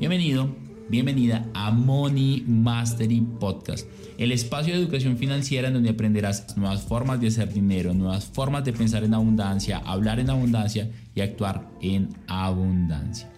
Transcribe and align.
Bienvenido, 0.00 0.48
bienvenida 0.88 1.46
a 1.52 1.70
Money 1.70 2.42
Mastery 2.48 3.20
Podcast, 3.20 3.86
el 4.16 4.32
espacio 4.32 4.72
de 4.72 4.80
educación 4.80 5.18
financiera 5.18 5.68
en 5.68 5.74
donde 5.74 5.90
aprenderás 5.90 6.56
nuevas 6.56 6.80
formas 6.80 7.20
de 7.20 7.26
hacer 7.26 7.52
dinero, 7.52 7.92
nuevas 7.92 8.24
formas 8.24 8.64
de 8.64 8.72
pensar 8.72 9.04
en 9.04 9.12
abundancia, 9.12 9.76
hablar 9.84 10.18
en 10.18 10.30
abundancia 10.30 10.90
y 11.14 11.20
actuar 11.20 11.68
en 11.82 12.08
abundancia. 12.28 13.30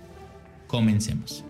Comencemos. 0.68 1.44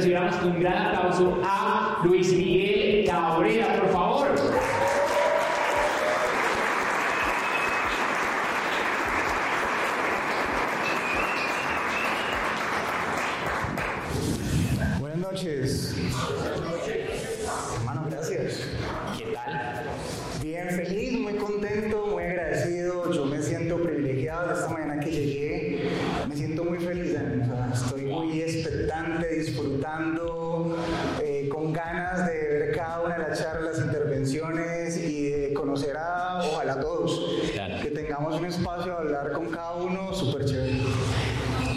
Recibamos 0.00 0.42
un 0.42 0.60
gran 0.60 0.86
aplauso 0.86 1.38
a 1.44 2.00
Luis 2.04 2.32
Miguel 2.32 3.04
Cabrera, 3.06 3.76
por 3.80 3.92
favor. 3.92 4.28
Buenas 14.98 15.18
noches. 15.18 15.94
Hermano, 17.76 18.06
gracias. 18.10 18.60
¿Qué 19.18 19.34
tal? 19.34 19.82
Bien, 20.42 20.70
feliz, 20.70 21.20
muy 21.20 21.34
contento, 21.34 22.06
muy 22.06 22.22
agradecido. 22.24 23.12
Yo 23.12 23.26
me 23.26 23.42
siento 23.42 23.76
privilegiado 23.82 24.48
de 24.48 24.54
esta 24.54 24.68
mañana 24.70 24.98
que 24.98 25.10
llegué. 25.10 25.90
Me 26.26 26.34
siento 26.34 26.64
muy 26.64 26.78
feliz. 26.78 27.10
o 27.10 27.46
sea, 27.46 27.70
estoy 27.74 28.04
muy 28.06 28.40
expectante, 28.40 29.28
disfrutando, 29.34 30.76
eh, 31.22 31.48
con 31.50 31.72
ganas 31.72 32.26
de 32.26 32.32
ver 32.32 32.72
cada 32.74 33.02
una 33.02 33.18
de 33.18 33.28
las 33.28 33.38
charlas, 33.38 33.78
intervenciones 33.78 34.96
y 34.96 35.30
de 35.30 35.52
conocer 35.52 35.96
a, 35.96 36.40
ojalá 36.42 36.74
a 36.74 36.80
todos. 36.80 37.40
Claro. 37.52 37.82
Que 37.82 37.90
tengamos 37.90 38.38
un 38.38 38.46
espacio 38.46 38.92
a 38.94 38.98
hablar 38.98 39.32
con 39.32 39.50
cada 39.50 39.74
uno 39.74 40.14
súper 40.14 40.44
chévere. 40.44 40.80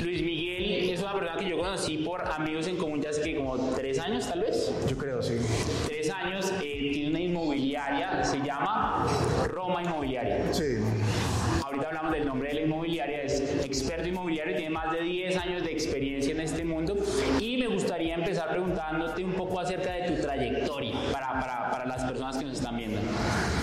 Luis 0.02 0.22
Miguel 0.22 0.90
es 0.92 1.02
una 1.02 1.14
persona 1.14 1.40
que 1.40 1.50
yo 1.50 1.58
conocí 1.58 1.98
por 1.98 2.22
amigos 2.22 2.68
en 2.68 2.78
común 2.78 3.02
ya 3.02 3.10
hace 3.10 3.22
que 3.22 3.36
como 3.36 3.58
tres 3.76 4.00
años 4.00 4.28
tal 4.28 4.42
vez. 4.42 4.72
Yo 4.88 4.98
creo, 4.98 5.22
sí. 5.22 5.36
Tres 5.88 6.10
años, 6.12 6.52
eh, 6.62 6.90
tiene 6.94 7.10
una 7.10 7.20
inmobiliaria, 7.20 8.24
se 8.24 8.38
llama 8.40 9.08
Roma 9.48 9.82
Inmobiliaria. 9.84 10.54
Sí. 10.54 10.78
Ahorita 11.64 11.88
hablamos 11.88 12.12
del 12.12 12.26
nombre 12.26 12.50
de 12.50 12.56
la 12.56 12.62
inmobiliaria, 12.62 13.24
es 13.24 13.40
experto 13.66 14.08
inmobiliario, 14.08 14.56
tiene 14.56 14.70
más 14.70 14.92
de 14.92 15.02
10 15.02 15.38
años 15.38 15.64
de 15.64 15.72
experiencia 15.72 16.32
en 16.32 16.42
este 16.42 16.64
mundo 16.64 16.96
y 17.40 17.58
me 17.58 17.68
gustaría 17.68 18.16
empezar 18.16 18.50
preguntándote 18.50 19.24
un 19.24 19.34
poco 19.34 19.60
acerca 19.60 19.94
de 19.94 20.12
tu 20.12 20.22
trayectoria 20.22 20.96
para, 21.12 21.40
para, 21.40 21.72
para 21.72 21.86
las 21.86 22.04
personas 22.04 22.38
que 22.38 22.46
nos 22.46 22.58
están 22.58 22.78
viendo. 22.78 23.00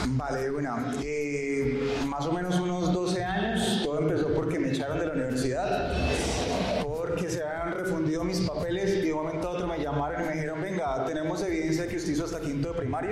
Vale, 0.08 0.50
bueno, 0.50 0.76
eh, 1.04 1.98
más 2.06 2.26
o 2.26 2.32
menos 2.32 2.58
unos 2.58 2.92
12 2.92 3.24
años, 3.24 3.82
todo 3.84 4.00
empezó 4.00 4.34
porque 4.34 4.58
me 4.58 4.70
echaron 4.70 4.98
de 4.98 5.06
la 5.06 5.12
universidad, 5.12 5.92
porque 6.82 7.28
se 7.28 7.42
habían 7.44 7.78
refundido 7.78 8.24
y 8.88 9.06
de 9.06 9.12
un 9.12 9.24
momento 9.24 9.48
a 9.48 9.52
otro 9.52 9.66
me 9.66 9.78
llamaron 9.78 10.22
y 10.22 10.26
me 10.26 10.32
dijeron, 10.34 10.60
venga, 10.60 11.04
tenemos 11.04 11.42
evidencia 11.42 11.82
de 11.84 11.88
que 11.88 11.96
usted 11.96 12.12
hizo 12.12 12.24
hasta 12.24 12.40
quinto 12.40 12.68
de 12.68 12.74
primaria 12.78 13.10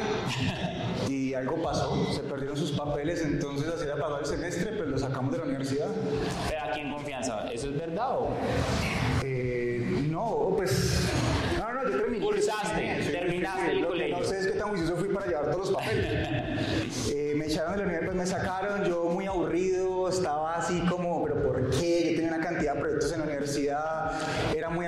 y 1.08 1.34
algo 1.34 1.62
pasó, 1.62 2.12
se 2.14 2.20
perdieron 2.22 2.56
sus 2.56 2.72
papeles, 2.72 3.22
entonces 3.22 3.68
así 3.68 3.84
era 3.84 3.96
pasado 3.96 4.20
el 4.20 4.26
semestre, 4.26 4.72
pues 4.76 4.88
lo 4.88 4.98
sacamos 4.98 5.32
de 5.32 5.38
la 5.38 5.44
universidad. 5.44 5.88
Pero 6.48 6.62
aquí 6.62 6.80
en 6.80 6.92
confianza, 6.92 7.50
¿eso 7.52 7.68
es 7.68 7.78
verdad 7.78 8.18
o 8.18 8.28
Eh, 9.24 10.06
no, 10.10 10.54
pues... 10.56 11.08
No, 11.58 11.72
no, 11.74 11.90
yo 11.90 11.98
terminé. 11.98 12.24
Cursaste, 12.24 13.02
Sí, 13.02 13.12
terminaste 13.12 13.72
el 13.72 13.86
colegio. 13.86 14.18
No 14.18 14.24
sé 14.24 14.38
es 14.38 14.46
qué 14.46 14.52
tan 14.52 14.68
juicioso 14.68 14.96
fui 14.96 15.08
para 15.08 15.26
llevar 15.26 15.50
todos 15.50 15.70
los 15.70 15.78
papeles. 15.78 16.28
Eh, 17.10 17.34
me 17.36 17.46
echaron 17.46 17.72
de 17.72 17.78
la 17.78 17.84
universidad, 17.84 18.12
pues 18.12 18.16
me 18.16 18.26
sacaron, 18.26 18.84
yo 18.84 19.04
muy 19.04 19.26
aburrido, 19.26 20.08
estaba 20.08 20.56
así 20.56 20.80
como, 20.88 21.22
pero 21.24 21.42
¿por 21.42 21.70
qué? 21.70 22.10
Yo 22.10 22.16
tenía 22.16 22.36
una 22.36 22.40
cantidad 22.40 22.74
de 22.74 22.80
proyectos 22.80 23.12
en 23.12 23.18
la 23.18 23.24
universidad, 23.26 24.12
era 24.56 24.70
muy 24.70 24.86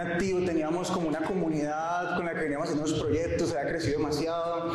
teníamos 0.80 0.90
como 0.90 1.08
una 1.08 1.20
comunidad 1.26 2.16
con 2.16 2.24
la 2.26 2.32
que 2.32 2.40
veníamos 2.40 2.68
haciendo 2.68 2.86
unos 2.88 3.00
proyectos, 3.02 3.52
había 3.54 3.70
crecido 3.70 3.98
demasiado. 3.98 4.70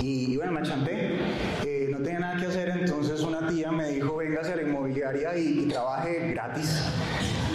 Y, 0.00 0.32
y 0.32 0.36
bueno, 0.36 0.52
me 0.52 0.60
achanté. 0.60 1.18
Eh, 1.64 1.88
no 1.90 1.98
tenía 1.98 2.18
nada 2.20 2.40
que 2.40 2.46
hacer, 2.46 2.68
entonces 2.70 3.20
una 3.20 3.46
tía 3.48 3.70
me 3.70 3.88
dijo, 3.90 4.16
véngase 4.16 4.52
a 4.52 4.56
la 4.56 4.62
inmobiliaria 4.62 5.36
y, 5.36 5.60
y 5.60 5.68
trabaje 5.68 6.30
gratis. 6.32 6.82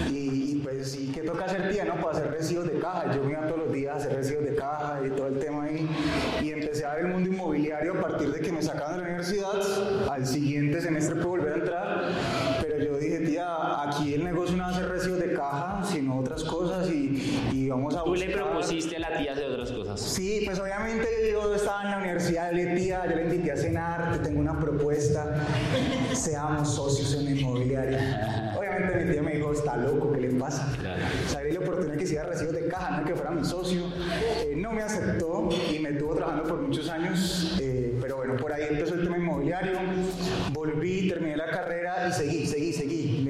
Y, 0.10 0.52
y 0.54 0.62
pues 0.64 0.90
sí, 0.92 1.12
¿qué 1.14 1.22
toca 1.22 1.46
hacer 1.46 1.70
tía? 1.72 1.84
No, 1.86 1.96
para 1.96 2.12
hacer 2.18 2.32
recibos 2.32 2.66
de 2.68 2.80
caja. 2.80 3.14
Yo 3.14 3.24
me 3.24 3.32
iba 3.32 3.42
todos 3.48 3.60
los 3.66 3.74
días 3.74 3.94
a 3.96 3.98
hacer 3.98 4.14
recibos 4.16 4.46
de 4.46 4.56
caja 4.56 5.00
y 5.06 5.10
todo 5.10 5.28
el 5.28 5.40
tema 5.40 5.64
ahí. 5.64 5.90
Y 6.42 6.52
empecé 6.52 6.86
a 6.86 6.96
ver 6.96 7.06
el 7.06 7.12
mundo 7.12 7.30
inmobiliario 7.30 7.94
a 7.94 8.02
partir 8.02 8.32
de 8.32 8.40
que 8.40 8.52
me 8.52 8.62
sacaban 8.62 8.96
de 8.98 9.02
la 9.02 9.08
universidad. 9.10 9.52
Al 10.10 10.26
siguiente 10.26 10.80
semestre 10.82 11.16
pude 11.16 11.26
volver 11.28 11.54
a 11.54 11.56
entrar. 11.58 12.02
Pero 12.62 12.84
yo 12.84 12.98
dije, 12.98 13.20
tía, 13.20 13.48
aquí 13.84 14.14
el 14.14 14.24
negocio 14.24 14.56
no 14.56 14.64
va 14.64 14.70
a 14.70 14.74
ser 14.76 14.88
recibos 14.90 15.20
de 15.20 15.34
caja, 15.34 15.84
sino 15.92 16.20
otras 16.20 16.44
cosas 16.44 16.90
y, 16.90 17.50
y 17.54 17.70
vamos 17.70 17.96
a 17.96 18.04
tú 18.04 18.16
le 18.16 18.28
buscar- 18.28 18.44
propusiste 18.52 18.96
a 18.98 19.00
la 19.00 19.18
tía 19.18 19.32
hacer 19.34 19.46
otras 19.46 19.72
cosas? 19.72 20.00
Sí, 20.02 20.42
pues 20.46 20.60
obviamente 20.60 21.08
yo 21.32 21.54
estaba 21.56 21.84
en 21.84 21.92
la 21.92 21.98
universidad, 22.00 22.52
le 22.52 22.64
dije, 22.66 22.76
tía, 22.76 23.06
yo 23.10 23.16
le 23.16 23.24
invité 23.24 23.52
a 23.52 23.58
cenar, 23.58 24.12
te 24.14 24.20
tengo 24.20 24.40
una 24.42 24.60
propuesta, 24.60 25.46
seamos 26.26 26.74
socios 26.74 27.14
en 27.14 27.38
inmobiliaria. 27.38 28.54
Obviamente 28.58 29.06
mi 29.06 29.12
tía 29.12 29.22
me 29.22 29.36
dijo, 29.36 29.54
está 29.54 29.78
loco, 29.78 30.12
¿qué 30.12 30.22
le 30.22 30.30
pasa? 30.32 30.74
O 30.74 31.30
sea, 31.30 31.44
la 31.44 31.60
oportunidad 31.60 31.98
que 31.98 32.04
hiciera 32.04 32.24
recibos 32.26 32.54
de 32.54 32.68
caja, 32.68 33.00
no 33.00 33.06
que 33.06 33.14
fuera 33.14 33.30
mi 33.30 33.46
socio. 33.46 33.84
Eh, 34.44 34.56
no 34.58 34.72
me 34.72 34.82
aceptó 34.82 35.50
y 35.72 35.78
me 35.80 35.94
tuvo 35.94 36.16
trabajando 36.16 36.50
por 36.50 36.62
muchos 36.64 36.90
años, 36.90 37.56
eh, 37.62 37.96
pero 38.02 38.18
bueno, 38.18 38.38
por 38.38 38.52
ahí 38.52 38.64
empezó 38.72 38.96
el 38.96 39.04
tema 39.04 39.18
inmobiliario, 39.18 39.78
volví, 40.52 41.08
terminé 41.08 41.38
la 41.38 41.52
carrera 41.52 42.08
y 42.10 42.12
seguí, 42.12 42.48
seguí, 42.48 42.74
seguí. 42.74 43.24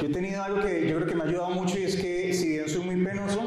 Yo 0.00 0.08
he 0.08 0.12
tenido 0.12 0.42
algo 0.42 0.60
que 0.60 0.88
yo 0.88 0.96
creo 0.96 1.08
que 1.08 1.14
me 1.16 1.24
ha 1.24 1.26
ayudado 1.26 1.50
mucho 1.50 1.76
y 1.78 1.84
es 1.84 1.96
que 1.96 2.32
si 2.32 2.50
bien 2.50 2.68
soy 2.68 2.84
muy 2.84 3.04
penoso, 3.04 3.40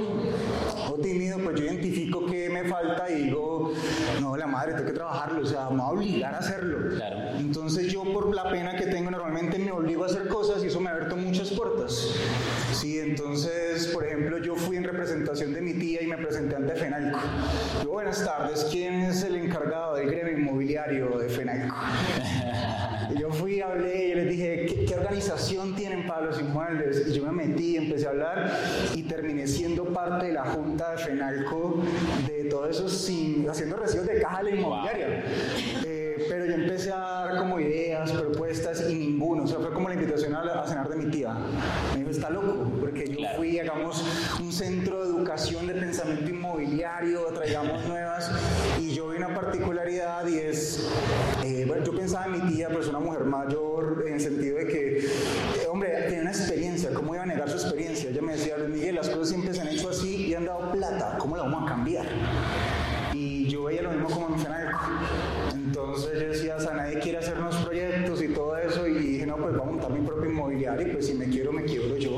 o 0.89 0.93
tímido, 0.95 1.37
pues 1.39 1.59
yo 1.59 1.65
identifico 1.65 2.25
qué 2.25 2.49
me 2.49 2.65
falta 2.65 3.09
y 3.09 3.23
digo, 3.23 3.71
no, 4.19 4.35
la 4.35 4.47
madre, 4.47 4.73
tengo 4.73 4.87
que 4.87 4.93
trabajarlo, 4.93 5.41
o 5.41 5.45
sea, 5.45 5.69
me 5.69 5.77
va 5.77 5.85
a 5.85 5.91
obligar 5.91 6.35
a 6.35 6.39
hacerlo. 6.39 6.95
Claro. 6.97 7.24
Entonces 7.65 7.91
yo 7.91 8.03
por 8.03 8.31
la 8.35 8.47
pena 8.51 8.77
que 8.77 8.85
tengo 8.85 9.09
normalmente 9.09 9.57
me 9.57 9.71
obligo 9.71 10.03
a 10.03 10.05
hacer 10.05 10.27
cosas 10.27 10.63
y 10.63 10.67
eso 10.67 10.79
me 10.79 10.91
ha 10.91 10.93
abierto 10.93 11.17
muchas 11.17 11.49
puertas. 11.49 12.11
Sí, 12.73 12.99
entonces, 12.99 13.87
por 13.87 14.05
ejemplo, 14.05 14.37
yo 14.37 14.55
fui 14.55 14.77
en 14.77 14.83
representación 14.83 15.51
de 15.51 15.61
mi 15.61 15.73
tía 15.73 16.03
y 16.03 16.05
me 16.05 16.15
presenté 16.15 16.57
ante 16.57 16.75
FENALCO. 16.75 17.19
Yo, 17.83 17.89
buenas 17.89 18.23
tardes, 18.23 18.67
¿quién 18.69 19.01
es 19.01 19.23
el 19.23 19.37
encargado 19.37 19.95
del 19.95 20.11
gremio 20.11 20.37
inmobiliario 20.37 21.17
de 21.17 21.27
FENALCO? 21.27 21.75
Y 23.07 23.19
yo 23.19 23.29
fui, 23.29 23.61
hablé 23.61 24.07
y 24.07 24.15
les 24.15 24.29
dije, 24.29 24.65
¿qué, 24.67 24.85
qué 24.85 24.95
organización 24.95 25.75
tienen 25.75 26.07
para 26.07 26.25
los 26.25 26.41
inmuebles? 26.41 27.05
Y 27.07 27.13
yo 27.13 27.23
me 27.31 27.45
metí, 27.45 27.77
empecé 27.77 28.07
a 28.07 28.09
hablar 28.09 28.59
y 28.95 29.03
terminé 29.03 29.45
siendo 29.47 29.85
parte 29.85 30.27
de 30.27 30.33
la 30.33 30.45
junta 30.45 30.91
de 30.91 30.97
FENALCO 30.97 31.83
de 32.25 32.45
todo 32.45 32.67
eso 32.67 32.89
sin, 32.89 33.47
haciendo 33.47 33.75
recibos 33.77 34.07
de 34.07 34.21
caja 34.21 34.37
a 34.37 34.43
la 34.43 34.49
inmobiliaria. 34.49 35.23
Pero 36.35 36.47
yo 36.47 36.55
empecé 36.55 36.91
a 36.91 36.97
dar 36.97 37.37
como 37.37 37.61
ideas, 37.61 38.11
propuestas 38.11 38.89
y 38.89 38.93
ninguno, 38.93 39.43
o 39.43 39.47
sea, 39.47 39.57
fue 39.59 39.71
como 39.71 39.87
la 39.87 39.95
invitación 39.95 40.35
a, 40.35 40.41
a 40.41 40.67
cenar 40.67 40.89
de 40.89 40.97
mi 40.97 41.09
tía. 41.09 41.33
Me 41.93 41.99
dijo, 41.99 42.11
está 42.11 42.29
loco, 42.29 42.69
porque 42.81 43.07
yo 43.07 43.19
fui, 43.37 43.57
hagamos 43.57 44.03
un 44.41 44.51
centro 44.51 45.01
de 45.01 45.15
educación 45.15 45.65
de 45.65 45.75
pensamiento 45.75 46.29
inmobiliario, 46.29 47.21
traigamos 47.27 47.85
nuevas, 47.85 48.29
y 48.81 48.93
yo 48.93 49.07
vi 49.07 49.15
una 49.15 49.33
particularidad 49.33 50.27
y 50.27 50.39
es, 50.39 50.89
eh, 51.45 51.63
bueno, 51.65 51.85
yo 51.85 51.95
pensaba 51.95 52.25
en 52.25 52.33
mi 52.33 52.53
tía, 52.53 52.67
pues 52.67 52.89
una 52.89 52.99
mujer 52.99 53.23
mayor, 53.23 54.03
en 54.05 54.15
el 54.15 54.19
sentido 54.19 54.57
de 54.57 54.67
que, 54.67 54.97
eh, 54.97 55.67
hombre, 55.71 55.89
tenía 56.07 56.19
una 56.19 56.31
experiencia, 56.31 56.93
¿cómo 56.93 57.15
iba 57.15 57.23
a 57.23 57.27
negar 57.27 57.49
su 57.49 57.55
experiencia? 57.55 58.09
Ella 58.09 58.21
me 58.21 58.33
decía, 58.33 58.57
Luis 58.57 58.71
Miguel, 58.71 58.95
las 58.95 59.07
cosas 59.07 59.29
siempre 59.29 59.53
se 59.53 59.61
han 59.61 59.69
hecho 59.69 59.89
así 59.89 60.27
y 60.27 60.33
han 60.33 60.43
dado 60.43 60.69
plata, 60.73 61.15
¿cómo 61.17 61.37
la 61.37 61.43
vamos 61.43 61.63
a 61.63 61.65
cambiar? 61.65 62.05
Y 63.13 63.47
yo 63.47 63.63
veía 63.63 63.83
lo 63.83 63.91
mismo 63.91 64.09
como 64.09 64.35
en 64.35 64.41
Fenalco. 64.41 64.79
Entonces 65.53 66.19
yo 66.21 66.27
decía, 66.27 66.55
o 66.57 66.59
sea, 66.59 66.73
nadie 66.73 66.99
quiere 66.99 67.17
hacernos 67.17 67.55
proyectos 67.57 68.21
y 68.21 68.29
todo 68.29 68.57
eso, 68.57 68.87
y 68.87 68.93
dije, 68.93 69.25
no, 69.25 69.35
pues 69.37 69.55
vamos 69.55 69.67
a 69.67 69.71
montar 69.71 69.91
mi 69.91 70.05
propio 70.05 70.29
inmobiliario, 70.29 70.87
y 70.87 70.91
pues 70.91 71.07
si 71.07 71.13
me 71.13 71.25
quiero, 71.29 71.51
me 71.51 71.63
quiebro 71.63 71.97
yo. 71.97 72.11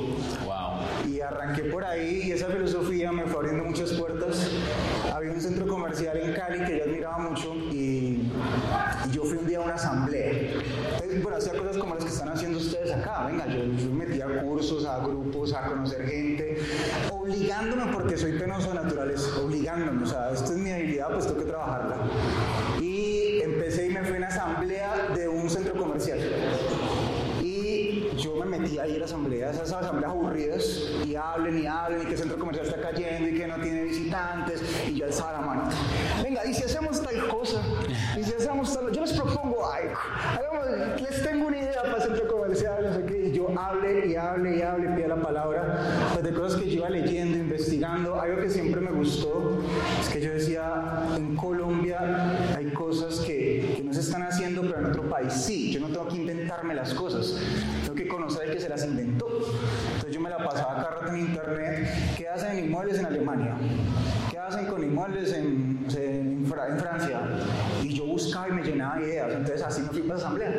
Wow. 0.46 1.08
Y 1.08 1.22
arranqué 1.22 1.64
por 1.64 1.84
ahí, 1.84 2.24
y 2.26 2.32
esa 2.32 2.48
filosofía 2.48 3.12
me 3.12 3.24
fue 3.26 3.40
abriendo 3.40 3.64
muchas 3.64 3.94
puertas. 3.94 4.50
Había 5.14 5.32
un 5.32 5.42
centro 5.42 5.68
comercial 5.68 6.18
en 6.18 6.34
Cali 6.34 6.66
que 6.66 6.78
yo 6.78 6.84
admiraba 6.84 7.18
mucho, 7.20 7.56
y, 7.98 8.32
yo 9.12 9.24
fui 9.24 9.38
un 9.38 9.48
día 9.48 9.60
a 9.60 9.62
una 9.62 9.76
asamblea. 9.76 10.32
Entonces, 10.32 11.24
bueno, 11.24 11.38
hacía 11.38 11.54
cosas 11.58 11.78
como 11.78 11.96
las 11.96 12.04
que 12.04 12.10
están 12.12 12.30
haciendo 12.30 12.60
ustedes 12.60 12.92
acá. 12.92 13.26
Venga, 13.26 13.48
yo, 13.48 13.64
yo 13.64 13.90
me 13.90 14.06
metí 14.06 14.22
a 14.22 14.42
cursos, 14.42 14.86
a 14.86 15.00
grupos, 15.00 15.54
a 15.54 15.64
conocer 15.64 16.06
gente, 16.06 16.58
obligándome 17.12 17.92
porque 17.92 18.18
soy 18.18 18.34
penoso 18.34 18.70
de 18.70 18.76
naturaleza, 18.76 19.28
obligándome. 19.42 20.04
O 20.04 20.08
sea, 20.08 20.32
esto 20.32 20.52
es 20.52 20.58
mi 20.58 20.72
habilidad, 20.72 21.10
pues 21.12 21.28
tengo 21.28 21.40
que 21.40 21.46
trabajarla. 21.46 21.98
Y 22.82 23.42
empecé 23.42 23.88
y 23.88 23.90
me 23.90 24.04
fui 24.04 24.16
a 24.16 24.18
una 24.18 24.28
asamblea 24.28 25.08
de 25.16 25.28
un 25.28 25.50
centro 25.50 25.74
comercial. 25.74 26.20
Yo 28.18 28.36
me 28.36 28.58
metí 28.58 28.80
ahí 28.80 28.96
a 28.96 29.00
la 29.00 29.06
asamblea, 29.06 29.52
esas 29.52 29.72
asambleas 29.72 30.12
aburridas, 30.12 30.66
y 31.06 31.16
hablen 31.16 31.60
y 31.60 31.68
hablen, 31.68 32.02
y 32.02 32.06
que 32.06 32.14
el 32.14 32.18
centro 32.18 32.40
comercial 32.40 32.66
está 32.66 32.82
cayendo 32.82 33.30
y 33.30 33.36
que 33.36 33.48
no 33.48 33.56
tiene 33.62 33.84
visitantes, 33.84 34.62
y 34.88 34.96
yo 34.96 35.06
alzaba 35.06 35.34
la 35.34 35.42
mano. 35.42 35.70
Venga, 36.24 36.44
y 36.46 36.54
si 36.54 36.64
hacemos 36.64 37.00
tal 37.02 37.28
cosa, 37.28 37.62
y 38.18 38.24
si 38.24 38.34
hacemos 38.34 38.78
yo 38.92 39.02
les 39.02 39.14
propongo 39.14 39.58
les 41.00 41.24
tengo 41.24 41.48
una 41.48 41.58
idea 41.58 41.82
para 41.84 42.02
centro 42.02 42.28
comercial, 42.28 43.04
no 43.08 43.16
y 43.16 43.32
yo 43.32 43.48
hable 43.58 44.08
y 44.08 44.16
hable 44.16 44.58
y 44.58 44.62
hable, 44.62 44.90
pida 44.90 45.08
la 45.10 45.16
palabra, 45.22 45.78
pues 46.14 46.24
de 46.24 46.34
cosas 46.34 46.60
que 46.60 46.70
yo 46.70 46.78
iba 46.78 46.90
leyendo, 46.90 47.38
investigando, 47.38 48.20
algo 48.20 48.42
que 48.42 48.50
siempre 48.50 48.82
me 48.82 48.92
gustó, 48.92 49.60
es 50.02 50.10
que 50.10 50.22
yo 50.22 50.32
decía, 50.32 51.04
en 51.16 51.36
Colombia 51.36 52.34
hay 52.56 52.66
cosas 52.72 53.20
que, 53.20 53.74
que 53.78 53.84
no 53.84 53.94
se 53.94 54.02
están 54.02 54.24
haciendo, 54.24 54.62
pero 54.62 54.80
en 54.80 54.86
otro 54.88 55.04
país 55.10 55.34
sí, 55.34 55.72
yo 55.72 55.80
no 55.80 55.88
tengo 55.88 56.08
que 56.08 56.16
inventarme 56.16 56.74
las 56.76 56.94
cosas, 56.94 57.38
tengo 57.84 57.96
que 57.96 58.08
conocer 58.08 58.52
que 58.52 58.60
se 58.60 58.70
las 58.70 58.84
inventó. 58.86 59.28
Entonces 59.28 60.14
yo 60.14 60.22
me 60.22 60.30
la 60.30 60.38
pasaba 60.38 60.76
cada 60.76 60.90
rato 61.02 61.14
en 61.14 61.20
internet, 61.20 61.88
¿qué 62.18 62.28
hacen 62.30 62.60
inmuebles 62.66 63.00
en 63.00 63.06
Alemania? 63.06 63.56
¿Qué 64.32 64.38
hacen 64.38 64.66
con 64.68 64.84
inmuebles 64.84 65.34
en, 65.34 65.86
en, 65.96 66.46
Fra- 66.48 66.68
en 66.70 66.80
Francia? 66.80 67.20
Y 67.84 67.94
yo 67.94 68.06
buscaba 68.06 68.48
y 68.50 68.52
me 68.52 68.64
llenaba 68.64 68.98
de 69.00 69.06
ideas, 69.08 69.32
entonces 69.32 69.62
así 69.62 69.82
me 69.82 69.90
fui 69.90 70.02
para 70.02 70.14
la 70.20 70.26
asamblea. 70.26 70.52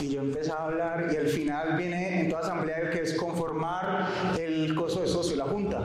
Y 0.00 0.08
yo 0.08 0.20
empecé 0.20 0.50
a 0.52 0.64
hablar 0.64 1.08
y 1.12 1.16
al 1.16 1.26
final 1.26 1.76
viene 1.76 2.20
en 2.22 2.28
toda 2.28 2.42
asamblea 2.42 2.90
que 2.90 3.00
es 3.02 3.14
conformar 3.14 4.08
el 4.38 4.74
costo 4.74 5.00
de 5.00 5.08
socio, 5.08 5.36
la 5.36 5.44
junta. 5.44 5.80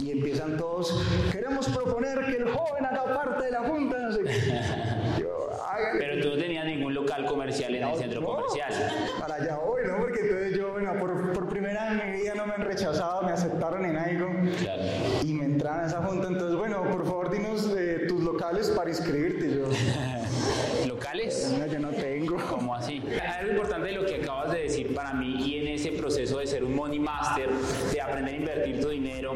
Y 0.00 0.10
empiezan 0.12 0.56
todos, 0.56 1.02
queremos 1.32 1.68
proponer 1.68 2.24
que 2.26 2.36
el 2.36 2.48
joven 2.48 2.86
haga 2.86 3.14
parte 3.14 3.44
de 3.46 3.50
la 3.50 3.60
junta, 3.60 3.98
no 3.98 4.12
sé 4.12 4.20
qué. 4.24 5.20
Yo, 5.20 5.28
hágale. 5.68 5.98
Pero 5.98 6.22
tú 6.22 6.28
no 6.36 6.42
tenías 6.42 6.64
ningún 6.64 6.94
local 6.94 7.24
comercial 7.26 7.74
en 7.74 7.82
el 7.88 7.96
centro 7.96 8.20
No, 8.20 8.26
comercial. 8.28 8.72
Para 9.20 9.34
allá 9.36 9.58
voy, 9.58 9.82
¿no? 9.86 9.98
Porque 9.98 10.20
entonces 10.20 10.56
yo, 10.56 10.72
bueno, 10.72 10.94
por, 10.98 11.32
por 11.32 11.48
primera 11.48 11.90
vez 11.92 12.00
en 12.02 12.12
mi 12.12 12.20
vida 12.20 12.34
no 12.34 12.46
me 12.46 12.54
han 12.54 12.62
rechazado, 12.62 13.22
me 13.22 13.32
aceptaron 13.32 13.84
en 13.84 13.96
algo 13.96 14.28
Claro. 14.60 14.82
y 15.22 15.32
me 15.32 15.44
entraron 15.44 15.84
a 15.84 15.86
esa 15.86 16.02
junta. 16.02 16.28
Entonces, 16.28 16.56
bueno, 16.56 16.82
por 16.90 17.04
favor, 17.04 17.30
dinos 17.30 17.68
eh, 17.76 18.04
tus 18.08 18.22
locales 18.22 18.70
para 18.70 18.90
inscribirte. 18.90 19.54
Yo, 19.56 19.66
¿Locales? 20.86 21.54
no, 21.58 21.66
yo 21.66 21.78
no 21.78 21.90
tengo. 21.90 22.36
¿Cómo 22.48 22.74
así? 22.74 23.02
Algo 23.38 23.52
importante 23.52 23.86
de 23.88 23.92
lo 23.92 24.06
que 24.06 24.16
acabas 24.16 24.52
de 24.52 24.60
decir 24.60 24.94
para 24.94 25.12
mí 25.14 25.36
y 25.44 25.58
en 25.58 25.68
ese 25.68 25.92
proceso 25.92 26.38
de 26.38 26.46
ser 26.46 26.64
un 26.64 26.74
money 26.74 26.98
master, 26.98 27.48
de 27.92 28.00
aprender 28.00 28.34
a 28.34 28.36
invertir 28.36 28.80
tu 28.80 28.88
dinero, 28.88 29.34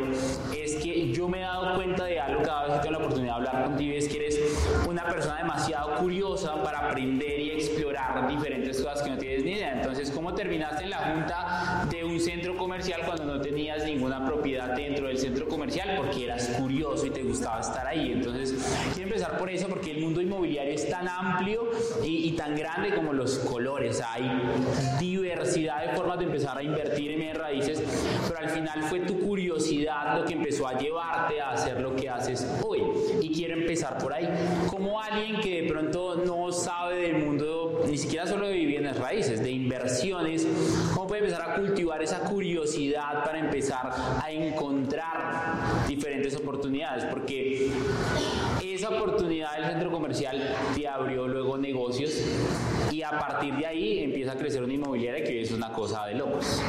es 0.57 0.77
que 0.77 1.13
yo 1.13 1.29
me 1.29 1.39
he 1.39 1.43
dado 1.43 1.75
cuenta 1.77 2.05
de 2.05 2.21
algo 2.21 2.43
cada 2.43 2.65
vez 2.67 2.75
que 2.75 2.79
tengo 2.81 2.93
la 2.93 2.99
oportunidad 2.99 3.33
de 3.35 3.47
hablar 3.49 3.65
contigo, 3.65 3.95
es 3.97 4.09
que 4.09 4.17
eres 4.17 4.41
una 4.89 5.05
persona 5.05 5.39
demasiado 5.39 5.97
curiosa 5.97 6.63
para 6.63 6.91
aprender 6.91 7.41
y 7.41 7.51
explorar 7.51 8.29
diferentes 8.29 8.81
cosas 8.81 9.03
que 9.03 9.11
no 9.11 9.19
tienes 9.19 9.45
ni 9.45 9.53
idea. 9.53 9.73
Entonces, 9.81 10.11
¿cómo 10.11 10.35
terminaste 10.35 10.85
en 10.85 10.91
la 10.91 10.99
junta 10.99 11.87
de 11.91 12.05
un 12.05 12.19
centro 12.21 12.57
comercial 12.57 13.03
cuando 13.05 13.25
no 13.25 13.41
tenías 13.41 13.85
ninguna 13.85 14.25
propiedad 14.25 14.75
dentro 14.75 15.09
del 15.13 15.21
centro 15.21 15.47
comercial? 15.47 15.95
Porque 15.97 16.25
eras 16.25 16.49
curioso 16.59 17.07
y 17.07 17.11
te 17.11 17.23
gustaba 17.23 17.61
estar 17.61 17.87
ahí. 17.87 18.13
Entonces, 18.13 18.55
quiero 18.95 19.11
empezar 19.11 19.39
por 19.39 19.51
eso, 19.51 19.69
porque 19.69 19.93
el 19.93 20.01
mundo 20.01 20.21
inmobiliario 20.21 20.73
es 20.73 20.89
tan 20.89 21.07
amplio 21.09 21.71
y, 22.03 22.29
y 22.29 22.33
tan 22.33 22.57
grande 22.57 22.95
como 22.95 23.13
los 23.13 23.39
colores. 23.41 24.03
Hay 24.13 24.31
diversidad 24.99 25.87
de 25.87 25.97
formas 25.97 26.19
de 26.19 26.25
empezar 26.25 26.57
a 26.57 26.63
invertir 26.63 27.13
en 27.13 27.19
bienes 27.19 27.39
raíces, 27.39 27.83
pero 28.27 28.39
al 28.39 28.51
final 28.51 28.83
fue 28.85 29.01
tu 29.01 29.19
curiosidad 29.19 30.19
lo 30.19 30.25
que 30.25 30.35
empezó 30.35 30.67
a 30.67 30.79
llevarte 30.79 31.41
a 31.41 31.51
hacer 31.51 31.81
lo 31.81 31.95
que 31.95 32.09
haces 32.09 32.47
hoy. 32.67 32.83
Y 33.21 33.33
quiero 33.33 33.55
empezar 33.55 33.99
por 33.99 34.13
ahí. 34.13 34.29
Como 34.69 35.01
alguien 35.01 35.41
que 35.41 35.63
de 35.63 35.69
pronto 35.69 36.17
no 36.25 36.51
sabe 36.53 37.03
del 37.03 37.19
mundo, 37.19 37.83
ni 37.87 37.99
siquiera 37.99 38.27
solo 38.27 38.47
de 38.47 38.55
bienes 38.65 38.97
raíces, 38.97 39.43
de 39.43 39.51
inversiones, 39.51 40.47
¿cómo 40.95 41.07
puede 41.07 41.23
empezar 41.23 41.51
a 41.51 41.55
cultivar 41.57 42.03
esa 42.03 42.21
curiosidad 42.21 43.25
para 43.25 43.39
empezar 43.39 43.91
a 44.23 44.31
encontrar 44.31 45.87
diferentes 45.87 46.35
oportunidades? 46.37 47.05
Porque 47.05 47.71
esa 48.63 48.91
oportunidad 48.91 49.57
del 49.57 49.71
centro 49.71 49.91
comercial 49.91 50.55
te 50.75 50.89
abrió 50.89 51.29
luego 51.29 51.57
negocios 51.57 52.13
y 52.91 53.03
a 53.03 53.11
partir 53.11 53.55
de 53.55 53.67
ahí 53.67 54.05
empieza 54.05 54.33
a 54.33 54.37
crecer 54.37 54.63
una 54.63 54.73
inmobiliaria 54.73 55.25
que 55.25 55.43
es 55.43 55.51
una 55.53 55.73
cosa 55.73 56.07
de 56.07 56.15
locos. 56.15 56.61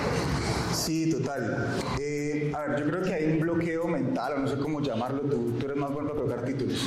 Sí, 0.74 1.12
total. 1.12 1.78
Eh, 2.00 2.52
a 2.56 2.68
ver, 2.68 2.80
yo 2.80 2.90
creo 2.90 3.02
que 3.02 3.14
hay 3.14 3.26
un 3.26 3.40
bloqueo 3.40 3.88
mental, 3.88 4.34
o 4.38 4.40
no 4.40 4.48
sé 4.48 4.58
cómo 4.58 4.82
llamarlo, 4.82 5.22
tú, 5.22 5.54
tú 5.60 5.66
eres 5.66 5.78
más 5.78 5.92
bueno 5.92 6.10
para 6.10 6.22
colocar 6.22 6.46
títulos. 6.46 6.78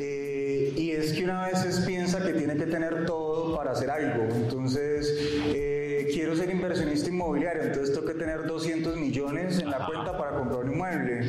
Eh, 0.00 0.72
y 0.76 0.90
es 0.90 1.12
que 1.12 1.24
una 1.24 1.46
vez 1.46 1.82
piensa 1.86 2.24
que 2.24 2.32
tiene 2.32 2.56
que 2.56 2.66
tener 2.66 3.06
todo 3.06 3.56
para 3.56 3.72
hacer 3.72 3.90
algo. 3.90 4.24
Entonces, 4.34 5.33
ser 6.44 6.54
inversionista 6.54 7.08
inmobiliario, 7.08 7.62
entonces 7.62 7.94
tengo 7.94 8.06
que 8.06 8.14
tener 8.14 8.46
200 8.46 8.96
millones 8.96 9.58
en 9.60 9.70
la 9.70 9.86
cuenta 9.86 10.16
para 10.18 10.36
comprar 10.36 10.64
un 10.64 10.72
inmueble. 10.72 11.22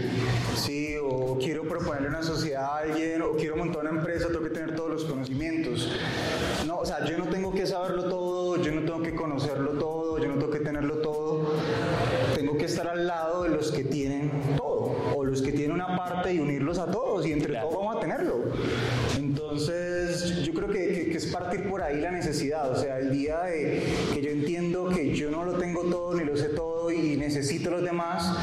Sí, 0.55 0.95
o 1.01 1.38
quiero 1.39 1.63
proponerle 1.63 2.10
una 2.10 2.22
sociedad 2.22 2.65
a 2.65 2.77
alguien, 2.79 3.22
o 3.22 3.31
quiero 3.31 3.55
montar 3.55 3.81
una 3.84 3.91
empresa, 3.91 4.27
tengo 4.27 4.43
que 4.43 4.50
tener 4.50 4.75
todos 4.75 4.89
los 4.89 5.05
conocimientos. 5.05 5.89
No, 6.67 6.79
o 6.79 6.86
sea, 6.86 7.05
yo 7.05 7.17
no 7.17 7.27
tengo 7.27 7.53
que 7.53 7.65
saberlo 7.65 8.03
todo, 8.10 8.62
yo 8.62 8.74
no 8.74 8.81
tengo 8.81 9.01
que 9.01 9.15
conocerlo 9.15 9.72
todo, 9.72 10.19
yo 10.19 10.27
no 10.27 10.34
tengo 10.36 10.51
que 10.51 10.60
tenerlo 10.60 10.98
todo. 10.98 11.53
Tengo 12.36 12.57
que 12.57 12.65
estar 12.65 12.88
al 12.88 13.07
lado 13.07 13.43
de 13.43 13.50
los 13.51 13.72
que 13.72 13.86
tienen 13.86 14.29
todo, 14.57 14.93
o 15.15 15.24
los 15.24 15.41
que 15.41 15.53
tienen 15.53 15.72
una 15.72 15.95
parte 15.95 16.34
y 16.34 16.39
unirlos 16.39 16.77
a 16.77 16.91
todos, 16.91 17.25
y 17.25 17.31
entre 17.31 17.51
Claro. 17.51 17.69
todos 17.69 17.79
vamos 17.86 17.95
a 17.95 18.00
tenerlo. 18.01 18.36
Entonces, 19.17 20.04
que, 21.15 21.25
es 21.25 21.31
partir 21.31 21.69
por 21.69 21.81
ahí 21.81 22.01
la 22.01 22.12
necesidad, 22.12 22.69
o 22.69 22.75
sea, 22.75 23.00
el 23.00 23.10
día 23.12 23.39
de 23.43 23.81
que 24.13 24.22
yo 24.22 24.31
entiendo 24.31 24.89
que 24.89 25.15
yo 25.15 25.31
no 25.31 25.45
lo 25.45 25.53
tengo 25.53 25.84
todo 25.84 26.13
ni 26.13 26.25
lo 26.25 26.36
sé 26.36 26.50
todo 26.50 26.91
y 26.91 27.15
necesito 27.15 27.69
los 27.69 27.84
demás, 27.84 28.38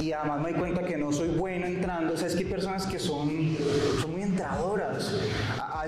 y 0.00 0.10
además 0.12 0.40
me 0.40 0.50
doy 0.50 0.58
cuenta 0.58 0.82
que 0.84 0.96
no 0.98 1.12
soy 1.12 1.28
bueno 1.28 1.66
entrando, 1.66 2.14
o 2.14 2.16
sea, 2.16 2.26
es 2.26 2.34
que 2.34 2.40
hay 2.40 2.50
personas 2.50 2.84
que 2.86 2.98
son, 2.98 3.56
son 4.00 4.10
muy 4.10 4.22
entradoras. 4.22 5.12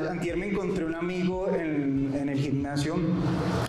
Antier 0.08 0.36
me 0.36 0.48
encontré 0.48 0.84
un 0.84 0.94
amigo 0.94 1.48
en, 1.48 2.12
en 2.14 2.28
el 2.28 2.38
gimnasio, 2.38 2.96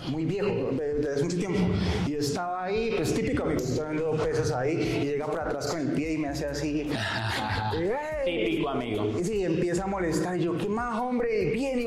muy 0.09 0.25
viejo, 0.25 0.71
de- 0.77 0.95
desde 0.95 1.13
hace 1.13 1.23
mucho 1.23 1.37
tiempo, 1.37 1.59
y 2.05 2.15
estaba 2.15 2.63
ahí, 2.65 2.93
pues 2.97 3.13
típico 3.13 3.43
amigo, 3.43 3.59
está 3.59 3.89
viendo 3.89 4.11
pesas 4.17 4.51
ahí, 4.51 4.99
y 5.01 5.05
llega 5.05 5.25
por 5.25 5.39
atrás 5.39 5.67
con 5.67 5.79
el 5.79 5.87
pie 5.87 6.13
y 6.13 6.17
me 6.17 6.27
hace 6.27 6.45
así. 6.45 6.89
Típico 8.25 8.69
amigo. 8.69 9.09
Y 9.17 9.23
sí, 9.23 9.43
empieza 9.45 9.85
a 9.85 9.87
molestar. 9.87 10.37
Y 10.37 10.43
yo, 10.43 10.57
¿qué 10.57 10.67
más, 10.67 10.99
hombre? 10.99 11.51
Bien, 11.51 11.79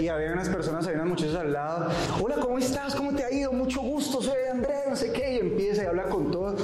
y 0.00 0.08
había 0.08 0.32
unas 0.32 0.48
personas, 0.48 0.86
había 0.86 1.00
unas 1.02 1.10
muchachas 1.10 1.34
al 1.36 1.52
lado. 1.52 1.90
Hola, 2.22 2.36
¿cómo 2.40 2.56
estás? 2.58 2.94
¿Cómo 2.94 3.14
te 3.14 3.22
ha 3.24 3.30
ido? 3.32 3.52
Mucho 3.52 3.80
gusto, 3.80 4.22
soy 4.22 4.38
Andrés, 4.50 4.78
no 4.88 4.96
sé 4.96 5.12
qué. 5.12 5.34
Y 5.34 5.38
empieza 5.38 5.70
y 5.72 5.76
habla 5.90 6.04
con 6.04 6.30
todos. 6.30 6.60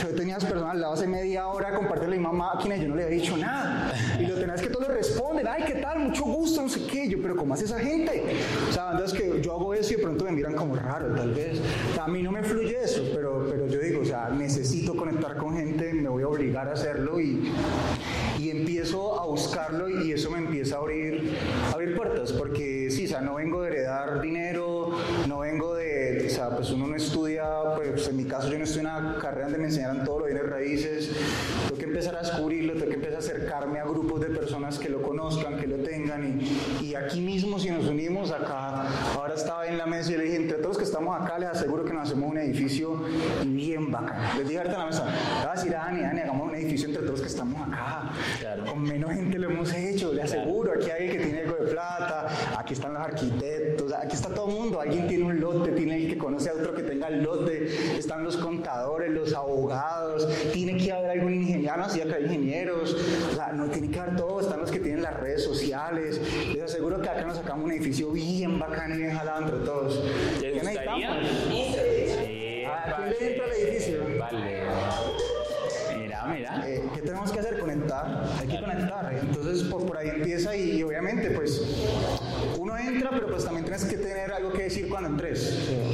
Yo 0.00 0.08
tenía 0.14 0.34
las 0.34 0.44
personas 0.44 0.72
al 0.72 0.80
lado 0.80 0.94
hace 0.94 1.06
media 1.06 1.46
hora 1.48 1.74
compartir 1.74 2.08
la 2.08 2.16
misma 2.16 2.32
máquina 2.32 2.76
y 2.76 2.82
yo 2.82 2.88
no 2.88 2.96
le 2.96 3.04
había 3.04 3.16
dicho 3.16 3.36
nada. 3.36 3.92
Y 4.18 4.26
lo 4.26 4.34
tenés 4.34 4.60
que 4.60 4.68
todos 4.68 4.88
le 4.88 4.94
responden, 4.94 5.46
ay, 5.48 5.64
¿qué 5.66 5.74
tal? 5.74 5.98
Mucho 5.98 6.24
gusto, 6.24 6.62
no 6.62 6.68
sé 6.68 6.86
qué. 6.86 7.08
Yo, 7.08 7.18
pero 7.20 7.36
¿cómo 7.36 7.54
hace 7.54 7.64
esa 7.64 7.78
gente? 7.78 8.36
O 8.68 8.72
sea, 8.72 8.92
entonces 8.92 9.18
que 9.18 9.40
yo 9.40 9.52
hago 9.52 9.74
eso 9.74 9.92
y 9.92 9.96
de 9.96 10.02
pronto 10.02 10.24
me 10.24 10.32
miran 10.32 10.54
como 10.54 10.76
raro, 10.76 11.14
tal 11.14 11.32
vez. 11.34 11.60
A 12.00 12.08
mí 12.08 12.22
no 12.22 12.32
me 12.32 12.42
fluye 12.42 12.82
eso, 12.82 13.02
pero, 13.14 13.46
pero 13.50 13.66
yo 13.66 13.78
digo, 13.80 14.02
o 14.02 14.04
sea, 14.04 14.28
necesito 14.30 14.96
conectar 14.96 15.36
con 15.36 15.56
gente, 15.56 15.92
me 15.92 16.08
voy 16.08 16.22
a 16.22 16.28
obligar 16.28 16.68
a 16.68 16.72
hacerlo 16.72 17.20
y, 17.20 17.50
y 18.38 18.50
empiezo 18.50 19.20
a 19.20 19.26
buscarlo 19.26 19.88
y 19.88 20.12
eso 20.12 20.30
me 20.30 20.38
empieza 20.38 20.76
a 20.76 20.78
abrir, 20.78 21.36
a 21.70 21.74
abrir 21.74 21.96
puertas, 21.96 22.32
porque 22.32 22.88
sí, 22.90 23.06
o 23.06 23.08
sea, 23.08 23.20
no 23.20 23.34
vengo 23.34 23.62
de 23.62 23.68
heredar 23.68 24.20
dinero, 24.20 24.90
no 25.28 25.40
vengo 25.40 25.74
de, 25.74 26.26
o 26.26 26.30
sea, 26.30 26.50
pues 26.50 26.70
uno 26.70 26.86
no 26.86 26.96
estudia, 26.96 27.33
en 28.64 28.84
no 28.84 28.88
estudié 28.88 28.88
una 28.88 29.18
carrera 29.18 29.44
donde 29.44 29.58
me 29.58 29.64
enseñaran 29.66 30.04
todos 30.04 30.20
los 30.20 30.28
bienes 30.28 30.48
raíces, 30.48 31.10
tengo 31.66 31.78
que 31.78 31.84
empezar 31.84 32.16
a 32.16 32.20
descubrirlo, 32.20 32.72
tengo 32.72 32.86
que 32.86 32.94
empezar 32.94 33.16
a 33.16 33.18
acercarme 33.18 33.78
a 33.78 33.84
grupos 33.84 34.20
de 34.20 34.28
personas 34.28 34.78
que 34.78 34.88
lo 34.88 35.02
conozcan, 35.02 35.58
que 35.58 35.66
lo 35.66 35.76
tengan 35.76 36.40
y, 36.80 36.84
y 36.84 36.94
aquí 36.94 37.20
mismo 37.20 37.58
si 37.58 37.70
nos 37.70 37.84
unimos 37.86 38.30
acá, 38.30 38.86
ahora 39.14 39.34
estaba 39.34 39.66
en 39.66 39.76
la 39.76 39.86
mesa 39.86 40.12
y 40.12 40.16
le 40.16 40.24
dije, 40.24 40.36
entre 40.36 40.56
todos 40.58 40.68
los 40.68 40.78
que 40.78 40.84
estamos 40.84 41.20
acá 41.20 41.38
les 41.38 41.50
aseguro 41.50 41.84
que 41.84 41.92
nos 41.92 42.08
hacemos 42.08 42.30
un 42.30 42.38
edificio 42.38 43.02
bien 43.44 43.90
bacán. 43.90 44.38
Les 44.38 44.48
dije 44.48 44.58
ahorita 44.58 44.74
en 44.74 44.80
la 44.80 44.86
mesa, 44.86 45.04
voy 45.04 45.48
a 45.50 45.54
decir 45.54 45.76
a 45.76 45.84
Dani, 45.84 46.00
Dani, 46.00 46.20
hagamos 46.20 46.48
un 46.48 46.54
edificio 46.54 46.88
entre 46.88 47.02
todos 47.02 47.12
los 47.12 47.20
que 47.20 47.28
estamos 47.28 47.68
acá. 47.68 48.12
Claro. 48.40 48.64
Con 48.64 48.82
menos 48.82 49.12
gente 49.12 49.38
lo 49.38 49.50
hemos 49.50 49.72
hecho, 49.74 50.12
le 50.12 50.22
aseguro, 50.22 50.72
aquí 50.72 50.90
hay 50.90 51.04
alguien 51.04 51.18
que 51.18 51.24
tiene 51.24 51.40
algo 51.40 51.64
de 51.64 51.70
plata, 51.70 52.28
aquí 52.58 52.72
están 52.72 52.94
los 52.94 53.02
arquitectos, 53.02 53.92
aquí 53.92 54.14
está 54.14 54.28
todo 54.30 54.48
el 54.48 54.54
mundo, 54.54 54.80
alguien 54.80 55.06
tiene 55.06 55.24
un 55.24 55.40
lote, 55.40 55.72
tiene 55.72 55.96
el 55.96 56.08
que 56.08 56.18
conoce 56.18 56.50
a 56.50 56.54
otro 56.54 56.74
que 56.74 56.82
tenga 56.82 57.08
el 57.08 57.22
lote, 57.22 57.43
los 59.24 59.34
abogados, 59.34 60.28
tiene 60.52 60.76
que 60.76 60.92
haber 60.92 61.10
algún 61.12 61.34
ingeniero, 61.34 61.76
no, 61.76 61.88
sí, 61.88 62.00
acá 62.00 62.16
hay 62.16 62.24
ingenieros, 62.24 62.94
o 63.32 63.34
sea, 63.34 63.52
no 63.52 63.66
tiene 63.68 63.90
que 63.90 63.98
haber 63.98 64.16
todo, 64.16 64.40
están 64.40 64.60
los 64.60 64.70
que 64.70 64.80
tienen 64.80 65.02
las 65.02 65.14
redes 65.18 65.44
sociales, 65.44 66.20
les 66.52 66.62
aseguro 66.62 67.00
que 67.00 67.08
acá 67.08 67.24
nos 67.24 67.36
sacamos 67.36 67.64
un 67.64 67.72
edificio 67.72 68.10
bien 68.10 68.58
bacán 68.58 68.92
y 68.94 68.98
bien 68.98 69.16
jalado 69.16 69.44
entre 69.44 69.58
todos. 69.60 70.02
¿Te 70.40 70.52
¿Qué 70.52 70.60
gustaría? 70.60 71.20
Sí, 71.48 72.64
¿A 72.64 72.96
quién 72.96 73.10
le 73.10 73.32
entra 73.32 73.44
al 73.44 73.52
edificio? 73.52 74.00
Vale. 74.18 74.62
Mira, 75.98 76.24
mira. 76.26 76.68
Eh, 76.68 76.82
¿Qué 76.94 77.02
tenemos 77.02 77.30
que 77.32 77.38
hacer? 77.40 77.58
Conectar, 77.58 78.24
hay 78.38 78.46
que 78.46 78.60
conectar. 78.60 79.14
Entonces 79.20 79.62
por, 79.64 79.86
por 79.86 79.96
ahí 79.96 80.08
empieza 80.08 80.54
y, 80.56 80.78
y 80.78 80.82
obviamente 80.82 81.30
pues 81.30 81.62
uno 82.58 82.76
entra, 82.76 83.10
pero 83.10 83.28
pues 83.28 83.44
también 83.44 83.64
tienes 83.64 83.84
que 83.84 83.96
tener 83.96 84.32
algo 84.32 84.52
que 84.52 84.64
decir 84.64 84.88
cuando 84.88 85.08
entres. 85.08 85.68
Cuando 85.86 85.93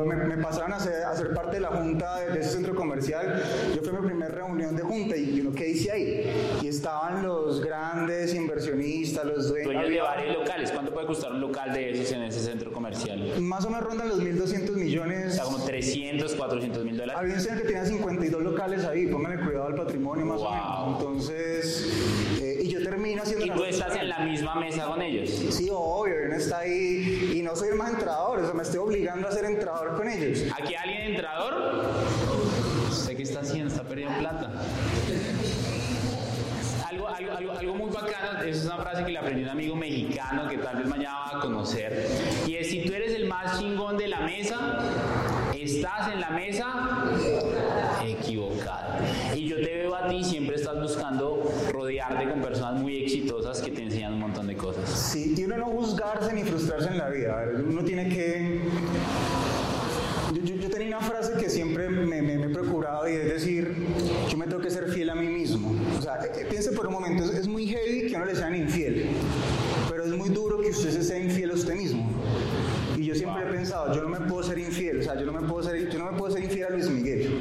yo 0.00 0.06
me, 0.06 0.16
me 0.16 0.36
pasaron 0.38 0.72
a 0.72 0.80
ser, 0.80 1.04
a 1.04 1.14
ser 1.16 1.32
parte 1.34 1.56
de 1.56 1.60
la 1.60 1.68
junta 1.68 2.20
de, 2.20 2.32
de 2.32 2.40
ese 2.40 2.50
centro 2.50 2.74
comercial, 2.74 3.42
yo 3.74 3.80
fui 3.82 3.96
a 3.96 4.00
mi 4.00 4.06
primera 4.08 4.30
reunión 4.34 4.74
de 4.76 4.82
junta 4.82 5.16
y 5.16 5.40
uno 5.40 5.52
qué 5.52 5.68
hice 5.70 5.90
ahí. 5.90 6.58
Y 6.62 6.68
estaban 6.68 7.22
los 7.22 7.60
grandes 7.64 8.34
inversionistas, 8.34 9.24
los 9.24 9.48
dueños. 9.48 9.72
Dueños 9.72 9.90
de 9.90 10.00
varios 10.00 10.36
locales. 10.38 10.70
¿Cuánto 10.72 10.92
puede 10.92 11.06
costar 11.06 11.32
un 11.32 11.40
local 11.40 11.72
de 11.72 11.90
esos 11.92 12.12
en 12.12 12.22
ese 12.22 12.40
centro 12.40 12.72
comercial? 12.72 13.40
Más 13.40 13.64
o 13.64 13.70
menos 13.70 13.84
rondan 13.84 14.08
los 14.08 14.20
1.200 14.22 14.70
O 14.70 14.72
millones. 14.72 15.34
sea, 15.34 15.44
como 15.44 15.58
300, 15.64 16.34
400 16.34 16.84
mil 16.84 16.96
dólares. 16.96 17.20
Había 17.20 17.34
un 17.34 17.40
señor 17.40 17.58
que 17.62 17.66
tenía 17.68 17.84
52 17.84 18.42
locales 18.42 18.84
ahí, 18.84 19.06
póngale 19.06 19.42
cuidado 19.44 19.66
al 19.66 19.74
patrimonio 19.74 20.24
más 20.26 20.38
Wow. 20.38 20.46
o 20.48 20.50
menos. 20.52 21.00
Entonces, 21.00 21.92
termino 23.22 23.54
Y 23.54 23.56
tú 23.56 23.64
estás 23.64 23.96
en 23.96 24.08
la 24.08 24.18
misma 24.20 24.54
mesa 24.56 24.86
con 24.86 25.02
ellos. 25.02 25.30
Sí, 25.50 25.68
obvio, 25.70 26.14
uno 26.26 26.36
está 26.36 26.58
ahí 26.58 27.32
y 27.34 27.42
no 27.42 27.54
soy 27.54 27.70
el 27.70 27.76
más 27.76 27.90
entrador, 27.90 28.40
o 28.40 28.44
sea, 28.44 28.54
me 28.54 28.62
estoy 28.62 28.78
obligando 28.78 29.28
a 29.28 29.32
ser 29.32 29.44
entrador 29.44 29.96
con 29.96 30.08
ellos. 30.08 30.40
¿Aquí 30.56 30.74
hay 30.74 30.88
alguien 30.88 31.12
entrador? 31.12 31.54
¿Usted 32.90 33.16
qué 33.16 33.22
está 33.22 33.40
haciendo? 33.40 33.68
Está 33.68 33.82
perdiendo 33.82 34.18
plata. 34.18 34.50
Algo, 36.88 37.08
algo, 37.08 37.32
algo, 37.32 37.52
algo 37.52 37.74
muy 37.74 37.90
bacano, 37.90 38.42
esa 38.42 38.48
es 38.48 38.64
una 38.64 38.76
frase 38.78 39.04
que 39.04 39.12
le 39.12 39.18
aprendí 39.18 39.42
a 39.42 39.46
un 39.46 39.50
amigo 39.50 39.76
mexicano 39.76 40.48
que 40.48 40.58
tal 40.58 40.76
vez 40.76 40.88
mañana 40.88 41.18
va 41.32 41.38
a 41.38 41.40
conocer. 41.40 42.08
Y 42.46 42.56
es, 42.56 42.70
si 42.70 42.84
tú 42.84 42.92
eres 42.92 43.14
el 43.14 43.26
más 43.26 43.58
chingón 43.58 43.96
de 43.96 44.08
la 44.08 44.20
mesa, 44.20 44.80
estás 45.64 46.12
en 46.12 46.20
la 46.20 46.30
mesa 46.30 46.66
equivocado. 48.04 48.94
Y 49.34 49.48
yo 49.48 49.56
te 49.56 49.74
veo 49.74 49.94
a 49.94 50.08
ti, 50.08 50.22
siempre 50.22 50.56
estás 50.56 50.80
buscando 50.80 51.42
rodearte 51.70 52.28
con 52.28 52.40
personas 52.40 52.80
muy 52.80 53.02
exitosas 53.04 53.60
que 53.60 53.70
te 53.70 53.82
enseñan 53.82 54.14
un 54.14 54.20
montón 54.20 54.46
de 54.46 54.56
cosas. 54.56 54.88
Sí, 54.88 55.34
y 55.36 55.42
juzgarse 56.12 56.34
ni 56.34 56.44
frustrarse 56.44 56.88
en 56.88 56.98
la 56.98 57.08
vida, 57.08 57.40
a 57.40 57.44
ver, 57.46 57.64
uno 57.64 57.82
tiene 57.84 58.08
que... 58.08 58.60
Yo, 60.34 60.42
yo- 60.42 60.54
yo 60.56 60.70
tenía 60.70 60.98
una 60.98 61.06
frase 61.06 61.32
que 61.38 61.48
siempre 61.48 61.88
me, 61.88 62.20
me- 62.22 62.38
me 62.38 62.46
he 62.46 62.48
procurado 62.48 63.08
y 63.08 63.12
es 63.12 63.24
decir, 63.26 63.74
yo 64.28 64.36
me 64.36 64.46
tengo 64.46 64.60
que 64.60 64.70
ser 64.70 64.88
fiel 64.90 65.10
a 65.10 65.14
mí 65.14 65.28
mismo. 65.28 65.72
O 65.98 66.02
sea, 66.02 66.16
eh, 66.24 66.30
eh, 66.40 66.46
piense 66.48 66.72
por 66.72 66.86
un 66.86 66.92
momento, 66.94 67.24
es, 67.24 67.30
es 67.30 67.48
muy 67.48 67.66
heavy 67.66 68.08
que 68.08 68.16
uno 68.16 68.24
le 68.24 68.34
sean 68.34 68.54
infiel, 68.56 69.06
pero 69.90 70.04
es 70.04 70.10
muy 70.12 70.30
duro 70.30 70.60
que 70.60 70.70
usted 70.70 70.90
se 70.90 71.02
sea 71.04 71.18
infiel 71.18 71.50
a 71.50 71.54
usted 71.54 71.74
mismo. 71.74 72.08
Y 72.96 73.04
yo 73.06 73.14
siempre 73.14 73.42
he 73.42 73.52
pensado, 73.52 73.94
yo 73.94 74.02
no 74.02 74.08
me 74.08 74.20
puedo 74.26 74.42
ser 74.42 74.58
infiel, 74.58 75.00
o 75.00 75.02
sea, 75.02 75.18
yo 75.18 75.26
no 75.26 75.32
me 75.32 75.46
puedo 75.46 75.62
ser, 75.62 75.90
yo 75.90 75.98
no 75.98 76.10
me 76.10 76.16
puedo 76.18 76.32
ser 76.32 76.44
infiel 76.44 76.66
a 76.66 76.70
Luis 76.70 76.88
Miguel. 76.88 77.40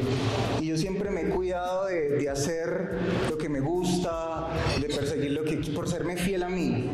Y 0.59 0.65
yo 0.67 0.77
siempre 0.77 1.09
me 1.11 1.21
he 1.21 1.29
cuidado 1.29 1.85
de, 1.87 2.09
de 2.17 2.29
hacer 2.29 2.89
lo 3.29 3.37
que 3.37 3.49
me 3.49 3.59
gusta, 3.61 4.47
de 4.81 4.87
perseguir 4.93 5.31
lo 5.31 5.43
que 5.43 5.57
por 5.73 5.87
serme 5.87 6.17
fiel 6.17 6.43
a 6.43 6.49
mí. 6.49 6.89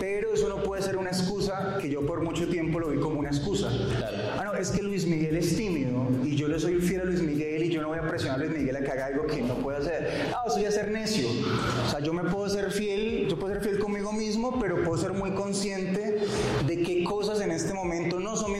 Pero 0.00 0.32
eso 0.32 0.48
no 0.48 0.62
puede 0.62 0.82
ser 0.82 0.96
una 0.98 1.10
excusa 1.10 1.78
que 1.80 1.88
yo 1.88 2.06
por 2.06 2.22
mucho 2.22 2.46
tiempo 2.48 2.78
lo 2.78 2.88
vi 2.90 2.98
como 3.00 3.18
una 3.18 3.28
excusa. 3.30 3.68
Claro. 3.98 4.16
Ah, 4.38 4.44
no, 4.44 4.54
es 4.54 4.70
que 4.70 4.82
Luis 4.82 5.06
Miguel 5.06 5.36
es 5.36 5.56
tímido 5.56 6.06
y 6.24 6.36
yo 6.36 6.48
le 6.48 6.60
soy 6.60 6.76
fiel 6.80 7.00
a 7.00 7.04
Luis 7.04 7.22
Miguel 7.22 7.64
y 7.64 7.70
yo 7.70 7.80
no 7.82 7.88
voy 7.88 7.98
a 7.98 8.02
presionar 8.08 8.40
a 8.40 8.44
Luis 8.44 8.56
Miguel 8.56 8.76
a 8.76 8.80
que 8.82 8.90
haga 8.92 9.06
algo 9.06 9.26
que 9.26 9.42
no 9.42 9.54
puede 9.54 9.78
hacer. 9.78 10.30
Ah, 10.34 10.42
eso 10.46 10.60
ya 10.60 10.68
es 10.68 10.74
ser 10.74 10.90
necio. 10.90 11.26
O 11.86 11.90
sea, 11.90 12.00
yo 12.00 12.12
me 12.12 12.24
puedo 12.24 12.48
ser 12.48 12.70
fiel, 12.70 13.26
yo 13.28 13.38
puedo 13.38 13.54
ser 13.54 13.62
fiel 13.62 13.78
conmigo 13.78 14.12
mismo, 14.12 14.58
pero 14.60 14.82
puedo 14.84 14.96
ser 15.00 15.12
muy 15.12 15.30
consciente 15.32 16.18
de 16.66 16.82
qué 16.82 17.02
cosas 17.04 17.40
en 17.40 17.50
este 17.50 17.72
momento 17.74 18.20
no 18.20 18.36
son 18.36 18.54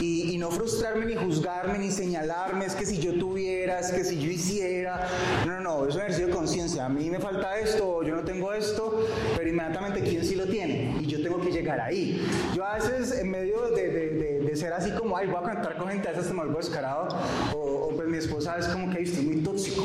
y, 0.00 0.36
no 0.38 0.52
frustrarme 0.52 1.04
ni 1.04 1.16
juzgarme 1.16 1.78
ni 1.78 1.90
señalarme, 1.90 2.64
es 2.66 2.76
que 2.76 2.86
si 2.86 2.98
yo 3.00 3.12
tuviera, 3.18 3.80
es 3.80 3.90
que 3.90 4.04
si 4.04 4.20
yo 4.20 4.30
hiciera. 4.30 5.08
No, 5.44 5.54
no, 5.54 5.60
no, 5.60 5.88
es 5.88 5.94
un 5.96 6.00
ejercicio 6.02 6.28
de 6.28 6.32
conciencia. 6.32 6.86
A 6.86 6.88
mí 6.88 7.10
me 7.10 7.18
falta 7.18 7.58
esto, 7.58 8.04
yo 8.04 8.14
no 8.14 8.22
tengo 8.22 8.52
esto, 8.52 9.04
pero 9.36 9.48
inmediatamente 9.48 10.00
quién 10.02 10.24
sí 10.24 10.36
lo 10.36 10.46
tiene 10.46 10.96
y 11.00 11.06
yo 11.06 11.20
tengo 11.24 11.40
que 11.40 11.50
llegar 11.50 11.80
ahí. 11.80 12.24
Yo 12.54 12.64
a 12.64 12.76
veces 12.76 13.18
en 13.18 13.30
medio 13.32 13.62
de, 13.70 13.88
de- 13.90 14.08
de- 14.10 14.38
ser 14.58 14.72
así 14.72 14.90
como, 14.92 15.16
ay, 15.16 15.26
voy 15.28 15.36
a 15.36 15.42
cantar 15.42 15.76
con 15.76 15.88
gente, 15.88 16.08
a 16.08 16.12
veces 16.12 16.30
me 16.32 16.38
vuelvo 16.38 16.58
descarado, 16.58 17.08
o, 17.54 17.90
pues 17.94 18.08
mi 18.08 18.18
esposa 18.18 18.56
es 18.58 18.66
como 18.66 18.90
que, 18.90 18.98
"Ay, 18.98 19.04
usted 19.04 19.18
es 19.20 19.24
muy 19.24 19.36
tóxico. 19.36 19.84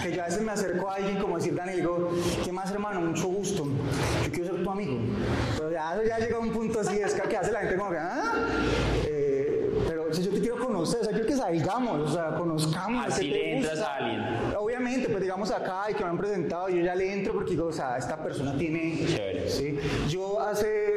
Que 0.00 0.12
yo 0.12 0.22
a 0.22 0.26
veces 0.26 0.42
me 0.42 0.52
acerco 0.52 0.88
a 0.88 0.94
alguien 0.96 1.18
como 1.18 1.36
decir, 1.38 1.56
Dani, 1.56 1.72
digo, 1.72 2.10
¿qué 2.44 2.52
más 2.52 2.70
hermano? 2.70 3.00
Mucho 3.00 3.26
gusto. 3.26 3.64
Yo 4.24 4.30
quiero 4.32 4.52
ser 4.54 4.62
tu 4.62 4.70
amigo. 4.70 4.98
Pero 5.56 5.72
ya, 5.72 6.00
ya 6.06 6.18
llega 6.18 6.38
un 6.38 6.50
punto 6.52 6.78
así, 6.80 6.98
es 7.00 7.14
que 7.14 7.36
hace 7.36 7.50
la 7.50 7.60
gente 7.60 7.76
como 7.76 7.90
que, 7.90 7.98
¿ah? 7.98 8.32
Yo 10.22 10.30
te 10.30 10.40
quiero 10.40 10.58
conocer, 10.58 11.00
o 11.00 11.04
sea, 11.04 11.12
quiero 11.12 11.26
que 11.26 11.36
salgamos, 11.36 12.10
o 12.10 12.12
sea, 12.12 12.34
conozcamos. 12.36 13.06
Así 13.06 13.26
¿qué 13.26 13.32
te 13.32 13.38
le 13.38 13.56
entras 13.56 13.74
gusta? 13.78 13.92
a 13.92 13.96
alguien. 13.96 14.22
Obviamente, 14.58 15.08
pues 15.08 15.22
digamos 15.22 15.50
acá 15.50 15.82
y 15.90 15.94
que 15.94 16.02
me 16.04 16.10
han 16.10 16.18
presentado, 16.18 16.68
yo 16.68 16.80
ya 16.82 16.94
le 16.94 17.12
entro 17.12 17.32
porque 17.34 17.50
digo, 17.52 17.66
o 17.66 17.72
sea, 17.72 17.96
esta 17.98 18.16
persona 18.22 18.56
tiene... 18.56 19.04
Chévere. 19.06 19.48
¿sí? 19.50 19.78
Yo 20.08 20.40
hace 20.40 20.92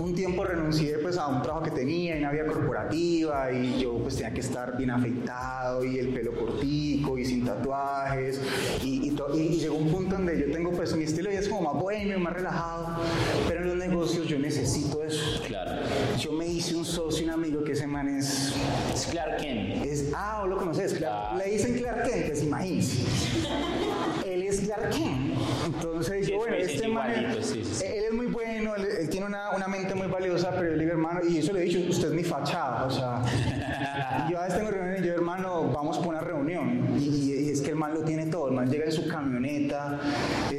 un 0.00 0.14
tiempo 0.14 0.44
renuncié 0.44 0.98
pues 0.98 1.16
a 1.18 1.28
un 1.28 1.42
trabajo 1.42 1.64
que 1.64 1.70
tenía 1.70 2.14
en 2.16 2.20
una 2.24 2.32
vida 2.32 2.46
corporativa 2.46 3.52
y 3.52 3.80
yo 3.80 3.98
pues 3.98 4.16
tenía 4.16 4.32
que 4.34 4.40
estar 4.40 4.76
bien 4.76 4.90
afeitado 4.90 5.84
y 5.84 5.98
el 5.98 6.08
pelo 6.08 6.32
cortico 6.34 7.16
y 7.18 7.24
sin 7.24 7.44
tatuajes 7.44 8.40
y, 8.82 9.08
y, 9.08 9.10
to- 9.12 9.36
y- 9.36 9.40
y 9.42 9.58
llegó 9.60 9.76
un 9.76 9.88
punto 9.90 10.16
donde 10.16 10.38
yo 10.40 10.52
tengo 10.52 10.70
pues 10.72 10.94
mi 10.96 11.04
estilo 11.04 11.30
ya 11.30 11.38
es 11.38 11.48
como 11.48 11.72
más 11.72 11.80
bohemio, 11.82 12.18
más 12.18 12.32
relajado, 12.32 12.88
pero 13.48 13.60
en 13.62 13.68
los 13.68 13.76
negocios 13.76 14.26
yo 14.26 14.38
necesito 14.38 15.02
eso. 15.04 15.40
Claro. 15.46 15.69
Yo 16.20 16.32
me 16.32 16.46
hice 16.46 16.74
un 16.76 16.84
socio, 16.84 17.24
un 17.24 17.30
amigo 17.30 17.64
que 17.64 17.72
ese 17.72 17.86
man 17.86 18.08
es 18.08 18.52
Es 18.94 19.06
Clark 19.06 19.38
Kent. 19.38 19.84
es, 19.84 20.10
ah, 20.14 20.38
vos 20.40 20.50
lo 20.50 20.56
conoces, 20.58 20.94
Clark- 20.94 21.30
Ah. 21.32 21.36
le 21.38 21.50
dicen 21.52 21.74
Clark 21.78 22.04
Kent, 22.10 22.26
pues 22.26 22.42
imagínense. 22.42 23.04
Él 24.26 24.42
es 24.42 24.60
Clark 24.60 24.90
Kent. 24.90 25.32
Entonces, 25.66 26.26
Sí, 26.26 26.32
yo, 26.32 26.36
es 26.36 26.40
bueno, 26.40 26.56
este 26.56 26.74
es 26.86 26.88
man, 26.92 27.10
igualito, 27.10 27.42
sí, 27.42 27.62
sí, 27.64 27.84
él 27.86 28.04
es 28.04 28.12
muy 28.12 28.26
bueno, 28.26 28.74
él, 28.76 28.84
él 29.00 29.08
tiene 29.08 29.26
una, 29.26 29.50
una 29.50 29.68
mente 29.68 29.94
muy 29.94 30.08
valiosa, 30.08 30.50
pero 30.50 30.70
yo 30.70 30.76
le 30.76 30.84
digo, 30.84 30.92
hermano, 30.92 31.20
y 31.26 31.38
eso 31.38 31.52
le 31.52 31.60
he 31.60 31.64
dicho, 31.64 31.78
usted 31.88 32.08
es 32.08 32.14
mi 32.14 32.24
fachada, 32.24 32.84
o 32.86 32.90
sea, 32.90 33.22
yo 34.30 34.38
a 34.38 34.42
veces 34.44 34.58
tengo 34.58 34.70
reuniones 34.70 35.02
y 35.02 35.06
yo, 35.06 35.14
hermano, 35.14 35.70
vamos 35.72 35.98
por 35.98 36.08
una 36.08 36.20
reunión, 36.20 36.96
y, 36.98 37.32
y 37.32 37.50
es 37.50 37.60
que 37.60 37.70
el 37.70 37.76
man 37.76 37.94
lo 37.94 38.02
tiene 38.02 38.26
todo, 38.26 38.48
el 38.48 38.54
man 38.54 38.70
llega 38.70 38.84
en 38.86 38.92
su 38.92 39.06
camioneta, 39.08 40.00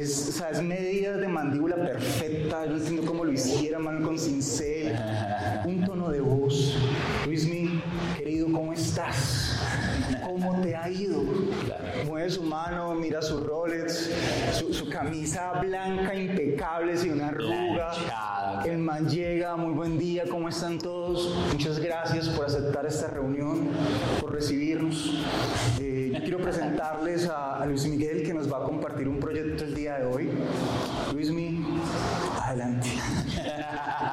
es, 0.02 0.28
o 0.28 0.32
sea, 0.32 0.50
es 0.50 0.62
medidas 0.62 1.20
de 1.20 1.28
mandíbula 1.28 1.76
perfecta, 1.76 2.64
yo 2.64 2.72
no 2.72 2.76
entiendo 2.78 3.04
cómo 3.04 3.24
lo 3.24 3.32
hiciera, 3.32 3.78
man, 3.78 4.02
con 4.02 4.18
cincel, 4.18 4.98
un 5.64 5.84
tono 5.84 6.10
de 6.10 6.20
voz, 6.20 6.76
Luismi, 7.26 7.80
querido, 8.18 8.48
¿cómo 8.52 8.72
estás? 8.72 9.60
¿Cómo 10.22 10.60
te 10.60 10.74
ha 10.74 10.90
ido. 10.90 11.22
Mueve 12.06 12.30
su 12.30 12.42
mano, 12.42 12.94
mira 12.94 13.22
su 13.22 13.40
Rolex, 13.40 14.10
su, 14.52 14.88
camisa 14.88 15.52
blanca 15.60 16.14
impecable, 16.14 16.96
sin 16.96 17.12
una 17.12 17.28
arruga. 17.28 17.92
El 18.64 18.78
man 18.78 19.08
llega, 19.08 19.56
muy 19.56 19.72
buen 19.72 19.98
día, 19.98 20.24
¿cómo 20.28 20.48
están 20.48 20.78
todos? 20.78 21.34
Muchas 21.52 21.78
gracias 21.78 22.28
por 22.28 22.46
aceptar 22.46 22.84
esta 22.86 23.08
reunión, 23.08 23.68
por 24.20 24.32
recibirnos. 24.32 25.14
Eh, 25.80 26.01
quiero 26.20 26.38
presentarles 26.38 27.28
a, 27.28 27.64
Luis 27.66 27.86
Miguel 27.86 28.22
que 28.22 28.34
nos 28.34 28.52
va 28.52 28.58
a 28.58 28.62
compartir 28.64 29.08
un 29.08 29.18
proyecto 29.18 29.64
el 29.64 29.74
día 29.74 29.98
de 29.98 30.06
hoy. 30.06 30.30
Luis 31.12 31.30
Miguel, 31.30 31.64
adelante. 32.42 32.88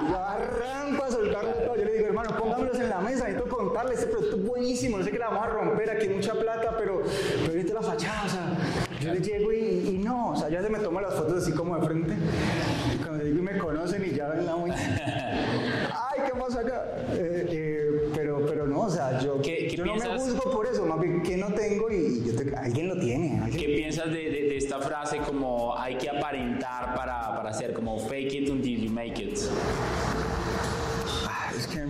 y 0.01 0.13
arranco 0.13 1.03
a 1.03 1.11
soltarle 1.11 1.51
todo. 1.65 1.75
Yo 1.75 1.85
le 1.85 1.93
digo, 1.93 2.07
hermano, 2.07 2.29
póngamelos 2.37 2.79
en 2.79 2.89
la 2.89 2.99
mesa, 2.99 3.25
necesito 3.27 3.49
contarles, 3.49 3.99
este 3.99 4.11
proyecto 4.11 4.37
es 4.37 4.45
buenísimo, 4.45 4.97
no 4.97 5.03
sé 5.03 5.11
que 5.11 5.19
la 5.19 5.29
vamos 5.29 5.43
a 5.43 5.49
romper, 5.49 5.89
aquí 5.89 6.07
hay 6.07 6.15
mucha 6.15 6.33
plata, 6.33 6.75
pero, 6.77 7.01
pero 7.41 7.51
ahorita 7.51 7.73
la 7.73 7.81
fachada, 7.81 8.25
o 8.25 8.29
sea, 8.29 8.57
yo 8.99 9.13
le 9.13 9.21
llego 9.21 9.51
y, 9.51 9.89
y, 9.89 9.97
no, 10.03 10.31
o 10.31 10.35
sea, 10.35 10.49
ya 10.49 10.61
se 10.61 10.69
me 10.69 10.79
toman 10.79 11.03
las 11.03 11.15
fotos 11.15 11.43
así 11.43 11.51
como 11.51 11.75
de 11.77 11.85
frente, 11.85 12.13
y 12.93 12.97
cuando 12.97 13.23
digo 13.23 13.39
y 13.39 13.41
me 13.41 13.57
conocen 13.57 14.05
y 14.05 14.15
ya 14.15 14.29
ven 14.29 14.45
la 14.45 14.55
muy... 14.55 14.71
¡Ay, 14.71 16.21
qué 16.25 16.39
pasa 16.39 16.61
acá! 16.61 16.85
Eh, 17.13 17.47
eh, 17.49 18.11
pero, 18.15 18.45
pero 18.45 18.67
no, 18.67 18.81
o 18.81 18.89
sea, 18.89 19.19
yo, 19.19 19.41
yo 19.41 19.85
no 19.85 19.95
me 19.95 20.05
juzgo 20.05 20.28
bien 20.99 21.21
que 21.23 21.37
no 21.37 21.53
tengo 21.53 21.91
y, 21.91 22.23
yo 22.23 22.57
alguien 22.57 22.87
lo 22.87 22.99
tiene. 22.99 23.49
¿Qué 23.51 23.65
piensas 23.65 24.11
de, 24.11 24.29
de, 24.29 24.57
esta 24.57 24.79
frase 24.79 25.17
como 25.19 25.77
hay 25.77 25.95
que 25.95 26.09
aparentar 26.09 26.93
para, 26.95 27.35
para 27.35 27.49
hacer 27.49 27.73
como 27.73 27.97
fake 27.99 28.33
it 28.33 28.49
until 28.49 28.81
you 28.81 28.91
make 28.91 29.21
it? 29.21 29.39
es 31.59 31.67
que 31.67 31.85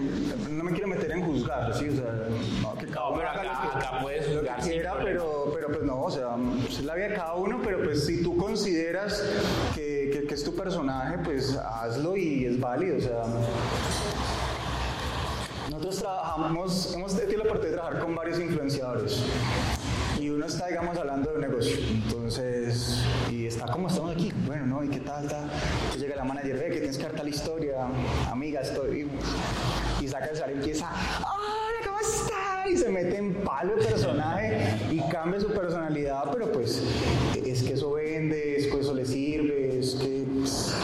no 0.50 0.64
me 0.64 0.72
quiero 0.72 0.88
meter 0.88 1.12
en 1.12 1.24
juzgar, 1.24 1.74
¿sí? 1.76 1.90
O 1.90 1.96
sea, 1.96 2.14
no, 2.62 2.74
que 2.76 2.88
cada 2.88 3.14
pero 3.14 3.30
acá, 3.30 3.78
acá 3.78 4.00
puedes 4.02 4.28
juzgar. 4.28 4.60
quiera, 4.62 4.98
pero, 5.04 5.52
pero 5.54 5.68
pues 5.68 5.84
no, 5.84 6.02
o 6.02 6.12
sea, 6.12 6.36
es 6.68 6.84
la 6.84 6.96
vida 6.96 7.10
de 7.10 7.16
cada 7.16 7.36
uno, 7.36 7.60
pero 7.64 7.84
pues 7.84 8.06
si 8.06 8.24
tú 8.24 8.36
consideras 8.38 9.24
que, 9.76 10.10
que, 10.12 10.26
que 10.26 10.34
es 10.34 10.44
tu 10.44 10.56
personaje, 10.56 11.20
pues 11.24 11.56
hazlo 11.56 12.18
y 12.18 12.46
es 12.46 12.60
válido, 12.60 12.98
o 12.98 13.02
sea. 13.02 13.24
Nosotros 15.80 16.02
trabajamos, 16.02 16.94
hemos 16.94 17.16
tenido 17.16 17.38
la 17.38 17.44
oportunidad 17.46 17.70
de 17.70 17.78
trabajar 17.78 18.04
con 18.04 18.14
varios 18.14 18.38
influenciadores 18.38 19.24
y 20.20 20.30
uno 20.30 20.46
está, 20.46 20.68
digamos, 20.68 20.98
hablando 20.98 21.30
de 21.30 21.36
un 21.38 21.42
negocio. 21.42 21.78
Entonces, 21.90 23.02
y 23.32 23.46
está 23.46 23.66
como 23.72 23.88
estamos 23.88 24.14
aquí. 24.14 24.34
Bueno, 24.46 24.66
¿no? 24.66 24.84
¿Y 24.84 24.90
qué 24.90 25.00
tal? 25.00 25.26
tal? 25.30 25.50
Entonces 25.50 26.02
llega 26.02 26.18
la 26.18 26.26
manager, 26.26 26.58
ve 26.58 26.66
que 26.66 26.80
tienes 26.80 26.98
que 26.98 27.04
dar 27.04 27.14
tal 27.14 27.30
historia, 27.30 27.88
amiga, 28.30 28.60
estoy. 28.60 29.10
Y 30.02 30.08
saca 30.10 30.26
el 30.26 30.36
celular 30.36 30.52
y 30.52 30.54
empieza, 30.56 30.90
¡Hola, 31.20 31.88
¿cómo 31.88 32.00
estás? 32.02 32.70
Y 32.70 32.76
se 32.76 32.90
mete 32.90 33.16
en 33.16 33.36
palo 33.36 33.76
el 33.78 33.86
personaje 33.86 34.82
y 34.92 35.00
cambia 35.10 35.40
su 35.40 35.48
personalidad, 35.48 36.26
pero 36.34 36.52
pues 36.52 36.84
es 37.38 37.64
que 37.64 37.74
eso 37.76 37.94
vende, 37.94 38.58
es 38.58 38.68
que 38.68 38.82
eso 38.82 38.94
le 38.94 39.06
sirve, 39.06 39.80
es 39.80 39.96
que 39.96 40.26
pues, 40.40 40.76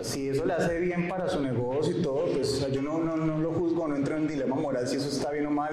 si 0.00 0.28
eso 0.28 0.44
le 0.44 0.54
hace 0.54 0.80
bien 0.80 1.08
para 1.08 1.28
su 1.28 1.40
negocio 1.40 1.96
y 1.96 2.02
todo, 2.02 2.26
pues 2.32 2.66
yo 2.72 2.82
no, 2.82 2.98
no, 2.98 3.16
no 3.16 3.39
juzgo, 3.80 3.88
no 3.88 3.96
entro 3.96 4.16
en 4.16 4.26
dilema 4.26 4.56
moral 4.56 4.86
si 4.86 4.96
eso 4.96 5.08
está 5.08 5.30
bien 5.30 5.46
o 5.46 5.50
mal, 5.50 5.70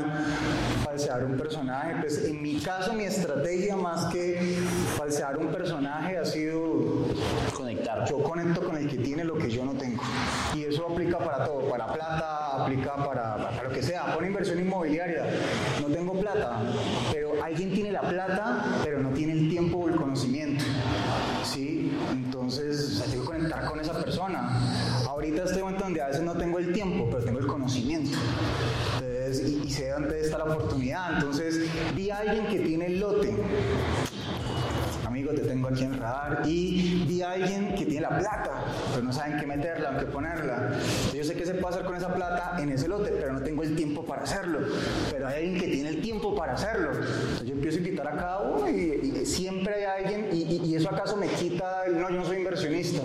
falsear 0.83 1.23
un 1.25 1.37
personaje. 1.37 1.95
Pues 1.99 2.25
en 2.25 2.41
mi 2.41 2.59
caso, 2.59 2.93
mi 2.93 3.03
estrategia 3.03 3.75
más 3.75 4.05
que 4.11 4.57
falsear 4.97 5.37
un 5.37 5.47
personaje 5.47 6.17
ha 6.17 6.25
sido 6.25 7.05
conectar. 7.55 8.07
Yo 8.09 8.21
conecto 8.23 8.63
con 8.63 8.77
el 8.77 8.87
que 8.89 8.97
tiene 8.97 9.23
lo 9.23 9.37
que 9.37 9.49
yo 9.49 9.65
no 9.65 9.73
tengo. 9.73 10.01
Y 10.55 10.65
eso 10.65 10.87
aplica 10.89 11.17
para 11.17 11.45
todo, 11.45 11.69
para 11.69 11.87
plata, 11.87 12.63
aplica 12.63 12.95
para, 12.95 13.61
lo 13.61 13.69
que 13.69 13.83
sea. 13.83 14.13
Por 14.13 14.25
inversión 14.25 14.59
inmobiliaria, 14.59 15.25
no 15.81 15.87
tengo 15.87 16.13
plata, 16.19 16.61
pero 17.11 17.33
alguien 17.43 17.71
tiene 17.73 17.91
la 17.91 18.01
plata, 18.01 18.81
pero 18.83 18.99
no 19.01 19.09
tiene 19.09 19.33
el 19.33 19.49
tiempo 19.49 19.77
o 19.79 19.89
el 19.89 19.95
conocimiento. 19.95 20.63
¿Sí? 21.43 21.97
Entonces, 22.11 23.03
tengo 23.09 23.23
que 23.23 23.31
conectar 23.31 23.65
con 23.65 23.79
esa 23.79 23.93
persona. 23.93 24.49
Ahorita 25.07 25.43
un 25.45 25.59
momento 25.59 25.83
donde 25.83 26.01
a 26.01 26.07
veces 26.07 26.23
no 26.23 26.33
la 30.37 30.45
oportunidad. 30.45 31.13
Entonces, 31.15 31.69
vi 31.95 32.09
a 32.09 32.17
alguien 32.17 32.47
que 32.47 32.59
tiene 32.59 32.87
el 32.87 32.99
lote 32.99 33.35
amigo, 35.17 35.33
te 35.33 35.41
tengo 35.41 35.67
aquí 35.69 35.83
en 35.83 35.99
radar. 35.99 36.41
Y 36.45 37.05
vi 37.07 37.21
a 37.21 37.31
alguien 37.31 37.75
que 37.75 37.85
tiene 37.85 38.01
la 38.01 38.17
plata, 38.17 38.65
pero 38.91 39.03
no 39.03 39.13
saben 39.13 39.39
qué 39.39 39.47
meterla, 39.47 39.91
en 39.91 39.97
qué 39.97 40.05
ponerla. 40.05 40.71
Yo 41.13 41.23
sé 41.23 41.33
qué 41.33 41.45
se 41.45 41.55
puede 41.55 41.75
hacer 41.75 41.85
con 41.85 41.95
esa 41.95 42.13
plata 42.13 42.57
en 42.59 42.69
ese 42.69 42.87
lote, 42.87 43.11
pero 43.11 43.33
no 43.33 43.41
tengo 43.41 43.63
el 43.63 43.75
tiempo 43.75 44.03
para 44.03 44.23
hacerlo. 44.23 44.59
Pero 45.11 45.27
hay 45.27 45.45
alguien 45.45 45.59
que 45.59 45.67
tiene 45.69 45.89
el 45.89 46.01
tiempo 46.01 46.35
para 46.35 46.53
hacerlo. 46.53 46.91
Empiezo 47.67 47.83
a 47.83 47.89
invitar 47.89 48.07
a 48.07 48.17
cada 48.17 48.39
uno 48.39 48.69
y, 48.69 49.25
siempre 49.25 49.85
hay 49.85 50.05
alguien, 50.05 50.29
y, 50.31 50.73
eso 50.73 50.89
acaso 50.89 51.17
me 51.17 51.27
quita 51.27 51.83
el, 51.85 51.99
no, 51.99 52.09
yo 52.09 52.15
no 52.15 52.25
soy 52.25 52.37
inversionista. 52.37 53.01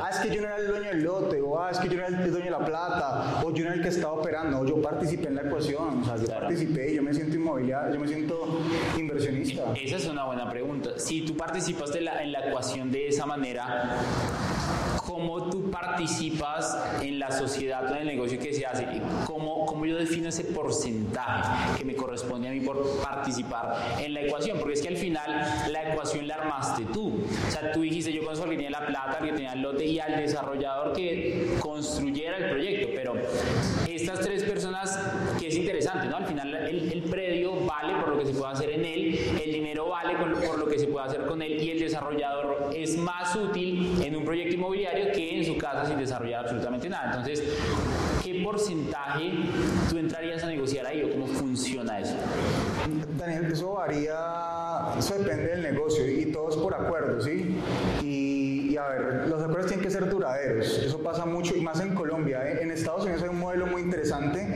Ah, 0.00 0.08
es 0.10 0.20
que 0.20 0.34
yo 0.34 0.40
no 0.40 0.46
era 0.46 0.56
el 0.56 0.68
dueño 0.68 0.88
del 0.88 1.02
lote, 1.02 1.42
o 1.42 1.60
ah, 1.60 1.70
es 1.70 1.78
que 1.78 1.88
yo 1.90 1.96
no 1.98 2.06
era 2.06 2.16
el 2.16 2.30
dueño 2.30 2.46
de 2.46 2.50
la 2.50 2.64
plata, 2.64 3.42
o 3.44 3.52
yo 3.52 3.64
no 3.64 3.70
era 3.70 3.74
el 3.74 3.82
que 3.82 3.88
estaba 3.88 4.14
operando, 4.14 4.60
o 4.60 4.64
yo 4.64 4.80
participé 4.80 5.28
en 5.28 5.34
la 5.34 5.42
ecuación, 5.42 6.00
o 6.00 6.04
sea, 6.06 6.16
yo 6.16 6.28
participé, 6.28 6.94
yo 6.94 7.02
me 7.02 7.12
siento 7.12 7.36
inmobiliario, 7.36 7.92
yo 7.92 8.00
me 8.00 8.08
siento 8.08 8.58
inversionista. 8.96 9.64
Esa 9.74 9.96
es 9.96 10.06
una 10.06 10.24
buena 10.24 10.48
pregunta. 10.48 10.92
Si 10.96 11.20
tú 11.26 11.36
participaste 11.36 11.98
en 11.98 12.06
la, 12.06 12.22
en 12.22 12.32
la 12.32 12.48
ecuación 12.48 12.90
de 12.90 13.08
esa 13.08 13.26
manera, 13.26 13.98
cómo 15.06 15.48
tú 15.48 15.70
participas 15.70 16.76
en 17.00 17.18
la 17.18 17.30
sociedad 17.30 17.84
o 17.84 17.94
en 17.94 18.02
el 18.02 18.06
negocio 18.08 18.38
que 18.38 18.52
se 18.52 18.66
hace, 18.66 18.86
cómo, 19.24 19.64
cómo 19.64 19.86
yo 19.86 19.96
defino 19.96 20.28
ese 20.28 20.44
porcentaje 20.44 21.78
que 21.78 21.84
me 21.84 21.94
corresponde 21.94 22.48
a 22.48 22.50
mí 22.50 22.60
por 22.60 23.00
participar 23.00 23.96
en 24.00 24.12
la 24.14 24.22
ecuación, 24.22 24.58
porque 24.58 24.74
es 24.74 24.82
que 24.82 24.88
al 24.88 24.96
final 24.96 25.30
la 25.70 25.92
ecuación 25.92 26.26
la 26.26 26.34
armaste 26.34 26.84
tú. 26.92 27.22
O 27.46 27.50
sea, 27.50 27.70
tú 27.72 27.82
dijiste, 27.82 28.12
yo 28.12 28.24
conozco 28.24 28.44
al 28.44 28.50
que 28.50 28.56
tenía 28.56 28.70
la 28.70 28.86
plata, 28.86 29.18
que 29.22 29.32
tenía 29.32 29.52
el 29.52 29.62
lote 29.62 29.84
y 29.86 30.00
al 30.00 30.16
desarrollador 30.16 30.92
que 30.92 31.56
construyera 31.60 32.38
el 32.38 32.50
proyecto, 32.50 32.88
pero 32.94 33.14
estas 33.88 34.20
tres 34.20 34.42
personas, 34.42 34.98
que 35.38 35.48
es 35.48 35.56
interesante, 35.56 36.08
¿no? 36.08 36.16
Al 36.16 36.26
final 36.26 36.54
el, 36.54 36.92
el 36.92 37.02
predio 37.02 37.64
vale 37.64 37.94
por 38.00 38.08
lo 38.08 38.18
que 38.18 38.26
se 38.26 38.32
puede 38.32 38.52
hacer 38.52 38.70
en 38.70 38.84
él, 38.84 39.40
el 39.42 39.52
dinero 39.52 39.88
vale 39.88 40.16
puede 40.96 41.08
hacer 41.08 41.26
con 41.26 41.42
él 41.42 41.62
y 41.62 41.70
el 41.72 41.78
desarrollador 41.78 42.70
es 42.74 42.96
más 42.96 43.36
útil 43.36 44.02
en 44.02 44.16
un 44.16 44.24
proyecto 44.24 44.54
inmobiliario 44.54 45.12
que 45.12 45.36
en 45.38 45.44
su 45.44 45.58
casa 45.58 45.84
sin 45.84 45.98
desarrollar 45.98 46.44
absolutamente 46.44 46.88
nada. 46.88 47.08
Entonces, 47.08 47.42
¿qué 48.24 48.40
porcentaje 48.42 49.30
tú 49.90 49.98
entrarías 49.98 50.42
a 50.42 50.46
negociar 50.46 50.86
ahí 50.86 51.02
o 51.02 51.10
cómo 51.10 51.26
funciona 51.26 52.00
eso? 52.00 52.14
Daniel, 53.18 53.52
eso 53.52 53.74
varía, 53.74 54.16
eso 54.98 55.18
depende 55.18 55.48
del 55.48 55.62
negocio 55.62 56.10
y 56.10 56.32
todo 56.32 56.48
es 56.48 56.56
por 56.56 56.74
acuerdo, 56.74 57.20
¿sí? 57.20 57.56
Y, 58.02 58.74
a 58.78 58.88
ver, 58.88 59.28
los 59.28 59.42
acuerdos 59.42 59.66
tienen 59.66 59.84
que 59.84 59.90
ser 59.90 60.08
duraderos, 60.08 60.78
eso 60.78 60.98
pasa 61.02 61.26
mucho 61.26 61.54
y 61.56 61.60
más 61.60 61.78
en 61.80 61.94
Colombia. 61.94 62.46
¿eh? 62.48 62.62
En 62.62 62.70
Estados 62.70 63.04
Unidos 63.04 63.22
hay 63.22 63.28
un 63.28 63.38
modelo 63.38 63.66
muy 63.66 63.82
interesante 63.82 64.46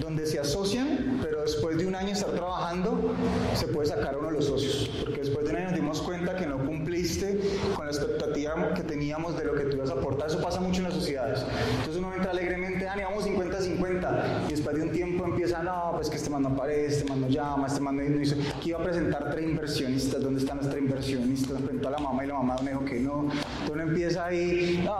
donde 0.00 0.24
se 0.24 0.38
asocian, 0.38 1.03
después 1.44 1.76
de 1.78 1.86
un 1.86 1.94
año 1.94 2.12
estar 2.12 2.30
trabajando, 2.30 3.14
se 3.54 3.68
puede 3.68 3.88
sacar 3.88 4.16
uno 4.18 4.28
de 4.28 4.34
los 4.34 4.46
socios, 4.46 4.90
porque 5.02 5.20
después 5.20 5.44
de 5.44 5.50
un 5.50 5.56
año 5.56 5.66
nos 5.66 5.74
dimos 5.74 6.02
cuenta 6.02 6.36
que 6.36 6.46
no 6.46 6.58
cumpliste 6.58 7.40
con 7.74 7.86
la 7.86 7.92
expectativa 7.92 8.74
que 8.74 8.82
teníamos 8.82 9.36
de 9.36 9.44
lo 9.44 9.54
que 9.54 9.64
tú 9.64 9.76
ibas 9.76 9.90
a 9.90 9.94
aportar. 9.94 10.28
Eso 10.28 10.40
pasa 10.40 10.60
mucho 10.60 10.78
en 10.78 10.84
las 10.84 10.94
sociedades. 10.94 11.44
Entonces 11.78 12.02
entra 12.16 12.30
alegremente, 12.30 12.86
ah, 12.88 12.96
vamos 13.04 13.26
50-50, 13.26 14.46
y 14.46 14.50
después 14.50 14.76
de 14.76 14.82
un 14.82 14.92
tiempo 14.92 15.24
empieza, 15.44 15.62
no, 15.62 15.92
pues 15.94 16.08
que 16.08 16.16
este 16.16 16.30
man 16.30 16.42
no 16.42 16.48
aparece, 16.48 16.98
este 16.98 17.08
man 17.08 17.20
no 17.20 17.28
llama, 17.28 17.66
este 17.66 17.80
man 17.80 17.96
no 17.96 18.02
dice, 18.02 18.36
que 18.62 18.70
iba 18.70 18.78
a 18.78 18.82
presentar 18.82 19.30
tres 19.30 19.44
inversionistas, 19.44 20.22
¿dónde 20.22 20.40
están 20.40 20.58
los 20.58 20.70
tres 20.70 20.82
inversionistas? 20.82 21.60
Presentó 21.60 21.88
a 21.88 21.90
la 21.92 21.98
mamá 21.98 22.24
y 22.24 22.28
la 22.28 22.34
mamá 22.34 22.56
me 22.62 22.70
dijo 22.70 22.84
que 22.84 23.00
no. 23.00 23.24
Entonces 23.24 23.70
uno 23.70 23.82
empieza 23.82 24.24
ahí, 24.24 24.82
no, 24.84 24.96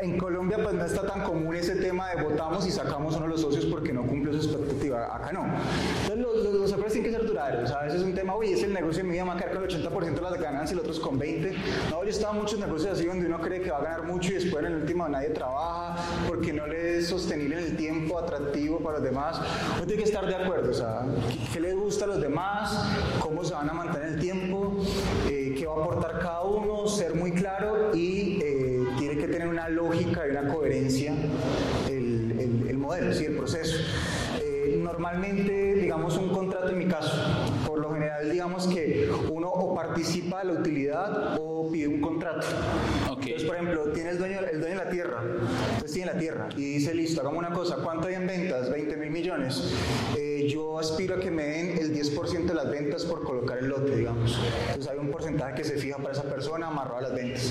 en 0.00 0.18
Colombia 0.18 0.58
pues 0.62 0.74
no 0.74 0.84
está 0.84 1.06
tan 1.06 1.22
común 1.24 1.54
ese 1.54 1.76
tema 1.76 2.08
de 2.10 2.22
votamos 2.22 2.66
y 2.66 2.70
sacamos 2.70 3.16
uno 3.16 3.26
de 3.26 3.32
los 3.32 3.40
socios 3.42 3.66
porque 3.66 3.92
no 3.92 4.06
cumple 4.06 4.32
su 4.32 4.48
expectativa, 4.48 5.14
acá 5.14 5.32
no. 5.32 5.44
Entonces 6.02 6.18
los, 6.18 6.54
los, 6.54 6.72
acuerdos 6.72 6.92
tienen 6.92 7.10
que 7.10 7.18
ser 7.18 7.26
duraderos, 7.26 7.70
a 7.70 7.82
veces 7.82 8.00
es 8.00 8.06
un 8.06 8.14
tema, 8.14 8.36
uy, 8.36 8.52
es 8.52 8.62
el 8.62 8.72
negocio 8.72 9.02
de 9.02 9.08
mi 9.08 9.12
vida, 9.12 9.24
me 9.24 9.34
va 9.34 9.40
a 9.40 9.50
con 9.50 9.62
el 9.62 9.68
80% 9.68 10.14
de 10.14 10.20
las 10.22 10.40
ganancias 10.40 10.72
y 10.72 10.74
los 10.74 10.84
otros 10.84 11.00
con 11.00 11.18
20. 11.18 11.52
No, 11.90 12.02
yo 12.02 12.06
he 12.06 12.08
estado 12.08 12.34
en 12.34 12.40
muchos 12.40 12.58
negocios 12.58 12.92
así 12.92 13.04
donde 13.04 13.26
uno 13.26 13.40
cree 13.40 13.60
que 13.60 13.70
va 13.70 13.78
a 13.78 13.82
ganar 13.82 14.04
mucho 14.04 14.30
y 14.30 14.34
después 14.34 14.64
en 14.64 14.72
el 14.72 14.80
último 14.80 15.06
nadie 15.08 15.30
trabaja 15.30 15.96
porque 16.26 16.52
no 16.52 16.66
le 16.66 16.98
es 16.98 17.08
sostenible 17.08 17.58
en 17.58 17.64
el 17.64 17.76
tiempo, 17.76 18.18
atractivo 18.18 18.78
para 18.78 18.98
los 18.98 19.04
demás. 19.04 19.40
Uno 19.76 19.86
tiene 19.86 20.02
que 20.02 20.08
estar 20.08 20.26
de 20.26 20.34
acuerdo, 20.34 20.70
o 20.70 20.74
sea, 20.74 21.06
qué, 21.52 21.60
les 21.60 21.74
gusta 21.74 22.04
a 22.04 22.08
los 22.08 22.20
demás, 22.20 22.86
cómo 23.20 23.44
se 23.44 23.54
van 23.54 23.68
a 23.70 23.72
mantener 23.72 24.08
el 24.08 24.20
tiempo, 24.20 24.76
eh, 25.28 25.54
qué 25.58 25.66
va 25.66 25.74
a 25.74 25.80
aportar 25.80 26.18
cada 26.18 26.42
uno, 26.42 26.86
ser 26.88 27.14
muy 27.14 27.32
claro 27.32 27.94
y 27.94 28.40
eh, 28.42 28.84
tiene 28.98 29.16
que 29.16 29.28
tener 29.28 29.48
una 29.48 29.68
lógica 29.68 30.26
y 30.26 30.30
una 30.30 30.52
coherencia 30.52 31.14
el, 31.88 32.32
el, 32.38 32.68
el 32.68 32.78
modelo, 32.78 33.12
¿sí? 33.12 33.24
el 33.24 33.36
proceso 33.36 33.76
normalmente, 35.00 35.74
digamos, 35.74 36.16
un 36.16 36.28
contrato 36.28 36.70
en 36.70 36.78
mi 36.78 36.86
caso, 36.86 37.10
por 37.66 37.78
lo 37.78 37.92
general, 37.92 38.30
digamos 38.30 38.66
que 38.66 39.10
uno 39.30 39.48
o 39.48 39.74
participa 39.74 40.40
de 40.40 40.52
la 40.52 40.60
utilidad 40.60 41.38
o 41.40 41.70
pide 41.70 41.88
un 41.88 42.00
contrato. 42.00 42.46
Entonces, 43.08 43.44
por 43.44 43.56
ejemplo, 43.56 43.92
tiene 43.92 44.10
el 44.10 44.18
dueño, 44.18 44.40
el 44.40 44.60
dueño 44.60 44.78
de 44.78 44.84
la 44.84 44.90
tierra, 44.90 45.22
tiene 45.92 46.12
la 46.12 46.18
tierra 46.18 46.48
y 46.56 46.74
dice, 46.74 46.94
listo, 46.94 47.20
hagamos 47.20 47.38
una 47.38 47.50
cosa, 47.50 47.76
¿cuánto 47.76 48.08
hay 48.08 48.14
en 48.14 48.26
ventas? 48.26 48.70
20 48.70 48.96
mil 48.96 49.10
millones. 49.10 49.62
Eh, 50.16 50.29
yo 50.48 50.78
aspiro 50.78 51.16
a 51.16 51.20
que 51.20 51.30
me 51.30 51.44
den 51.44 51.78
el 51.78 51.94
10% 51.94 52.44
de 52.44 52.54
las 52.54 52.70
ventas 52.70 53.04
por 53.04 53.22
colocar 53.24 53.58
el 53.58 53.68
lote, 53.68 53.96
digamos. 53.96 54.38
Entonces 54.68 54.92
hay 54.92 54.98
un 54.98 55.10
porcentaje 55.10 55.54
que 55.56 55.64
se 55.64 55.76
fija 55.76 55.96
para 55.96 56.12
esa 56.12 56.22
persona 56.22 56.68
amarrado 56.68 56.98
a 56.98 57.02
las 57.02 57.14
ventas. 57.14 57.50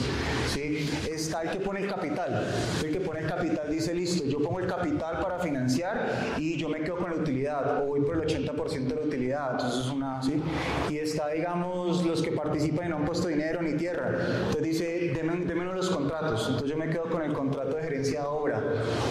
¿sí? 0.54 0.89
Está 1.10 1.41
el 1.43 1.52
que 1.52 1.60
pone 1.60 1.82
el 1.82 1.88
capital. 1.88 2.45
El 2.84 2.91
que 2.91 2.99
pone 2.99 3.19
el 3.21 3.28
capital 3.28 3.69
dice, 3.69 3.93
listo, 3.93 4.25
yo 4.25 4.39
pongo 4.39 4.60
el 4.60 4.67
capital 4.67 5.19
para 5.21 5.39
financiar 5.39 6.36
y 6.38 6.58
yo 6.58 6.69
me 6.69 6.82
quedo 6.82 6.97
con 6.97 7.10
la 7.10 7.17
utilidad 7.17 7.82
o 7.82 7.88
voy 7.88 8.02
por 8.02 8.15
el 8.15 8.28
80% 8.28 8.88
de 8.88 8.95
la 8.95 9.02
utilidad. 9.02 9.52
Entonces 9.52 9.86
es 9.86 9.91
una, 9.91 10.21
¿sí? 10.21 10.41
Y 10.89 10.97
está, 10.97 11.30
digamos, 11.30 12.06
los 12.06 12.21
que 12.21 12.32
participan 12.32 12.88
y 12.88 12.89
no 12.89 12.97
han 12.97 13.06
puesto 13.06 13.28
dinero 13.28 13.62
ni 13.62 13.73
tierra. 13.73 14.17
Entonces 14.47 14.63
dice, 14.63 15.12
denme, 15.13 15.65
los 15.80 15.89
contratos. 15.89 16.41
Entonces 16.41 16.69
yo 16.69 16.78
me 16.78 16.89
quedo 16.89 17.06
con 17.06 17.21
el 17.21 17.34
contrato 17.34 17.78
de 17.78 17.84
gerencia 17.84 18.21
de 18.21 18.28
obra 18.28 18.62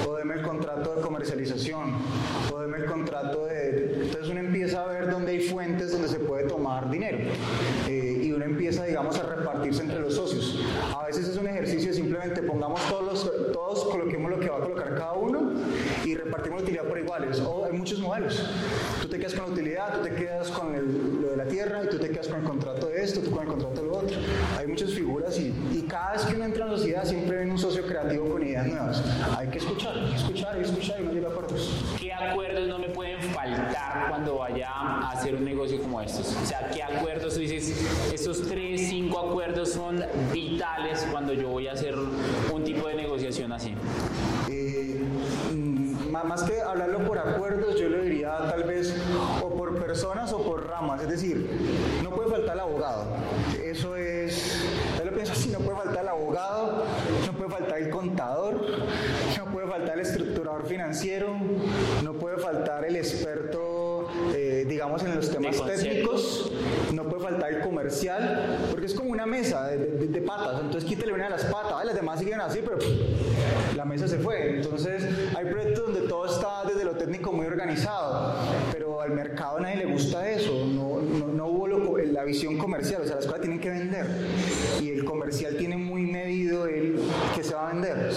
o 0.07 0.14
deme 0.17 0.35
el 0.35 0.43
contrato 0.43 0.95
de 0.95 1.01
comercialización 1.01 1.95
o 2.53 2.61
deme 2.61 2.79
el 2.79 2.85
contrato 2.85 3.47
de... 3.47 4.03
Entonces 4.03 4.29
uno 4.29 4.41
empieza 4.41 4.85
a 4.85 4.87
ver 4.87 5.11
dónde 5.11 5.33
hay 5.33 5.41
fuentes 5.41 5.93
donde 5.93 6.09
se 6.09 6.19
dinero. 6.90 7.18
Eh, 7.88 8.22
y 8.24 8.33
uno 8.33 8.44
empieza, 8.44 8.85
digamos, 8.85 9.18
a 9.18 9.22
repartirse 9.22 9.83
entre 9.83 10.01
los 10.01 10.14
socios. 10.14 10.64
A 10.96 11.07
veces 11.07 11.29
es 11.29 11.37
un 11.37 11.46
ejercicio 11.46 11.92
simplemente 11.92 12.42
pongamos 12.42 12.81
todos, 12.88 13.05
los, 13.05 13.53
todos 13.53 13.85
coloquemos 13.85 14.31
lo 14.31 14.40
que 14.40 14.48
va 14.48 14.59
a 14.59 14.61
colocar 14.61 14.94
cada 14.94 15.12
uno 15.14 15.53
y 16.05 16.14
repartimos 16.14 16.61
la 16.61 16.62
utilidad 16.64 16.85
por 16.85 16.98
iguales. 16.98 17.40
O 17.40 17.64
hay 17.64 17.72
muchos 17.72 17.98
modelos. 18.01 18.42
Tú 19.03 19.09
te 19.09 19.18
quedas 19.18 19.35
con 19.35 19.46
la 19.46 19.53
utilidad, 19.53 19.98
tú 19.98 20.03
te 20.03 20.14
quedas 20.14 20.48
con 20.51 20.74
lo 21.29 21.37
de 21.37 21.45
la 21.45 21.51
tierra 21.51 21.85
y 21.85 21.88
tú 21.88 21.99
te 21.99 22.11
quedas 22.11 22.29
con 22.29 22.41
el 22.41 22.45
contrato 22.47 22.87
de 22.88 23.03
esto, 23.03 23.21
tú 23.21 23.31
con 23.31 23.43
el 23.43 23.49
contrato 23.49 23.81
de 23.83 23.87
lo 23.87 23.99
otro. 23.99 24.17
Hay 24.57 24.67
muchas 24.67 24.91
figuras 24.91 25.38
y, 25.38 25.55
y 25.73 25.85
cada 25.88 26.12
vez 26.12 26.23
que 26.23 26.35
uno 26.35 26.45
entra 26.45 26.64
en 26.64 26.71
la 26.71 26.77
sociedad 26.77 27.05
siempre 27.05 27.37
ven 27.37 27.51
un 27.51 27.59
socio 27.59 27.87
creativo 27.87 28.29
con 28.31 28.43
ideas 28.43 28.67
nuevas. 28.67 29.03
Hay 29.37 29.49
que 29.49 29.59
escuchar, 29.59 29.99
hay 29.99 30.11
que 30.11 30.17
escuchar, 30.17 30.55
hay 30.55 30.62
que 30.62 30.69
escuchar 30.69 31.01
y 31.01 31.05
no 31.05 31.12
llega 31.12 31.29
a 31.29 31.31
acuerdos. 31.31 31.71
¿Qué 31.99 32.12
acuerdos 32.12 32.69
no 32.69 32.79
me 32.79 32.88
pueden 32.88 33.21
faltar 33.21 34.09
cuando 34.09 34.38
vaya 34.38 34.71
a 34.71 35.11
hacer 35.11 35.35
un 35.35 35.45
negocio 35.45 35.81
como 35.83 36.01
estos? 36.01 36.35
O 36.43 36.47
sea, 36.47 36.71
¿qué 36.71 36.83
acuerdos 36.83 37.35
tú 37.35 37.41
dices, 37.41 37.87
estos 38.12 38.49
tres, 38.49 38.88
cinco 38.88 39.19
acuerdos 39.19 39.73
son 39.73 40.03
vitales 40.33 41.07
cuando 41.11 41.33
yo 41.35 41.51
voy 41.51 41.69
a 41.69 41.73
hacer 41.73 41.95
un 41.97 42.64
tipo 42.64 42.88
de 42.88 42.95
negociación 42.95 43.53
así? 43.53 43.75
Eh, 44.51 45.01
mm, 45.53 46.11
más 46.11 46.43
que 46.43 46.61
hablarlo 46.61 47.07
por 47.07 47.19
acuerdos, 47.19 47.79
yo 47.79 47.88
le 47.88 48.03
diría 48.03 48.37
tal 48.38 48.64
vez 48.64 48.95
personas 49.88 50.31
o 50.35 50.42
por 50.42 50.68
ramas. 50.68 51.01
Es 51.01 51.09
decir, 51.09 51.48
no 52.03 52.11
puede 52.11 52.29
faltar 52.29 52.57
el 52.57 52.61
abogado. 52.61 53.07
Eso 53.64 53.96
es, 53.96 54.62
yo 54.98 55.05
lo 55.07 55.12
pienso 55.12 55.33
así, 55.33 55.48
no 55.48 55.61
puede 55.61 55.79
faltar 55.79 56.03
el 56.03 56.09
abogado, 56.09 56.85
no 57.27 57.33
puede 57.33 57.51
faltar 57.51 57.79
el 57.79 57.88
contador, 57.88 58.61
no 59.38 59.44
puede 59.51 59.66
faltar 59.66 59.94
el 59.94 60.01
estructurador 60.01 60.66
financiero, 60.66 61.35
no 62.05 62.12
puede 62.12 62.37
faltar 62.37 62.85
el 62.85 62.96
experto, 62.96 64.09
eh, 64.35 64.66
digamos, 64.68 65.03
en 65.05 65.14
los 65.14 65.31
temas 65.31 65.57
técnicos, 65.64 66.53
no 66.92 67.05
puede 67.05 67.22
faltar 67.22 67.51
el 67.51 67.61
comercial, 67.62 68.59
porque 68.70 68.87
es 68.87 68.94
como 68.94 69.11
una 69.11 69.24
mesa 69.24 69.68
de, 69.68 70.20
patas, 70.20 70.61
entonces 70.61 70.85
quítale 70.85 71.14
una 71.14 71.24
de 71.24 71.31
las 71.31 71.44
patas, 71.46 71.83
las 71.83 71.94
demás 71.94 72.18
siguen 72.18 72.42
así, 72.42 72.61
pero 72.62 72.77
la 73.74 73.87
mesa 73.87 74.07
se 74.07 74.18
fue. 74.18 74.57
Entonces 74.57 75.05
hay 75.35 75.46
proyectos 75.46 75.87
donde 75.87 76.09
todo 76.09 76.27
está 76.27 76.64
desde 76.66 76.85
lo 76.85 76.92
técnico 76.92 77.33
muy 77.33 77.46
organizado, 77.46 78.35
al 79.09 79.14
mercado 79.14 79.61
nadie 79.61 79.77
le 79.77 79.87
gusta 79.87 80.29
eso, 80.31 80.66
no, 80.66 81.01
no, 81.01 81.47
hubo 81.47 81.99
la 81.99 82.25
visión 82.25 82.59
comercial, 82.59 83.03
o 83.03 83.07
sea, 83.07 83.16
las 83.16 83.27
cosas 83.27 83.40
tienen 83.40 83.61
que 83.61 83.71
vender 83.71 84.07
y 84.81 84.90
el 84.90 85.05
comercial 85.05 85.57
tiene 85.57 85.77
muy 85.77 86.03
medido 86.03 86.66
el 86.66 87.01
que 87.35 87.42
se 87.42 87.55
va 87.55 87.71
a 87.71 87.73
vender, 87.73 88.12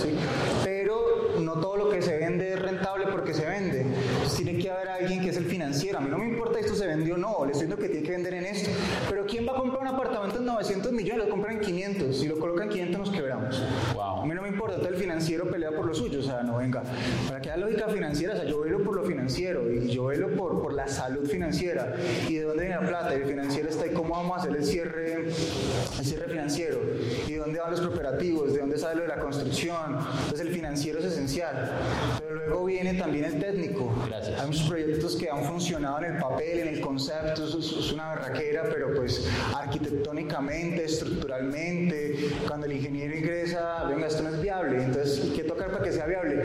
pero 0.64 1.02
no 1.40 1.54
todo 1.60 1.78
lo 1.78 1.90
que 1.90 2.02
se 2.02 2.18
vende 2.18 2.54
es 2.54 2.62
rentable 2.62 3.06
porque 3.12 3.34
se 3.34 3.46
vende. 3.46 3.86
Tiene 4.36 4.58
que 4.58 4.70
haber 4.70 4.90
alguien 4.90 5.22
que 5.22 5.30
es 5.30 5.38
el 5.38 5.46
financiero. 5.46 6.00
A 6.00 6.02
mí 6.02 6.10
no 6.10 6.18
me 6.18 6.26
vendió 6.96 7.18
no, 7.18 7.46
le 7.46 7.52
estoy 7.52 7.68
diciendo 7.68 7.78
que 7.78 7.90
tiene 7.90 8.06
que 8.06 8.12
vender 8.12 8.34
en 8.34 8.46
esto. 8.46 8.70
Pero 9.10 9.26
¿quién 9.26 9.48
va 9.48 9.54
a 9.54 9.56
comprar 9.56 9.82
un 9.82 9.88
apartamento 9.88 10.38
en 10.38 10.46
900 10.46 10.92
millones? 10.92 11.26
Lo 11.26 11.30
compran 11.30 11.56
en 11.56 11.62
500. 11.62 12.18
Si 12.18 12.28
lo 12.28 12.40
colocan 12.40 12.64
en 12.64 12.70
500 12.70 13.00
nos 13.00 13.10
quebramos. 13.12 13.64
A 13.98 14.26
mí 14.26 14.36
no 14.36 14.42
me 14.42 14.50
importa, 14.50 14.78
todo 14.78 14.90
el 14.90 14.96
financiero 14.96 15.50
pelea 15.50 15.72
por 15.72 15.86
lo 15.86 15.94
suyo. 15.94 16.20
O 16.20 16.24
sea, 16.24 16.44
no 16.44 16.58
venga. 16.58 16.84
Para 17.28 17.42
que 17.42 17.52
haya 17.52 17.58
lógica 17.58 17.88
financiera, 17.88 18.34
o 18.34 18.38
sea, 18.38 18.46
yo 18.46 18.60
velo 18.62 18.84
por 18.84 18.96
lo 18.96 19.04
financiero 19.04 19.72
y 19.72 19.88
yo 19.90 20.06
velo 20.06 20.30
por, 20.36 20.62
por 20.62 20.74
la 20.74 20.88
salud 20.88 21.28
financiera. 21.28 21.96
¿Y 22.28 22.36
de 22.36 22.44
dónde 22.44 22.66
viene 22.66 22.82
la 22.82 22.88
plata? 22.88 23.14
El 23.14 23.26
financiero 23.26 23.70
está 23.70 23.86
ahí, 23.86 23.92
¿cómo 23.92 24.14
vamos 24.16 24.38
a 24.38 24.42
hacer 24.42 24.56
el 24.56 24.66
cierre, 24.66 25.26
el 26.02 26.08
cierre 26.08 26.28
financiero? 26.28 26.82
¿Y 27.28 27.34
de 27.34 27.38
dónde 27.38 27.60
van 27.60 27.72
los 27.72 27.82
cooperativos? 27.82 28.54
¿De 28.54 28.60
dónde 28.60 28.78
sale 28.78 28.96
lo 28.96 29.02
de 29.04 29.08
la 29.08 29.20
construcción? 29.20 29.98
Entonces 30.24 30.42
el 30.42 30.54
financiero 30.54 31.00
es 31.00 31.06
esencial. 31.06 31.72
Pero 32.20 32.36
luego 32.36 32.66
viene 32.66 32.96
también 32.96 33.26
el 33.26 33.40
técnico. 33.40 33.94
Gracias. 34.08 34.40
Hay 34.40 34.48
muchos 34.48 34.68
proyectos 34.68 35.16
que 35.16 35.30
han 35.30 35.44
funcionado 35.44 36.00
en 36.00 36.16
el 36.16 36.20
papel, 36.20 36.60
en 36.60 36.68
el 36.70 36.82
concepto, 36.82 37.46
eso 37.46 37.60
es, 37.60 37.92
una 37.92 38.08
barraquera, 38.08 38.64
pero 38.72 38.94
pues 38.96 39.28
arquitectónicamente, 39.56 40.86
estructuralmente, 40.86 42.16
cuando 42.48 42.66
el 42.66 42.74
ingeniero 42.74 43.16
ingresa, 43.16 43.86
venga, 43.86 44.08
esto 44.08 44.24
no 44.24 44.30
es 44.30 44.42
viable, 44.42 44.84
entonces, 44.84 45.32
¿qué 45.36 45.44
toca 45.44 45.68
para 45.68 45.84
que 45.84 45.92
sea 45.92 46.06
viable? 46.06 46.44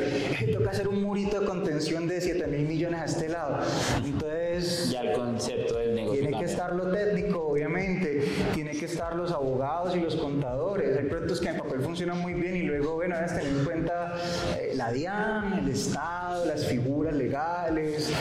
toca 0.53 0.71
hacer 0.71 0.88
un 0.88 1.03
murito 1.03 1.40
de 1.40 1.47
contención 1.47 2.07
de 2.07 2.21
7 2.21 2.47
mil 2.49 2.66
millones 2.66 3.01
a 3.01 3.05
este 3.05 3.29
lado. 3.29 3.61
Entonces, 4.05 4.90
ya 4.90 5.01
el 5.01 5.12
concepto. 5.12 5.75
Tiene 5.75 5.86
que 6.46 6.52
estar 6.52 6.74
lo 6.74 6.90
técnico, 6.92 7.48
obviamente, 7.48 8.22
tiene 8.54 8.70
que 8.70 8.85
estar 8.85 9.16
los 9.16 9.32
abogados 9.32 9.96
y 9.96 10.00
los 10.00 10.14
contadores. 10.14 10.96
Hay 10.96 11.06
proyectos 11.06 11.40
que 11.40 11.48
en 11.48 11.56
papel 11.56 11.80
funcionan 11.80 12.20
muy 12.20 12.35
bien 12.35 12.56
y 12.56 12.62
luego, 12.62 12.94
bueno, 12.94 13.16
debes 13.16 13.35
tener 13.35 13.48
en 13.48 13.64
cuenta 13.64 14.16
eh, 14.56 14.72
la 14.74 14.92
DIAN, 14.92 15.59
el 15.59 15.68
Estado, 15.68 16.46
las 16.46 16.64
figuras 16.66 17.14
legales. 17.16 18.12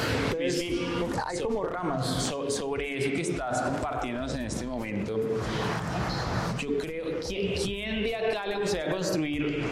hay 1.25 1.39
como 1.39 1.63
ramas. 1.63 2.05
sobre 2.49 2.97
eso 2.97 3.11
que 3.11 3.21
estás 3.21 3.61
compartiéndonos 3.61 4.33
en 4.33 4.45
este 4.45 4.65
momento, 4.65 5.19
yo 6.57 6.77
creo, 6.79 7.05
¿quién, 7.27 8.01
de 8.01 8.15
acá 8.15 8.47
le 8.47 8.59
gustaría 8.59 8.91
construir 8.91 9.63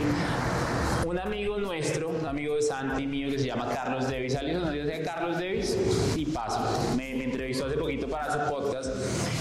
un 1.06 1.20
amigo 1.20 1.58
nuestro, 1.58 2.10
un 2.10 2.26
amigo 2.26 2.56
de 2.56 2.62
Santi 2.62 3.06
mío 3.06 3.30
que 3.30 3.38
se 3.38 3.48
llama 3.48 3.70
Carlos 3.74 4.10
Davis. 4.10 4.36
¿Alguien 4.36 4.60
conoce 4.60 4.94
a 4.94 5.04
Carlos 5.04 5.38
Davis? 5.38 5.78
Y 6.16 6.26
paso. 6.28 6.60
Me, 6.96 7.14
me, 7.16 7.26
entrevistó 7.26 7.66
hace 7.66 7.78
poquito 7.78 8.03
para 8.14 8.32
su 8.32 8.54
podcast. 8.54 8.90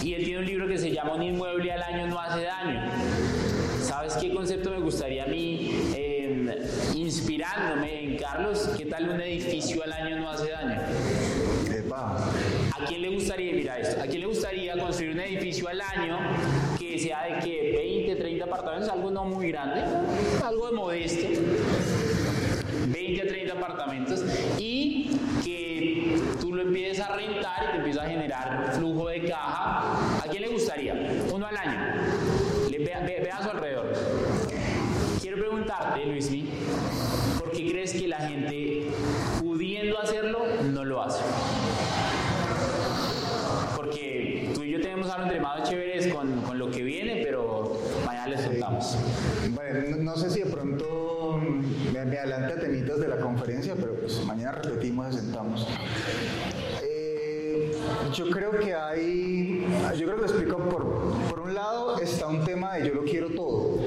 Y 0.03 0.15
él 0.15 0.25
tiene 0.25 0.39
un 0.41 0.47
libro 0.47 0.67
que 0.67 0.79
se 0.79 0.91
llama 0.91 1.15
Un 1.15 1.23
inmueble 1.23 1.71
al 1.71 1.83
año 1.83 2.07
no 2.07 2.19
hace 2.19 2.43
daño. 2.45 2.81
¿Sabes 3.83 4.15
qué 4.15 4.33
concepto 4.33 4.71
me 4.71 4.79
gustaría 4.79 5.25
a 5.25 5.27
mí? 5.27 5.93
Eh, 5.95 6.59
inspirándome 6.95 8.05
en 8.05 8.17
Carlos, 8.17 8.71
¿qué 8.79 8.87
tal 8.87 9.11
un 9.11 9.21
edificio 9.21 9.83
al 9.85 9.93
año 9.93 10.17
no 10.17 10.31
hace 10.31 10.51
daño? 10.51 10.81
¿A 11.95 12.85
quién 12.87 13.03
le 13.03 13.11
gustaría, 13.11 13.53
mira 13.53 13.79
esto, 13.79 14.01
a 14.01 14.07
quién 14.07 14.21
le 14.21 14.27
gustaría 14.27 14.79
construir 14.79 15.13
un 15.13 15.21
edificio 15.21 15.69
al 15.69 15.81
año 15.81 16.19
que 16.79 16.99
sea 16.99 17.25
de 17.25 17.39
que 17.41 17.73
20, 17.77 18.17
30 18.17 18.45
apartamentos, 18.45 18.89
algo 18.89 19.11
no 19.11 19.25
muy 19.25 19.49
grande, 19.53 19.83
algo 20.43 20.67
de 20.67 20.73
modesto, 20.73 21.29
20 22.89 23.23
a 23.23 23.27
30 23.27 23.53
apartamentos 23.53 24.25
y 24.59 24.72
a 27.03 27.17
rentar 27.17 27.65
y 27.65 27.71
te 27.73 27.77
empieza 27.79 28.03
a 28.03 28.09
generar 28.09 28.73
flujo 28.75 29.09
de 29.09 29.29
caja? 29.29 30.19
¿A 30.19 30.29
quién 30.31 30.43
le 30.43 30.49
gustaría? 30.49 30.95
Uno 31.33 31.47
al 31.47 31.57
año. 31.57 31.79
ve, 32.71 33.31
a 33.31 33.43
su 33.43 33.51
alrededor. 33.51 33.93
Quiero 35.21 35.37
preguntarte, 35.39 36.05
Luismi, 36.07 36.49
¿por 37.39 37.51
qué 37.53 37.71
crees 37.71 37.93
que 37.93 38.09
la 38.09 38.19
gente 38.19 38.87
pudiendo 39.41 39.99
hacerlo 40.01 40.41
no 40.65 40.85
lo 40.85 41.03
hace? 41.03 41.23
más 45.41 45.69
chéveres 45.69 46.13
con, 46.13 46.41
con, 46.43 46.59
lo 46.59 46.71
que 46.71 46.83
viene, 46.83 47.23
pero 47.25 47.79
mañana 48.07 48.29
les 48.29 48.41
contamos. 48.43 48.97
Bueno, 49.51 49.97
no, 49.99 50.17
sé 50.17 50.31
si 50.31 50.41
de 50.41 50.47
pronto 50.47 51.41
me, 51.93 52.05
me 52.05 52.19
adelanta 52.19 52.61
temitas 52.61 53.01
de 53.01 53.09
la 53.09 53.17
conferencia, 53.17 53.75
pero 53.75 53.95
pues 53.95 54.25
mañana 54.25 54.53
repetimos 54.53 55.15
y 55.15 55.19
sentamos. 55.19 55.67
Eh, 56.83 57.73
yo 58.25 58.31
creo 58.31 58.51
que 58.53 58.75
hay, 58.75 59.67
yo 59.97 60.07
creo 60.07 60.15
que 60.15 60.21
lo 60.21 60.27
explico 60.27 60.57
por, 60.59 60.85
por 61.29 61.41
un 61.41 61.55
lado 61.55 61.99
está 61.99 62.29
un 62.29 62.45
tema 62.45 62.75
de 62.75 62.89
yo 62.89 62.95
lo 62.95 63.05
quiero 63.05 63.31
todo. 63.31 63.79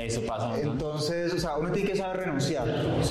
Eso 0.00 0.22
pasa. 0.22 0.58
Entonces, 0.60 1.32
o 1.32 1.38
sea, 1.38 1.56
uno 1.56 1.70
tiene 1.70 1.90
que 1.90 1.96
saber 1.96 2.24
renunciar. 2.24 2.66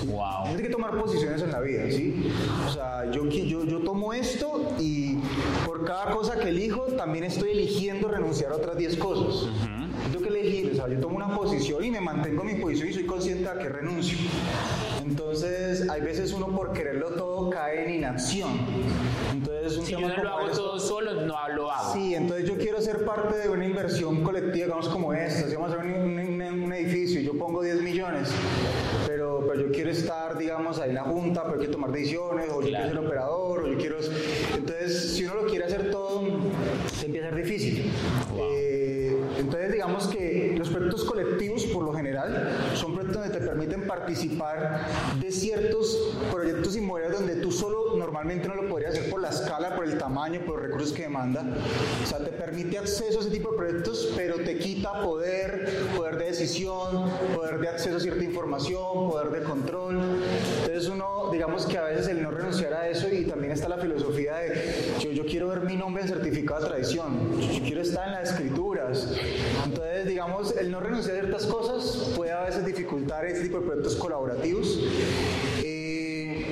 Wow. 0.05 0.41
Uno 0.43 0.45
tiene 0.45 0.63
que 0.63 0.69
tomar 0.69 0.97
posiciones 0.97 1.41
en 1.41 1.51
la 1.51 1.59
vida, 1.61 1.89
¿sí? 1.89 2.31
O 2.67 2.71
sea, 2.71 3.09
yo, 3.11 3.25
yo, 3.25 3.63
yo 3.65 3.79
tomo 3.79 4.13
esto 4.13 4.73
y 4.79 5.17
por 5.65 5.85
cada 5.85 6.11
cosa 6.11 6.37
que 6.37 6.49
elijo 6.49 6.83
también 6.97 7.23
estoy 7.23 7.51
eligiendo 7.51 8.07
renunciar 8.09 8.51
a 8.51 8.55
otras 8.55 8.77
10 8.77 8.97
cosas. 8.97 9.49
yo 10.05 10.11
tengo 10.11 10.21
que 10.21 10.39
elegir, 10.39 10.71
o 10.73 10.75
sea, 10.75 10.87
yo 10.89 10.99
tomo 10.99 11.15
una 11.15 11.35
posición 11.35 11.83
y 11.83 11.91
me 11.91 12.01
mantengo 12.01 12.41
en 12.41 12.47
mi 12.47 12.61
posición 12.61 12.89
y 12.89 12.93
soy 12.93 13.05
consciente 13.05 13.49
de 13.49 13.59
que 13.59 13.69
renuncio. 13.69 14.17
Entonces, 15.01 15.89
hay 15.89 16.01
veces 16.01 16.33
uno 16.33 16.47
por 16.47 16.73
quererlo 16.73 17.11
todo 17.11 17.49
cae 17.49 17.85
en 17.85 17.95
inacción. 17.95 18.49
Entonces, 19.67 19.79
un 19.79 19.85
si 19.85 19.91
yo 20.01 20.07
no 20.07 20.23
lo 20.23 20.29
hago 20.29 20.47
todo 20.49 20.79
solo, 20.79 21.13
no 21.13 21.25
lo 21.25 21.71
hago. 21.71 21.93
Sí, 21.93 22.15
entonces 22.15 22.47
yo 22.47 22.57
quiero 22.57 22.79
ser 22.81 23.03
parte 23.03 23.37
de 23.37 23.49
una 23.49 23.65
inversión 23.65 24.23
colectiva, 24.23 24.65
digamos 24.65 24.87
como 24.87 25.13
esta. 25.13 25.47
Si 25.47 25.55
vamos 25.55 25.71
a 25.71 25.79
hacer 25.81 25.93
un, 25.93 26.41
un, 26.63 26.73
edificio, 26.73 27.19
yo 27.19 27.33
pongo 27.37 27.61
10 27.61 27.81
millones, 27.81 28.29
pero, 29.05 29.43
pero 29.47 29.67
yo 29.67 29.71
quiero 29.71 29.89
estar, 29.89 30.37
digamos, 30.37 30.79
ahí 30.79 30.89
en 30.89 30.95
la 30.95 31.03
junta, 31.03 31.43
pero 31.45 31.59
que 31.59 31.67
tomar 31.67 31.91
decisiones, 31.91 32.49
o 32.49 32.61
yo 32.61 32.67
quiero 32.67 32.87
ser 32.87 32.97
operador, 32.97 33.63
o 33.63 33.67
yo 33.67 33.77
quiero... 33.77 33.97
Entonces, 34.55 35.15
si 35.15 35.25
uno 35.25 35.35
lo 35.35 35.47
quiere 35.47 35.65
hacer 35.65 35.91
todo, 35.91 36.23
se 36.93 37.07
empieza 37.07 37.27
a 37.27 37.31
ser 37.31 37.43
difícil. 37.43 37.91
Eh, 38.37 39.17
entonces, 39.37 39.71
digamos 39.71 40.07
que 40.07 40.55
los 40.57 40.69
proyectos 40.69 41.03
colectivos, 41.03 41.63
por 41.65 41.83
lo 41.83 41.93
general, 41.93 42.51
son 42.75 42.93
proyectos 42.93 43.23
donde 43.23 43.39
te 43.39 43.45
permiten 43.45 43.85
participar 43.85 44.85
de 45.19 45.31
ciertos 45.31 46.15
proyectos 46.31 46.75
inmobiliarios 46.75 47.19
donde 47.19 47.41
tú 47.41 47.51
solo 47.51 47.86
normalmente 47.97 48.47
no 48.47 48.55
lo 48.55 48.67
podrías 48.69 48.93
hacer 48.93 49.09
por 49.09 49.21
la 49.21 49.29
escala, 49.29 49.75
por 49.75 49.85
el 49.85 49.97
tamaño, 49.97 50.41
por 50.45 50.55
los 50.55 50.65
recursos 50.65 50.93
que 50.93 51.03
demanda. 51.03 51.43
O 52.03 52.05
sea, 52.05 52.19
te 52.19 52.31
permite 52.31 52.77
acceso 52.77 53.19
a 53.19 53.21
ese 53.21 53.31
tipo 53.31 53.51
de 53.51 53.57
proyectos, 53.57 54.13
pero 54.15 54.35
te 54.37 54.57
quita 54.57 55.01
poder, 55.01 55.87
poder 55.95 56.17
de 56.17 56.25
decisión, 56.25 57.09
poder 57.35 57.59
de 57.59 57.69
acceso 57.69 57.97
a 57.97 57.99
cierta 57.99 58.23
información, 58.23 59.09
poder 59.09 59.29
de 59.29 59.43
control. 59.43 59.99
Entonces 60.59 60.87
uno, 60.87 61.29
digamos 61.31 61.65
que 61.65 61.77
a 61.77 61.83
veces 61.83 62.07
el 62.07 62.21
no 62.21 62.31
renunciar 62.31 62.73
a 62.73 62.87
eso 62.87 63.09
y 63.09 63.25
también 63.25 63.53
está 63.53 63.67
la 63.67 63.77
filosofía 63.77 64.35
de 64.37 64.97
yo, 64.99 65.11
yo 65.11 65.25
quiero 65.25 65.47
ver 65.49 65.61
mi 65.61 65.75
nombre 65.75 66.03
en 66.03 66.09
certificado 66.09 66.61
de 66.61 66.67
tradición, 66.67 67.39
yo 67.39 67.63
quiero 67.63 67.81
estar 67.81 68.07
en 68.07 68.13
las 68.13 68.31
escrituras. 68.31 69.07
Entonces, 69.65 70.07
digamos, 70.07 70.55
el 70.55 70.71
no 70.71 70.79
renunciar 70.79 71.17
a 71.17 71.19
ciertas 71.21 71.45
cosas 71.45 72.11
puede 72.15 72.31
a 72.31 72.43
veces 72.43 72.65
dificultar 72.65 73.25
ese 73.25 73.41
tipo 73.41 73.59
de 73.59 73.65
proyectos 73.65 73.95
colaborativos. 73.95 74.79
Eh, 75.63 76.45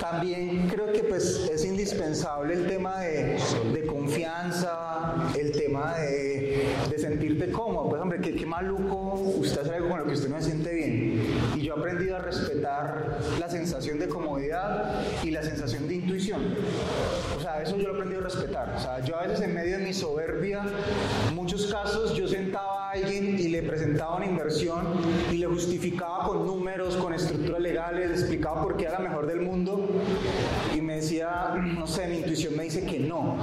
también 0.00 0.68
creo 0.68 0.87
que 0.98 1.04
pues, 1.04 1.48
es 1.52 1.64
indispensable 1.64 2.54
el 2.54 2.66
tema 2.66 2.98
de, 2.98 3.38
de 3.72 3.86
confianza, 3.86 5.14
el 5.38 5.52
tema 5.52 5.96
de, 5.96 6.74
de, 6.90 6.98
sentirte 6.98 7.52
cómodo. 7.52 7.90
Pues 7.90 8.02
hombre, 8.02 8.20
qué, 8.20 8.34
qué 8.34 8.44
maluco 8.44 9.12
usted 9.36 9.60
hace 9.60 9.74
algo 9.74 9.90
con 9.90 10.00
lo 10.00 10.06
que 10.06 10.14
usted 10.14 10.28
no 10.28 10.38
se 10.40 10.46
siente 10.46 10.74
bien. 10.74 11.22
Y 11.54 11.62
yo 11.62 11.76
he 11.76 11.78
aprendido 11.78 12.16
a 12.16 12.18
respetar 12.18 13.20
la 13.38 13.48
sensación 13.48 14.00
de 14.00 14.08
comodidad 14.08 15.04
y 15.22 15.30
la 15.30 15.44
sensación 15.44 15.86
de 15.86 15.94
intuición. 15.94 16.40
O 17.36 17.40
sea, 17.40 17.62
eso 17.62 17.76
yo 17.76 17.88
lo 17.88 17.92
he 17.92 17.96
aprendido 17.96 18.20
a 18.20 18.24
respetar. 18.24 18.74
O 18.76 18.80
sea, 18.80 18.98
yo 19.04 19.16
a 19.16 19.22
veces 19.22 19.40
en 19.42 19.54
medio 19.54 19.78
de 19.78 19.84
mi 19.84 19.94
soberbia, 19.94 20.64
en 21.28 21.34
muchos 21.36 21.66
casos 21.72 22.16
yo 22.16 22.26
sentaba 22.26 22.88
a 22.88 22.90
alguien 22.90 23.38
y 23.38 23.48
le 23.48 23.62
presentaba 23.62 24.16
una 24.16 24.26
inversión 24.26 24.84
y 25.30 25.36
le 25.36 25.46
justificaba 25.46 26.26
con 26.26 26.44
números, 26.44 26.96
con 26.96 27.14
estructuras 27.14 27.60
legales, 27.60 28.08
le 28.08 28.14
explicaba 28.16 28.62
por 28.62 28.76
qué 28.76 28.86
era 28.86 28.94
la 28.94 29.08
mejor 29.08 29.26
del 29.26 29.42
mundo 29.42 29.88
decía, 31.18 31.54
no 31.74 31.86
sé, 31.86 32.06
mi 32.06 32.18
intuición 32.18 32.56
me 32.56 32.64
dice 32.64 32.84
que 32.84 33.00
no. 33.00 33.36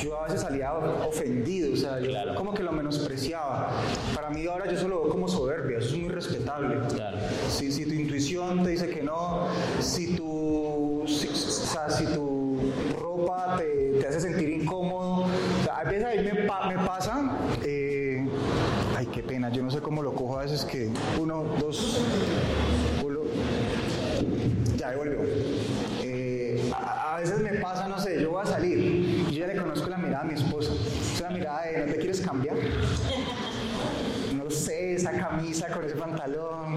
Yo 0.00 0.18
a 0.18 0.24
veces 0.24 0.42
salía 0.42 0.72
ofendido, 0.72 1.72
o 1.72 1.76
sea, 1.76 1.98
yo 2.00 2.10
como 2.36 2.54
que 2.54 2.62
lo 2.62 2.72
menospreciaba. 2.72 3.72
Para 4.14 4.30
mí 4.30 4.46
ahora 4.46 4.70
yo 4.70 4.78
solo 4.78 4.96
lo 4.96 5.02
veo 5.02 5.10
como 5.10 5.28
soberbia, 5.28 5.78
eso 5.78 5.94
es 5.96 6.00
muy 6.00 6.10
respetable. 6.10 6.76
Si, 7.48 7.72
si 7.72 7.84
tu 7.84 7.92
intuición 7.92 8.62
te 8.62 8.70
dice 8.70 8.88
que 8.88 9.02
no, 9.02 9.48
si 9.80 10.14
tu, 10.14 11.02
si, 11.06 11.28
o 11.28 11.34
sea, 11.34 11.90
si 11.90 12.06
tu 12.06 12.72
ropa 13.00 13.56
te, 13.58 13.98
te, 14.00 14.06
hace 14.06 14.20
sentir 14.20 14.50
incómodo, 14.50 15.24
o 15.24 15.64
sea, 15.64 15.78
a 15.78 15.84
veces 15.84 16.04
a 16.04 16.22
mí 16.22 16.28
me, 16.28 16.76
me 16.76 16.86
pasa... 16.86 17.36
Eh, 17.64 18.26
ay, 18.96 19.06
qué 19.06 19.22
pena, 19.22 19.50
yo 19.50 19.62
no 19.62 19.70
sé 19.70 19.80
cómo 19.80 20.02
lo 20.02 20.12
cojo 20.12 20.38
a 20.38 20.42
veces 20.42 20.64
que 20.64 20.88
uno, 21.18 21.44
dos, 21.58 22.00
uno, 23.04 23.20
ya 24.76 24.90
devuelvo 24.90 25.24
a 27.18 27.20
veces 27.20 27.40
me 27.40 27.52
pasa, 27.54 27.88
no 27.88 27.98
sé, 27.98 28.22
yo 28.22 28.30
voy 28.30 28.42
a 28.42 28.46
salir 28.46 28.78
y 28.78 29.24
yo 29.32 29.40
ya 29.40 29.48
le 29.48 29.56
conozco 29.56 29.90
la 29.90 29.98
mirada 29.98 30.20
a 30.20 30.24
mi 30.24 30.34
esposa. 30.34 30.70
Es 30.72 31.20
una 31.20 31.30
mirada 31.30 31.62
de, 31.62 31.78
¿no 31.78 31.92
te 31.92 31.98
quieres 31.98 32.20
cambiar? 32.20 32.56
No 34.36 34.48
sé, 34.48 34.94
esa 34.94 35.10
camisa 35.10 35.66
con 35.66 35.84
ese 35.84 35.96
pantalón. 35.96 36.76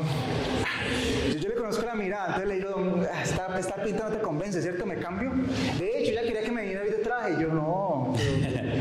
Yo, 1.32 1.38
yo 1.38 1.50
le 1.50 1.54
conozco 1.54 1.86
la 1.86 1.94
mirada, 1.94 2.26
entonces 2.26 2.50
le 2.50 2.56
digo, 2.56 2.76
ah, 3.14 3.22
esta, 3.24 3.60
esta 3.60 3.76
pinta 3.84 4.10
no 4.10 4.16
te 4.16 4.22
convence, 4.24 4.64
¿cierto? 4.64 4.84
¿Me 4.88 4.96
cambio? 4.96 5.32
De 5.78 6.00
hecho, 6.00 6.12
ella 6.12 6.24
quería 6.24 6.42
que 6.42 6.52
me 6.52 6.62
viniera 6.62 6.84
de 6.86 6.92
traje 6.94 7.36
y 7.38 7.42
yo 7.44 7.50
no, 7.50 8.16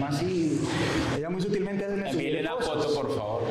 más 0.01 0.15
así. 0.15 0.67
Ella 1.15 1.29
muy 1.29 1.43
sutilmente 1.43 1.85
hace 1.85 1.97
me 1.97 2.09
Envíele 2.09 2.43
la 2.43 2.57
foto, 2.57 2.95
por 2.95 3.15
favor. 3.15 3.43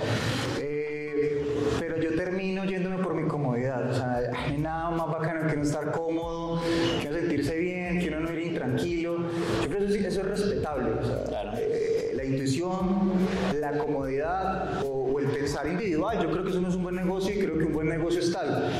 Eh, 0.60 1.46
pero 1.80 1.98
yo 2.02 2.16
termino 2.16 2.66
yéndome 2.66 2.98
por 3.04 3.14
mi 3.14 3.28
comodidad. 3.28 3.90
O 3.90 3.94
sea, 3.94 4.20
no 4.32 4.38
hay 4.38 4.58
nada 4.58 4.90
más 4.92 5.08
bacano 5.08 5.48
que 5.48 5.56
no 5.56 5.64
estar 5.64 5.92
cómodo, 5.92 6.62
que 7.02 7.10
no 7.10 7.16
sentirse 7.18 7.58
bien, 7.58 8.00
que 8.00 8.10
no 8.12 8.32
ir 8.34 8.40
intranquilo. 8.40 9.18
Yo 9.62 9.70
creo 9.70 9.80
que 9.80 9.86
eso, 9.86 10.08
eso 10.08 10.22
es 10.22 10.28
respetable. 10.28 10.92
O 10.92 11.06
sea, 11.06 11.24
claro. 11.24 11.52
eh, 11.58 12.12
la 12.16 12.24
intuición, 12.26 13.12
la 13.60 13.78
comodidad 13.78 14.84
o, 14.84 15.14
o, 15.14 15.20
el 15.20 15.28
pensar 15.28 15.68
individual, 15.68 16.22
yo 16.22 16.32
creo 16.32 16.44
que 16.44 16.52
eso 16.52 16.62
no 16.62 16.70
es 16.70 16.76
un 16.76 16.84
buen 16.84 16.96
negocio 16.96 17.34
y 17.34 17.40
creo 17.40 17.58
que 17.58 17.66
un 17.66 17.74
buen 17.74 17.90
negocio 17.90 18.20
es 18.20 18.32
tal. 18.32 18.72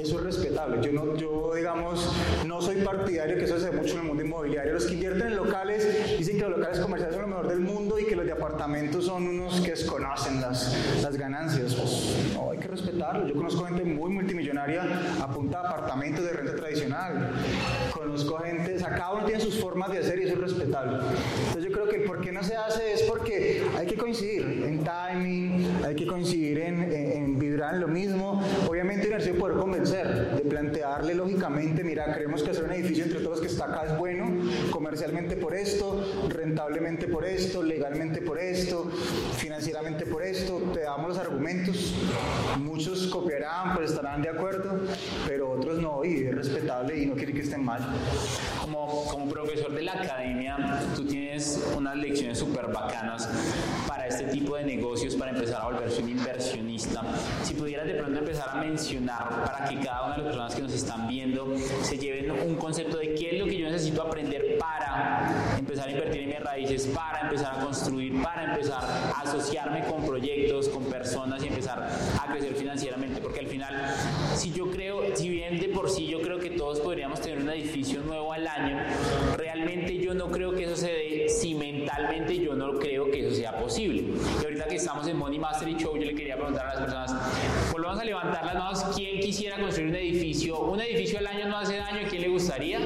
Eso 0.00 0.18
es 0.18 0.24
respetable. 0.24 0.80
Yo, 0.82 0.92
no, 0.92 1.16
yo 1.16 1.54
digamos, 1.54 2.12
no 2.46 2.60
soy 2.60 2.76
partidario, 2.76 3.36
que 3.36 3.44
eso 3.44 3.58
se 3.58 3.68
hace 3.68 3.76
mucho 3.76 3.94
en 3.94 4.00
el 4.00 4.04
mundo 4.04 4.24
inmobiliario. 4.24 4.72
Los 4.72 4.86
que 4.86 4.94
invierten 4.94 5.28
en 5.28 5.36
locales 5.36 6.18
dicen 6.18 6.36
que 6.36 6.42
los 6.42 6.58
locales 6.58 6.80
comerciales 6.80 7.16
son 7.16 7.30
lo 7.30 7.36
mejor 7.36 7.48
del 7.48 7.60
mundo 7.60 7.98
y 7.98 8.04
que 8.04 8.16
los 8.16 8.26
de 8.26 8.32
apartamentos 8.32 9.06
son 9.06 9.26
unos 9.26 9.60
que 9.60 9.70
desconocen 9.70 10.40
las, 10.40 11.02
las 11.02 11.16
ganancias. 11.16 11.74
Pues 11.74 12.34
no, 12.34 12.52
Yo 13.26 13.34
conozco 13.34 13.64
gente 13.64 13.84
muy 13.84 14.10
multimillonaria 14.10 14.82
a 15.20 15.24
apartamentos 15.24 16.24
de 16.24 16.32
renta 16.32 16.56
tradicional. 16.56 17.30
Conozco 17.92 18.38
gente, 18.38 18.74
o 18.74 18.78
sea, 18.78 18.90
cada 18.90 19.12
uno 19.12 19.24
tiene 19.24 19.40
sus 19.40 19.60
formas 19.60 19.90
de 19.92 19.98
hacer 19.98 20.18
y 20.18 20.24
eso 20.24 20.34
es 20.34 20.40
respetable. 20.40 20.98
Entonces 21.46 21.64
yo 21.64 21.72
creo 21.72 21.88
que 21.88 22.00
por 22.00 22.20
qué 22.20 22.32
no 22.32 22.42
se 22.42 22.56
hace 22.56 22.92
es 22.92 23.02
porque 23.02 23.62
hay 23.78 23.86
que 23.86 23.96
coincidir 23.96 24.64
en 24.66 24.84
timing, 24.84 25.84
hay 25.84 25.94
que 25.94 26.06
coincidir 26.06 26.58
en, 26.58 26.92
en 26.92 27.38
vibrar 27.56 27.74
en 27.74 27.80
lo 27.80 27.88
mismo. 27.88 28.42
Obviamente 28.68 29.08
uno 29.08 29.16
de 29.16 29.32
poder 29.32 29.56
convencer, 29.56 30.36
de 30.36 30.42
plantearle 30.42 31.14
lógicamente, 31.14 31.82
mira, 31.82 32.12
creemos 32.12 32.42
que 32.42 32.50
hacer 32.50 32.64
un 32.64 32.72
edificio 32.72 33.04
entre 33.04 33.20
todos 33.20 33.40
que 33.40 33.46
está 33.46 33.64
acá 33.64 33.84
es 33.86 33.98
bueno, 33.98 34.26
comercialmente 34.70 35.36
por 35.36 35.54
esto, 35.54 36.04
rentablemente 36.28 37.08
por 37.08 37.24
esto, 37.24 37.62
legalmente 37.62 38.20
por 38.20 38.38
esto, 38.38 38.90
financieramente 39.38 40.04
por 40.04 40.22
esto, 40.22 40.58
te 40.74 40.80
damos 40.80 41.08
los 41.08 41.18
argumentos, 41.18 41.94
muchos 42.58 43.06
copiarán, 43.06 43.74
pues 43.74 43.90
estarán 43.90 44.20
de 44.20 44.28
acuerdo, 44.28 44.78
pero 45.26 45.52
otros 45.52 45.80
no, 45.80 46.04
y 46.04 46.26
es 46.26 46.34
respetable 46.34 46.98
y 46.98 47.06
no 47.06 47.14
quiere 47.14 47.32
que 47.32 47.40
estén 47.40 47.64
mal. 47.64 47.80
Como, 48.60 49.06
como 49.06 49.30
profesor 49.30 49.72
de 49.72 49.82
la 49.82 49.94
academia, 49.94 50.82
tú 50.94 51.06
tienes 51.06 51.66
unas 51.74 51.96
lecciones 51.96 52.38
súper 52.38 52.66
bacanas 52.66 53.28
para 53.88 53.95
este 54.08 54.24
tipo 54.24 54.56
de 54.56 54.64
negocios, 54.64 55.14
para 55.14 55.32
empezar 55.32 55.62
a 55.62 55.64
volverse 55.66 56.02
un 56.02 56.10
inversionista. 56.10 57.02
Si 57.42 57.54
pudieras 57.54 57.86
de 57.86 57.94
pronto 57.94 58.18
empezar 58.18 58.50
a 58.50 58.54
mencionar 58.56 59.28
para 59.44 59.68
que 59.68 59.76
cada 59.80 60.06
una 60.06 60.16
de 60.16 60.22
las 60.22 60.26
personas 60.26 60.54
que 60.54 60.62
nos 60.62 60.72
están 60.72 61.08
viendo 61.08 61.46
se 61.82 61.98
lleven 61.98 62.30
un 62.30 62.54
concepto 62.56 62.98
de 62.98 63.14
qué 63.14 63.30
es 63.30 63.38
lo 63.38 63.46
que 63.46 63.58
yo 63.58 63.70
necesito 63.70 64.02
aprender 64.02 64.58
para 64.58 65.56
empezar 65.58 65.88
a 65.88 65.90
invertir 65.90 66.22
en 66.22 66.28
mis 66.28 66.40
raíces, 66.40 66.86
para 66.86 67.20
empezar 67.20 67.58
a 67.58 67.64
construir, 67.64 68.22
para 68.22 68.54
empezar 68.54 68.82
a 68.82 69.20
asociarme 69.22 69.84
con 69.84 70.04
proyectos, 70.04 70.68
con 70.68 70.84
personas 70.84 71.42
y 71.42 71.48
empezar 71.48 71.88
a 72.20 72.32
crecer 72.32 72.54
financieramente. 72.54 73.20
Porque 73.20 73.40
al 73.40 73.46
final, 73.46 73.74
si 74.34 74.52
yo 74.52 74.70
creo, 74.70 75.14
si 75.14 75.28
bien 75.28 75.58
de 75.58 75.68
por 75.68 75.90
sí 75.90 76.06
yo 76.06 76.20
creo 76.20 76.38
que 76.38 76.50
todos 76.50 76.80
podríamos 76.80 77.20
tener 77.20 77.38
un 77.38 77.50
edificio 77.50 78.00
nuevo 78.02 78.32
al 78.32 78.46
año, 78.46 78.78
realmente 79.36 79.98
yo 79.98 80.14
no 80.14 80.30
creo 80.30 80.52
que 80.52 80.64
eso 80.64 80.76
se 80.76 80.92
dé, 80.92 81.05
si 81.28 81.54
mentalmente 81.54 82.38
yo 82.38 82.54
no 82.54 82.78
creo 82.78 83.10
que 83.10 83.26
eso 83.26 83.34
sea 83.34 83.52
posible. 83.56 84.04
Y 84.40 84.44
ahorita 84.44 84.66
que 84.66 84.76
estamos 84.76 85.06
en 85.06 85.16
Money 85.16 85.38
Mastery 85.38 85.76
Show, 85.76 85.96
yo 85.96 86.04
le 86.04 86.14
quería 86.14 86.36
preguntar 86.36 86.66
a 86.66 86.74
las 86.74 86.82
personas, 86.82 87.72
volvamos 87.72 88.00
a 88.00 88.04
levantar 88.04 88.44
las 88.44 88.54
manos, 88.54 88.84
¿quién 88.94 89.20
quisiera 89.20 89.56
construir 89.56 89.88
un 89.88 89.96
edificio? 89.96 90.60
Un 90.60 90.80
edificio 90.80 91.18
al 91.18 91.26
año 91.26 91.48
no 91.48 91.58
hace 91.58 91.76
daño, 91.76 92.06
¿a 92.06 92.08
quién 92.08 92.22
le 92.22 92.28
gustaría? 92.28 92.80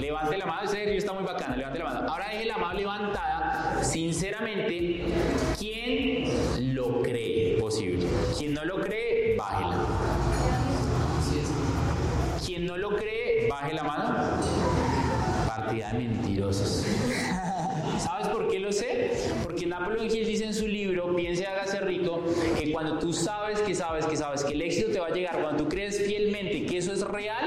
Levante 0.00 0.38
la 0.38 0.46
mano, 0.46 0.62
ese 0.62 0.96
está 0.96 1.12
muy 1.12 1.24
bacana, 1.24 1.56
levante 1.56 1.78
la 1.78 1.84
mano. 1.84 2.10
Ahora 2.10 2.28
deje 2.30 2.46
la 2.46 2.58
mano 2.58 2.78
levantada, 2.78 3.82
sinceramente, 3.82 5.04
¿quién 5.58 6.74
lo 6.74 7.02
cree 7.02 7.58
posible? 7.58 8.06
Quien 8.36 8.54
no 8.54 8.64
lo 8.64 8.80
cree, 8.80 9.36
bájela. 9.36 9.76
Quien 12.44 12.66
no 12.66 12.76
lo 12.76 12.96
cree, 12.96 13.48
baje 13.48 13.74
la 13.74 13.82
mano. 13.82 14.14
Partida 15.46 15.92
de 15.92 15.98
mentirosos. 15.98 16.84
¿Sabes 17.98 18.28
por 18.28 18.48
qué 18.48 18.58
lo 18.58 18.72
sé? 18.72 19.10
Porque 19.42 19.66
Napoleón 19.66 20.06
Hill 20.06 20.26
dice 20.26 20.44
en 20.44 20.54
su 20.54 20.66
libro, 20.66 21.14
Piense 21.14 21.42
y 21.42 21.46
hágase 21.46 21.80
rico, 21.80 22.22
que 22.58 22.72
cuando 22.72 22.98
tú 22.98 23.12
sabes 23.12 23.60
que 23.60 23.74
sabes 23.74 24.06
que 24.06 24.16
sabes 24.16 24.44
que 24.44 24.54
el 24.54 24.62
éxito 24.62 24.90
te 24.92 25.00
va 25.00 25.06
a 25.06 25.10
llegar, 25.10 25.40
cuando 25.42 25.64
tú 25.64 25.68
crees 25.68 26.00
fielmente 26.02 26.66
que 26.66 26.78
eso 26.78 26.92
es 26.92 27.00
real, 27.00 27.46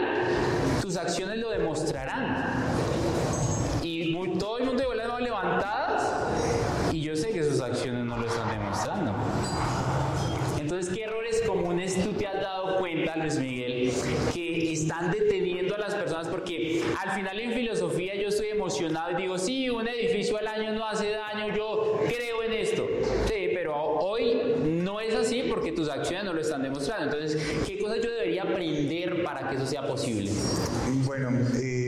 tus 0.82 0.98
acciones 0.98 1.38
lo 1.38 1.50
demostrarán. 1.50 2.54
Y 3.84 4.14
todo 4.38 4.58
el 4.58 4.66
mundo 4.66 4.84
lleva 4.84 4.96
las 4.96 5.08
manos 5.08 5.22
levantadas 5.22 6.94
y 6.94 7.02
yo 7.02 7.16
sé 7.16 7.32
que 7.32 7.44
sus 7.44 7.62
acciones 7.62 8.06
no 8.06 8.18
lo 8.18 8.28
están 8.28 8.50
demostrando. 8.50 9.16
Entonces, 10.60 10.94
¿qué 10.94 11.04
errores 11.04 11.42
comunes 11.46 12.02
tú 12.04 12.14
te 12.14 12.28
has 12.28 12.42
dado 12.42 12.78
cuenta, 12.78 13.16
Luis 13.18 13.38
Miguel, 13.38 13.92
que 14.34 14.72
están 14.74 15.12
deteniendo 15.12 15.76
a 15.76 15.80
las 15.80 15.96
personas? 15.96 16.28
Porque 16.28 16.84
al 17.04 17.12
final 17.12 17.40
en 17.40 17.54
filosofía, 17.54 18.01
emocionado 18.92 19.12
y 19.12 19.22
digo, 19.22 19.38
sí, 19.38 19.70
un 19.70 19.88
edificio 19.88 20.38
al 20.38 20.48
año 20.48 20.74
no 20.74 20.86
hace 20.86 21.12
daño, 21.12 21.56
yo 21.56 22.00
creo 22.08 22.44
en 22.44 22.54
esto. 22.54 22.88
Sí, 23.28 23.50
pero 23.54 23.76
hoy 23.76 24.42
no 24.66 25.00
es 25.00 25.14
así 25.16 25.44
porque 25.50 25.72
tus 25.72 25.90
acciones 25.90 26.26
no 26.26 26.34
lo 26.34 26.42
están 26.42 26.62
demostrando. 26.62 27.06
Entonces, 27.06 27.42
¿qué 27.66 27.78
cosas 27.78 27.98
yo 28.04 28.12
debería 28.12 28.44
aprender 28.44 29.24
para 29.24 29.50
que 29.50 29.56
eso 29.56 29.66
sea 29.66 29.88
posible? 29.88 30.32
Bueno, 31.06 31.30
eh, 31.62 31.82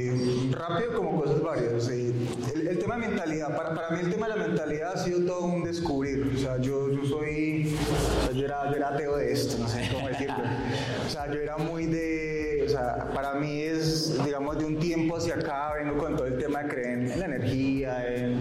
rápido 0.51 0.93
como 0.93 1.21
cosas 1.21 1.41
varias. 1.41 1.89
Eh, 1.89 2.13
el, 2.55 2.79
tema 2.79 2.95
de 2.95 3.07
mentalidad, 3.07 3.55
para, 3.55 3.73
para, 3.73 3.89
mí 3.91 3.99
el 4.01 4.11
tema 4.11 4.27
de 4.27 4.37
la 4.37 4.47
mentalidad 4.47 4.93
ha 4.93 4.97
sido 4.97 5.25
todo 5.25 5.45
un 5.45 5.63
descubrir. 5.63 6.31
O 6.35 6.39
sea, 6.39 6.57
yo, 6.57 6.89
yo 6.89 7.05
soy, 7.05 7.75
o 7.75 8.25
sea, 8.25 8.31
yo, 8.31 8.45
era, 8.45 8.69
yo 8.71 8.77
era 8.77 8.89
ateo 8.89 9.17
de 9.17 9.31
esto, 9.31 9.57
no 9.59 9.67
sé 9.67 9.89
cómo 9.91 10.07
decirlo. 10.07 10.35
O 11.05 11.09
sea, 11.09 11.31
yo 11.31 11.39
era 11.39 11.57
muy 11.57 11.85
de, 11.85 12.63
o 12.65 12.69
sea, 12.69 13.09
para 13.13 13.33
mí 13.35 13.61
es, 13.61 14.23
digamos, 14.23 14.57
de 14.57 14.65
un 14.65 14.79
tiempo 14.79 15.17
hacia 15.17 15.35
acá, 15.35 15.73
vengo 15.77 15.97
con 15.97 16.15
todo 16.15 16.27
el 16.27 16.37
tema 16.37 16.63
de 16.63 16.69
creer 16.69 16.99
en, 16.99 17.19
la 17.19 17.25
energía. 17.25 18.15
En, 18.15 18.39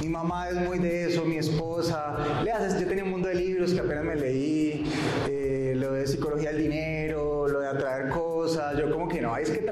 mi 0.00 0.08
mamá 0.08 0.48
es 0.48 0.56
muy 0.56 0.78
de 0.78 1.06
eso, 1.06 1.24
mi 1.24 1.36
esposa. 1.36 2.16
Le 2.44 2.52
haces, 2.52 2.80
yo 2.80 2.86
tenía 2.86 3.04
un 3.04 3.10
mundo 3.10 3.28
de 3.28 3.34
libros 3.34 3.72
que 3.72 3.80
apenas 3.80 4.04
me 4.04 4.16
leí, 4.16 4.84
eh, 5.28 5.74
lo 5.76 5.92
de 5.92 6.06
psicología 6.06 6.50
del 6.52 6.62
dinero, 6.62 7.48
lo 7.48 7.60
de 7.60 7.68
atraer 7.68 8.08
cosas. 8.10 8.76
Yo 8.76 8.90
como 8.90 9.08
que 9.08 9.20
no, 9.20 9.34
hay 9.34 9.44
que 9.44 9.62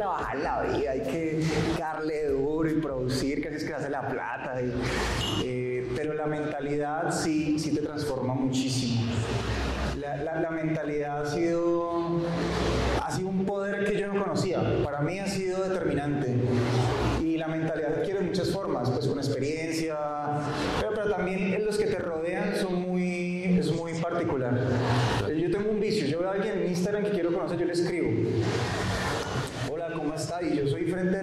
vida, 0.80 0.90
hay 0.92 1.00
que 1.00 1.40
darle 1.78 2.28
duro 2.28 2.70
y 2.70 2.80
producir, 2.80 3.42
que 3.42 3.48
así 3.48 3.58
es 3.58 3.64
que 3.64 3.74
hace 3.74 3.90
la 3.90 4.08
plata. 4.08 4.56
Eh, 5.42 5.86
pero 5.96 6.14
la 6.14 6.26
mentalidad 6.26 7.10
sí, 7.12 7.58
sí 7.58 7.74
te 7.74 7.82
transforma 7.82 8.34
muchísimo. 8.34 9.02
La, 9.98 10.50
mentalidad 10.50 11.22
ha 11.22 11.30
sido, 11.30 12.20
ha 13.02 13.10
sido 13.10 13.28
un 13.28 13.44
poder 13.44 13.84
que 13.84 13.98
yo 13.98 14.06
no 14.08 14.22
conocía. 14.22 14.60
Para 14.84 15.00
mí 15.00 15.18
ha 15.18 15.26
sido 15.26 15.62
determinante. 15.68 16.34
Y 17.22 17.36
la 17.36 17.48
mentalidad 17.48 17.98
adquiere 17.98 18.20
muchas 18.20 18.50
formas, 18.50 18.90
pues 18.90 19.06
con 19.06 19.18
experiencia, 19.18 19.96
pero, 20.80 20.92
pero 20.94 21.10
también 21.10 21.64
los 21.64 21.76
que 21.76 21.86
te 21.86 21.98
rodean 21.98 22.56
son 22.56 22.74
muy, 22.80 23.58
es 23.58 23.72
muy 23.72 23.94
particular. 23.94 24.58
Yo 25.36 25.50
tengo 25.50 25.70
un 25.70 25.80
vicio, 25.80 26.06
yo 26.06 26.20
veo 26.20 26.30
a 26.30 26.32
alguien 26.32 26.58
en 26.58 26.68
Instagram 26.68 27.04
que 27.04 27.10
quiero 27.10 27.32
conocer, 27.32 27.58
yo 27.58 27.66
le 27.66 27.72
escribo 27.72 28.10
¿cómo 29.96 30.14
está? 30.14 30.42
Y 30.42 30.56
yo 30.56 30.66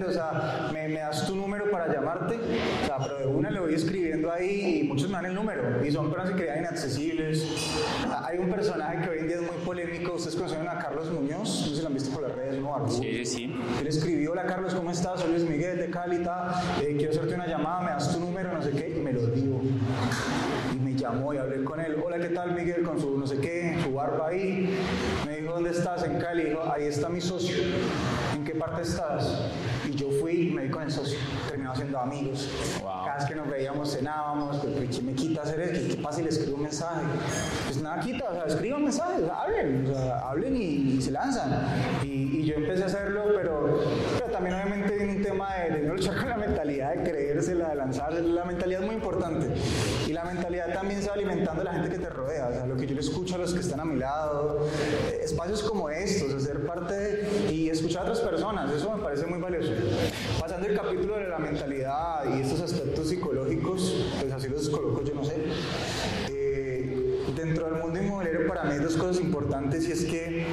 o 0.06 0.12
sea, 0.12 0.68
¿me, 0.72 0.88
das 0.92 1.26
tu 1.26 1.34
número 1.34 1.70
para 1.70 1.92
llamarte? 1.92 2.36
O 2.82 2.86
sea, 2.86 2.98
pero 2.98 3.18
de 3.18 3.26
una 3.26 3.50
le 3.50 3.60
voy 3.60 3.74
escribiendo 3.74 4.30
ahí 4.30 4.80
y 4.80 4.84
muchos 4.84 5.08
me 5.08 5.16
dan 5.16 5.26
el 5.26 5.34
número 5.34 5.84
y 5.84 5.90
son 5.90 6.10
personas 6.10 6.34
que 6.34 6.42
crean 6.42 6.60
inaccesibles. 6.60 7.44
Hay 8.24 8.38
un 8.38 8.48
personaje 8.48 9.02
que 9.02 9.10
hoy 9.10 9.18
en 9.18 9.26
día 9.28 9.36
es 9.36 9.42
muy 9.42 9.64
polémico, 9.64 10.14
ustedes 10.14 10.36
conocen 10.36 10.66
a 10.68 10.78
Carlos 10.78 11.10
Muñoz, 11.10 11.38
no 11.38 11.46
sé 11.46 11.76
si 11.76 11.80
lo 11.80 11.86
han 11.88 11.94
visto 11.94 12.10
por 12.10 12.22
las 12.22 12.32
redes, 12.32 12.60
¿no? 12.60 12.88
Sí, 12.88 13.24
sí. 13.24 13.54
Él 13.80 13.86
escribió, 13.86 14.32
hola 14.32 14.44
Carlos, 14.44 14.74
¿cómo 14.74 14.90
estás? 14.90 15.20
Soy 15.20 15.30
Luis 15.30 15.48
Miguel 15.48 15.78
de 15.78 15.90
Cali, 15.90 16.16
eh, 16.16 16.94
quiero 16.96 17.12
hacerte 17.12 17.34
una 17.34 17.46
llamada, 17.46 17.82
me 17.82 17.90
das 17.90 18.12
tu 18.12 18.20
número, 18.20 18.52
no 18.52 18.62
sé 18.62 18.70
qué, 18.70 18.94
y 18.96 19.00
me 19.00 19.12
lo 19.12 19.26
dio 19.26 19.60
y 20.72 20.78
me 20.78 20.94
llamó 20.94 21.34
y 21.34 21.38
hablé 21.38 21.64
con 21.64 21.80
él. 21.80 21.96
Hola, 22.04 22.18
¿qué 22.18 22.28
tal, 22.28 22.54
Miguel? 22.54 22.82
Con 22.82 23.00
su 23.00 23.18
no 23.18 23.26
sé 23.26 23.38
qué, 23.38 23.76
su 23.82 23.92
barba 23.92 24.28
ahí. 24.28 24.78
Me 25.26 25.38
dijo, 25.38 25.52
¿dónde 25.54 25.70
estás? 25.70 26.04
En 26.04 26.18
Cali. 26.18 26.44
Dijo, 26.44 26.62
ahí 26.70 26.84
está 26.84 27.08
mi 27.08 27.20
socio. 27.20 27.56
¿En 28.58 28.64
parte 28.64 28.82
estás? 28.82 29.38
Y 29.88 29.94
yo 29.94 30.10
fui 30.20 30.48
y 30.48 30.50
me 30.50 30.64
di 30.64 30.68
con 30.68 30.82
el 30.82 30.90
socio. 30.90 31.16
Terminamos 31.46 31.78
siendo 31.78 31.96
amigos. 32.00 32.50
Cada 32.82 33.18
vez 33.18 33.24
que 33.26 33.36
nos 33.36 33.48
veíamos, 33.48 33.96
cenábamos. 33.96 34.56
Pues, 34.56 34.96
¿qué 34.96 35.00
me 35.00 35.12
quita 35.12 35.42
hacer 35.42 35.60
eso? 35.60 35.94
¿Qué 35.94 36.02
pasa 36.02 36.16
si 36.16 36.24
le 36.24 36.30
escribo 36.30 36.56
un 36.56 36.64
mensaje? 36.64 37.02
Pues 37.66 37.80
nada 37.80 38.00
quita, 38.00 38.24
o 38.28 38.34
sea, 38.34 38.46
escriban 38.46 38.82
mensajes, 38.82 39.22
hablen, 39.30 39.88
o 39.88 39.94
sea, 39.94 40.18
hablen 40.28 40.56
y, 40.56 41.00
se 41.00 41.12
lanzan. 41.12 41.52
Y, 42.02 42.46
yo 42.46 42.56
empecé 42.56 42.82
a 42.82 42.86
hacerlo, 42.86 43.26
pero, 43.36 43.80
pero 44.18 44.32
también 44.32 44.56
obviamente 44.56 44.96
viene 44.96 45.16
un 45.18 45.22
tema 45.22 45.54
de, 45.54 45.76
de 45.76 45.86
no 45.86 45.94
luchar 45.94 46.16
con 46.16 46.28
la 46.30 46.36
mentalidad 46.36 46.94
de 46.94 47.08
creérsela, 47.08 47.68
de 47.68 47.74
lanzarse. 47.76 48.22
La 48.22 48.44
mentalidad 48.44 48.80
es 48.80 48.86
muy 48.86 48.96
importante. 48.96 49.46
La 50.18 50.24
mentalidad 50.24 50.72
también 50.72 51.00
se 51.00 51.06
va 51.06 51.14
alimentando 51.14 51.60
de 51.60 51.64
la 51.64 51.74
gente 51.74 51.90
que 51.90 51.98
te 51.98 52.08
rodea, 52.08 52.48
o 52.48 52.52
sea, 52.52 52.66
lo 52.66 52.76
que 52.76 52.88
yo 52.88 52.94
le 52.96 53.02
escucho 53.02 53.36
a 53.36 53.38
los 53.38 53.54
que 53.54 53.60
están 53.60 53.78
a 53.78 53.84
mi 53.84 53.94
lado, 53.94 54.66
espacios 55.22 55.62
como 55.62 55.88
estos, 55.90 56.34
hacer 56.34 56.66
parte 56.66 57.24
y 57.52 57.70
escuchar 57.70 58.00
a 58.00 58.10
otras 58.10 58.18
personas, 58.28 58.68
eso 58.72 58.96
me 58.96 59.00
parece 59.00 59.26
muy 59.26 59.38
valioso. 59.38 59.70
Pasando 60.40 60.66
el 60.66 60.76
capítulo 60.76 61.18
de 61.18 61.28
la 61.28 61.38
mentalidad 61.38 62.36
y 62.36 62.40
estos 62.40 62.60
aspectos 62.62 63.08
psicológicos, 63.10 64.08
pues 64.20 64.32
así 64.32 64.48
los 64.48 64.68
coloco, 64.68 65.04
yo 65.04 65.14
no 65.14 65.24
sé. 65.24 65.36
Eh, 66.30 67.24
dentro 67.36 67.66
del 67.66 67.80
mundo 67.80 68.02
inmobiliario 68.02 68.48
para 68.48 68.64
mí 68.64 68.72
hay 68.72 68.80
dos 68.80 68.96
cosas 68.96 69.22
importantes 69.22 69.86
y 69.86 69.92
es 69.92 70.04
que 70.04 70.46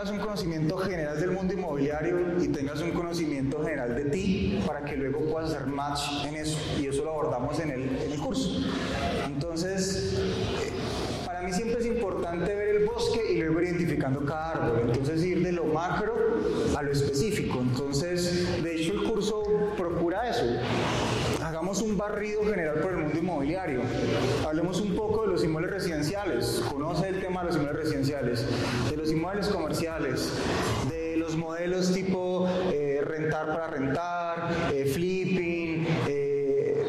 tengas 0.00 0.18
un 0.18 0.24
conocimiento 0.24 0.78
general 0.78 1.20
del 1.20 1.30
mundo 1.32 1.52
inmobiliario 1.52 2.42
y 2.42 2.48
tengas 2.48 2.80
un 2.80 2.92
conocimiento 2.92 3.62
general 3.62 3.94
de 3.94 4.04
ti 4.04 4.62
para 4.66 4.82
que 4.82 4.96
luego 4.96 5.20
puedas 5.26 5.50
hacer 5.50 5.66
match 5.66 6.24
en 6.26 6.36
eso. 6.36 6.56
Y 6.80 6.86
eso 6.86 7.04
lo 7.04 7.10
abordamos 7.10 7.60
en 7.60 7.70
el, 7.70 7.82
en 7.82 8.12
el 8.12 8.18
curso. 8.18 8.62
Entonces, 9.26 10.14
eh, 10.18 10.72
para 11.26 11.42
mí 11.42 11.52
siempre 11.52 11.80
es 11.80 11.86
importante 11.86 12.54
ver 12.54 12.76
el 12.76 12.86
bosque 12.86 13.32
y 13.32 13.38
luego 13.40 13.60
identificando 13.60 14.24
cada 14.24 14.52
árbol. 14.52 14.80
Entonces 14.86 15.22
ir 15.22 15.42
de 15.42 15.52
lo 15.52 15.66
macro 15.66 16.14
a 16.74 16.82
lo 16.82 16.92
específico. 16.92 17.58
Entonces, 17.60 18.62
de 18.62 18.76
hecho 18.76 18.92
el 18.94 19.02
curso 19.02 19.42
procura 19.76 20.30
eso 20.30 20.46
hagamos 21.60 21.82
un 21.82 21.96
barrido 21.96 22.42
general 22.44 22.80
por 22.80 22.92
el 22.92 22.98
mundo 22.98 23.18
inmobiliario. 23.18 23.82
Hablemos 24.46 24.80
un 24.80 24.94
los 25.40 25.46
inmuebles 25.46 25.72
residenciales. 25.72 26.62
Conoce 26.70 27.08
el 27.08 27.18
tema 27.18 27.40
de 27.40 27.46
los 27.46 27.56
inmuebles 27.56 27.84
residenciales, 27.84 28.44
de 28.90 28.96
los 28.96 29.10
inmuebles 29.10 29.48
comerciales, 29.48 30.30
de 30.90 31.16
los 31.16 31.34
modelos 31.34 31.94
tipo 31.94 32.46
eh, 32.70 33.00
rentar 33.02 33.46
para 33.46 33.66
rentar, 33.68 34.50
eh, 34.70 34.84
flipping. 34.84 35.86
Eh, 36.06 36.84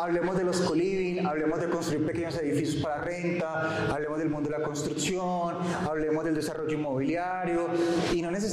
hablemos 0.00 0.36
de 0.36 0.44
los 0.44 0.60
coliving, 0.60 1.26
hablemos 1.26 1.60
de 1.60 1.68
construir 1.68 2.06
pequeños 2.06 2.36
edificios 2.36 2.82
para 2.82 3.02
renta, 3.02 3.92
hablemos 3.92 4.18
del 4.18 4.30
mundo 4.30 4.48
de 4.48 4.58
la 4.58 4.64
construcción, 4.64 5.56
hablemos 5.86 6.24
del 6.24 6.34
desarrollo 6.34 6.72
inmobiliario 6.72 7.66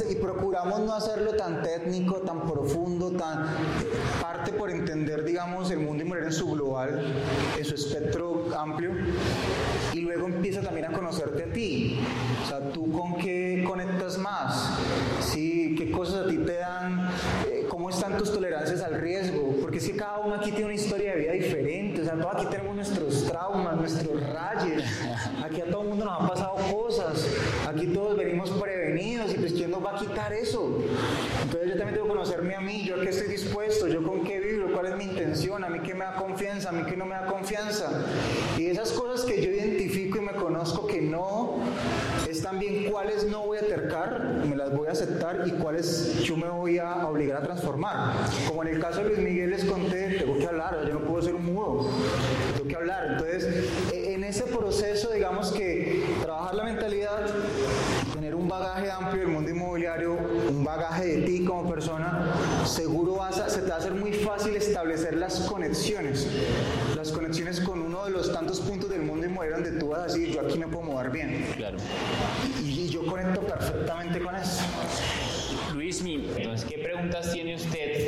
y, 0.10 0.16
procuramos 0.16 0.80
no 0.80 0.94
hacerlo 0.94 1.34
tan 1.36 1.62
técnico, 1.62 2.16
tan 2.22 2.42
profundo, 2.42 3.12
tan 3.12 3.46
parte 4.20 4.52
por 4.54 4.72
entender, 4.72 5.24
digamos, 5.24 5.70
el 5.70 5.80
mundo 5.80 6.04
inmobiliario 6.04 6.30
en 6.30 6.34
su 6.34 6.52
global, 6.52 7.02
en 7.58 7.66
su 7.66 7.76
espectro 7.76 8.46
amplio 8.58 8.92
y 9.94 10.02
luego 10.02 10.28
empieza 10.28 10.62
también 10.62 10.88
a 10.88 10.92
conocerte 10.92 11.44
a 11.44 11.54
ti. 11.54 12.00
O 12.44 12.48
sea, 12.48 12.60
tú 12.72 12.92
con 12.92 13.16
qué 13.18 13.64
conectas 13.66 14.18
más, 14.18 14.78
¿sí? 15.22 15.76
¿Qué 15.78 15.92
cosas 15.92 16.26
a 16.26 16.30
ti 16.30 16.38
te 16.38 16.58
dan? 16.58 17.10
Eh, 17.48 17.66
¿Cómo 17.70 17.90
están 17.90 18.18
tus 18.18 18.34
tolerancias 18.34 18.82
al 18.82 19.00
riesgo? 19.00 19.56
Porque 19.62 19.78
es 19.78 19.86
que 19.86 19.96
cada 19.96 20.20
uno 20.20 20.36
aquí 20.36 20.52
tiene 20.52 20.66
una 20.66 20.74
historia 20.74 21.14
de 21.14 21.20
vida 21.20 21.32
diferente. 21.32 22.02
O 22.02 22.06
sea, 22.06 22.16
todos 22.16 22.36
aquí 22.36 22.48
tenemos 22.48 22.76
nuestros 22.76 23.26
traumas, 23.26 23.78
nuestros 23.78 24.22
rayos. 24.30 24.84
Aquí 25.44 25.62
a 25.62 25.66
todo 25.66 25.84
el 25.84 25.90
mundo 25.90 26.06
nos 26.06 26.22
han 26.22 26.28
pasado 26.28 26.56
cosas. 26.74 27.28
Aquí 27.68 27.88
todos 27.88 28.18
venimos 28.18 28.50
prevenidos 28.52 29.34
y 29.34 29.38
pues 29.38 29.54
¿quién 29.54 29.72
nos 29.72 29.75
va 29.86 29.96
a 29.96 30.00
quitar 30.00 30.34
eso? 30.34 30.80
Entonces 31.44 31.70
yo 31.70 31.78
también 31.78 31.94
tengo 31.94 32.08
que 32.08 32.14
conocerme 32.14 32.56
a 32.56 32.62
mí, 32.62 32.84
yo 32.86 32.96
a 32.96 33.02
qué 33.02 33.10
estoy 33.10 33.28
dispuesto, 33.28 33.88
yo 33.88 34.04
con 34.04 34.24
qué 34.24 34.40
vibro, 34.40 34.72
cuál 34.74 34.88
es 34.88 34.96
mi 34.96 35.06
intención, 35.06 35.64
a 35.64 35.70
mí 35.70 35.80
qué 35.80 35.94
me 35.94 36.06
da 36.06 36.16
confianza, 36.16 36.70
a 36.70 36.72
mí 36.72 36.84
qué 36.90 36.98
no 36.98 37.06
me 37.06 37.16
da 37.16 37.28
confianza. 37.28 38.06
Y 38.58 38.68
esas 38.68 38.92
cosas 38.92 39.26
que 39.26 39.42
yo 39.42 39.52
identifico 39.52 40.18
y 40.18 40.22
me 40.22 40.34
conozco 40.34 40.88
que 40.88 41.02
no, 41.02 41.60
es 42.30 42.42
también 42.42 42.92
cuáles 42.92 43.26
no 43.26 43.46
voy 43.46 43.60
a 43.60 43.62
tercar, 43.62 44.44
me 44.46 44.56
las 44.56 44.76
voy 44.76 44.88
a 44.88 44.92
aceptar 44.92 45.44
y 45.46 45.52
cuáles 45.52 46.24
yo 46.24 46.36
me 46.36 46.48
voy 46.48 46.80
a 46.80 47.08
obligar 47.08 47.38
a 47.38 47.44
transformar. 47.44 48.14
Como 48.48 48.64
en 48.64 48.76
el 48.76 48.80
caso 48.82 49.00
de 49.00 49.10
Luis 49.10 49.20
Miguel 49.20 49.52
les 49.52 49.66
conté, 49.66 50.18
tengo 50.20 50.38
que 50.38 50.48
hablar, 50.48 50.86
yo 50.88 50.94
no 50.96 51.02
puedo 51.02 51.22
ser 51.22 51.36
un 51.36 51.46
mudo, 51.46 51.88
tengo 52.56 52.68
que 52.68 52.76
hablar. 52.76 53.12
Entonces, 53.12 53.72
e, 53.94 54.14
en 54.14 54.24
ese 54.24 54.44
proceso, 54.44 55.12
digamos 55.12 55.52
que 55.52 56.04
trabajar 56.22 56.56
la 56.56 56.64
mentalidad, 56.64 57.26
tener 58.14 58.36
un 58.36 58.48
bagaje 58.48 58.90
amplio 58.90 59.24
bagaje 60.66 61.06
de 61.06 61.22
ti 61.22 61.46
como 61.46 61.70
persona, 61.70 62.34
seguro 62.66 63.16
vas 63.16 63.40
a, 63.40 63.50
se 63.50 63.62
te 63.62 63.70
va 63.70 63.76
a 63.76 63.78
hacer 63.78 63.94
muy 63.94 64.12
fácil 64.12 64.56
establecer 64.56 65.16
las 65.16 65.40
conexiones, 65.42 66.28
las 66.96 67.12
conexiones 67.12 67.62
con 67.62 67.82
uno 67.82 68.06
de 68.06 68.12
los 68.12 68.34
tantos 68.34 68.60
puntos 68.60 68.90
del 68.90 69.04
mundo 69.04 69.26
inmobiliario 69.28 69.64
donde 69.64 69.80
tú 69.80 69.90
vas 69.90 70.00
a 70.00 70.06
decir, 70.08 70.34
yo 70.34 70.42
aquí 70.42 70.58
me 70.58 70.68
puedo 70.68 70.84
mover 70.84 71.12
bien. 71.12 71.46
Claro. 71.56 71.78
Y, 72.64 72.90
yo 72.90 73.06
conecto 73.06 73.42
perfectamente 73.42 74.20
con 74.22 74.36
eso. 74.36 74.62
Luis, 75.74 76.02
entonces, 76.06 76.66
¿qué 76.70 76.78
preguntas 76.78 77.34
tiene 77.34 77.56
usted 77.56 78.05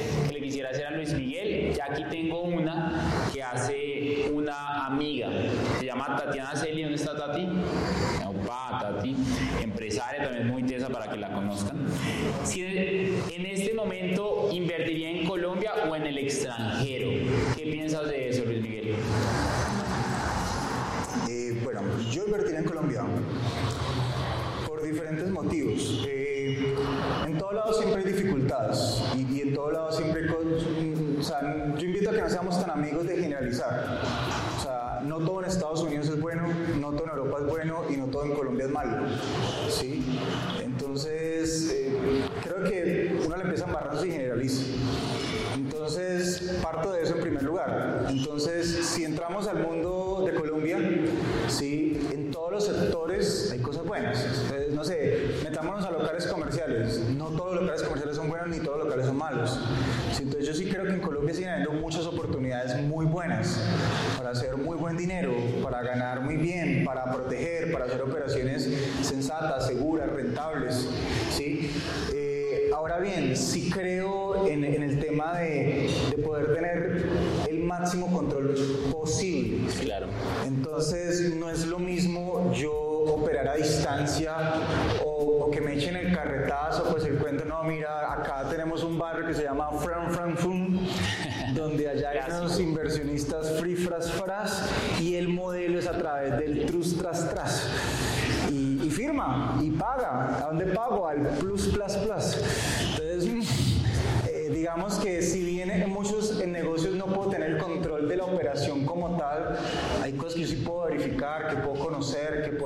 siempre 27.73 28.03
hay 28.03 28.13
dificultades 28.13 29.01
y, 29.15 29.37
y 29.37 29.41
en 29.41 29.53
todo 29.53 29.71
lado 29.71 29.91
siempre... 29.91 30.27
O 30.29 31.77
yo 31.77 31.85
invito 31.85 32.09
a 32.09 32.13
que 32.13 32.21
no 32.21 32.29
seamos 32.29 32.59
tan 32.59 32.71
amigos 32.71 33.07
de 33.07 33.17
generalizar. 33.17 34.01
O 34.57 34.61
sea, 34.61 35.01
no 35.03 35.17
todo 35.19 35.39
en 35.41 35.45
Estados 35.45 35.81
Unidos 35.81 36.07
es 36.07 36.21
bueno, 36.21 36.43
no 36.79 36.91
todo 36.91 37.03
en 37.03 37.09
Europa 37.09 37.37
es 37.41 37.47
bueno 37.47 37.83
y 37.89 37.97
no 37.97 38.05
todo 38.07 38.25
en 38.25 38.33
Colombia 38.33 38.65
es 38.65 38.71
malo. 38.71 39.07
¿sí? 39.69 40.19
Entonces, 40.63 41.71
eh, 41.73 41.91
creo 42.43 42.63
que 42.63 43.19
uno 43.25 43.35
le 43.35 43.43
empieza 43.43 43.65
a 43.65 43.67
embarrar 43.67 44.05
y 44.05 44.11
generaliza. 44.11 44.63
Entonces, 45.55 46.59
parto 46.61 46.93
de 46.93 47.03
eso 47.03 47.15
en 47.15 47.21
primer 47.21 47.43
lugar. 47.43 48.05
Entonces, 48.09 48.85
si 48.85 49.05
entramos 49.05 49.47
al 49.47 49.63
mundo 49.63 49.86
los 52.57 52.65
sectores 52.65 53.51
hay 53.51 53.59
cosas 53.59 53.85
buenas. 53.85 54.25
Entonces, 54.25 54.73
no 54.73 54.83
sé, 54.83 55.35
metámonos 55.43 55.85
a 55.85 55.91
locales 55.91 56.25
comerciales. 56.25 56.99
No 57.15 57.27
todos 57.27 57.53
los 57.53 57.61
locales 57.61 57.83
comerciales 57.83 58.15
son 58.15 58.29
buenos 58.29 58.47
ni 58.47 58.59
todos 58.59 58.77
los 58.79 58.87
locales 58.87 59.05
son 59.05 59.17
malos. 59.17 59.59
Entonces 60.19 60.47
yo 60.47 60.53
sí 60.55 60.67
creo 60.67 60.83
que 60.85 60.93
en 60.93 60.99
Colombia 60.99 61.35
siguen 61.35 61.51
habiendo 61.51 61.73
muchas 61.73 62.05
oportunidades 62.07 62.81
muy 62.81 63.05
buenas 63.05 63.59
para 64.17 64.31
hacer 64.31 64.57
muy 64.57 64.75
buen 64.75 64.97
dinero 64.97 65.31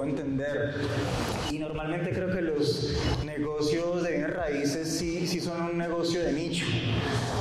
puedo 0.01 0.09
entender. 0.09 0.73
Y 1.51 1.59
normalmente 1.59 2.11
creo 2.11 2.31
que 2.31 2.41
los 2.41 2.95
negocios 3.23 4.03
de 4.03 4.11
bienes 4.11 4.33
raíces 4.33 4.97
sí, 4.97 5.27
sí 5.27 5.39
son 5.39 5.61
un 5.61 5.77
negocio 5.77 6.23
de 6.23 6.33
nicho, 6.33 6.65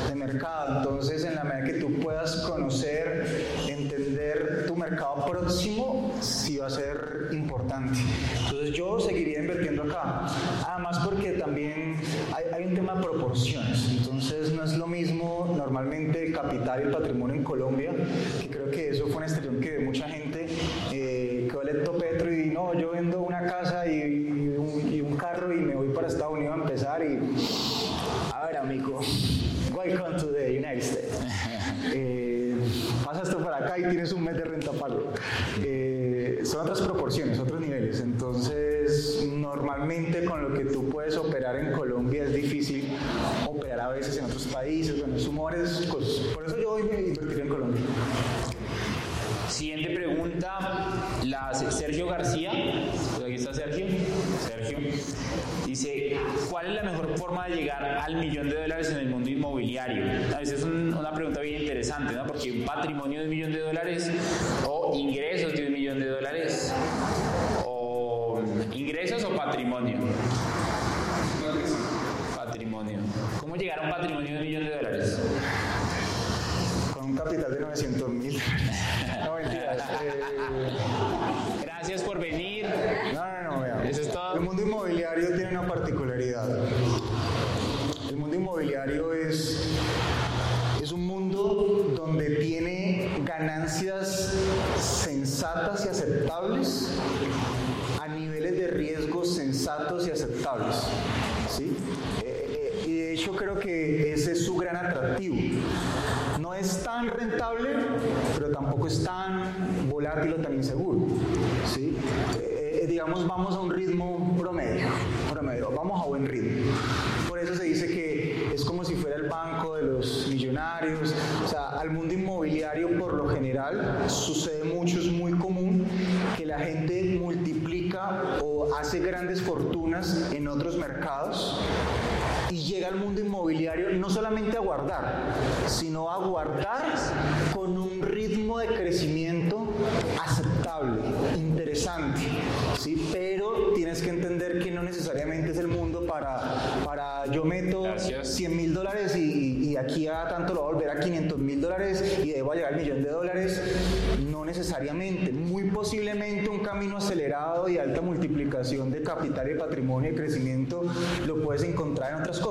de 0.08 0.14
mercado. 0.14 0.78
Entonces, 0.78 1.24
en 1.24 1.36
la 1.36 1.44
medida 1.44 1.64
que 1.64 1.72
tú 1.74 1.92
puedas 2.00 2.36
conocer, 2.46 3.46
entender 3.68 4.64
tu 4.66 4.76
mercado 4.76 5.24
próximo, 5.26 6.14
sí 6.20 6.58
va 6.58 6.66
a 6.66 6.70
ser 6.70 7.28
importante. 7.32 7.98
Entonces, 8.44 8.72
yo 8.72 9.00
seguiría 9.00 9.40
invirtiendo 9.40 9.84
acá. 9.84 10.26
Además, 10.68 10.98
porque 11.04 11.32
también 11.32 11.96
hay, 12.34 12.44
hay 12.52 12.64
un 12.66 12.74
tema 12.74 12.94
de 12.94 13.02
proporciones. 13.02 13.88
Entonces, 13.90 14.52
no 14.52 14.64
es 14.64 14.76
lo 14.76 14.86
mismo 14.86 15.54
normalmente 15.56 16.26
el 16.26 16.32
capital 16.32 16.80
y 16.80 16.82
el 16.84 16.90
patrimonio 16.90 17.36
en 17.36 17.44
Colombia, 17.44 17.92
que 18.40 18.48
creo 18.48 18.70
que 18.70 18.90
eso 18.90 19.06
fue 19.06 19.16
una 19.16 19.26
excepción 19.26 19.60
que 19.60 19.78
mucha 19.78 20.08
gente 20.08 20.19
900 77.60 78.08
mil. 78.08 78.42
no, 79.24 79.34
mentiras. 79.36 79.82
Eh. 80.02 80.20
Gracias 81.62 82.02
por 82.02 82.18
venir. 82.18 82.59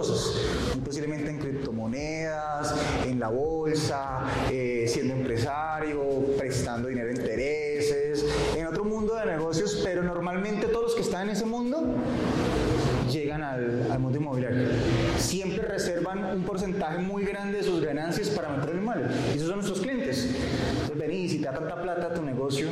exitosos. 0.10 0.42
Posiblemente 0.84 1.30
en 1.30 1.38
criptomonedas, 1.38 2.76
en 3.06 3.20
la 3.20 3.30
bolsa, 3.30 4.22
eh, 4.52 4.86
siendo 4.88 5.14
empresario, 5.14 6.02
prestando 6.38 6.88
dinero 6.88 7.10
a 7.10 7.12
intereses, 7.12 8.26
en 8.56 8.66
otro 8.66 8.84
mundo 8.86 9.16
de 9.16 9.26
negocios, 9.26 9.82
pero 9.84 10.04
normalmente 10.04 10.68
todos 10.68 10.84
los 10.84 10.96
que 10.96 11.02
están 11.02 11.30
en 11.30 11.36
ese 11.36 11.46
mundo 11.46 11.96
llegan 13.10 13.44
al, 13.44 14.00
mundo 14.00 14.18
inmobiliario. 14.20 14.68
Siempre 15.18 15.64
reservan 15.64 16.24
un 16.26 16.44
porcentaje 16.44 17.00
muy 17.00 17.26
grande 17.26 17.58
de 17.60 17.64
sus 17.64 17.82
ganancias 17.82 18.30
para 18.30 18.50
meter 18.50 18.76
el 18.76 18.82
mal. 18.82 19.10
Y 19.34 19.38
esos 19.38 19.48
son 19.48 19.58
nuestros 19.58 19.82
clientes. 19.82 20.30
Entonces, 20.72 20.98
vení, 20.98 21.28
si 21.28 21.40
te 21.40 21.46
da 21.46 21.54
tanta 21.54 21.82
plata 21.82 22.08
a 22.08 22.14
tu 22.14 22.22
negocio, 22.22 22.70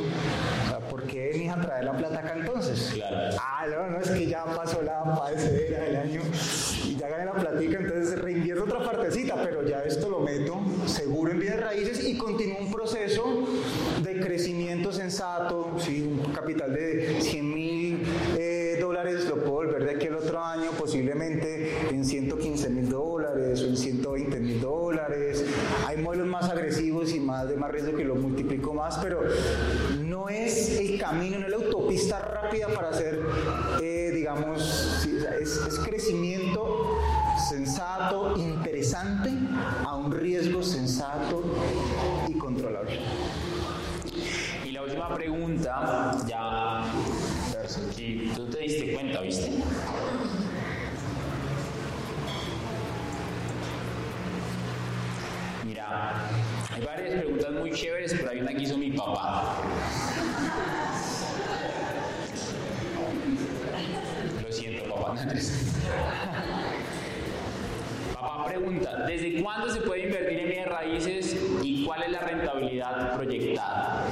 Papá 68.14 68.46
pregunta, 68.46 69.04
¿desde 69.06 69.42
cuándo 69.42 69.72
se 69.72 69.80
puede 69.82 70.06
invertir 70.06 70.38
en 70.38 70.48
bienes 70.48 70.68
raíces 70.68 71.36
y 71.62 71.84
cuál 71.84 72.02
es 72.04 72.12
la 72.12 72.20
rentabilidad 72.20 73.16
proyectada? 73.16 74.04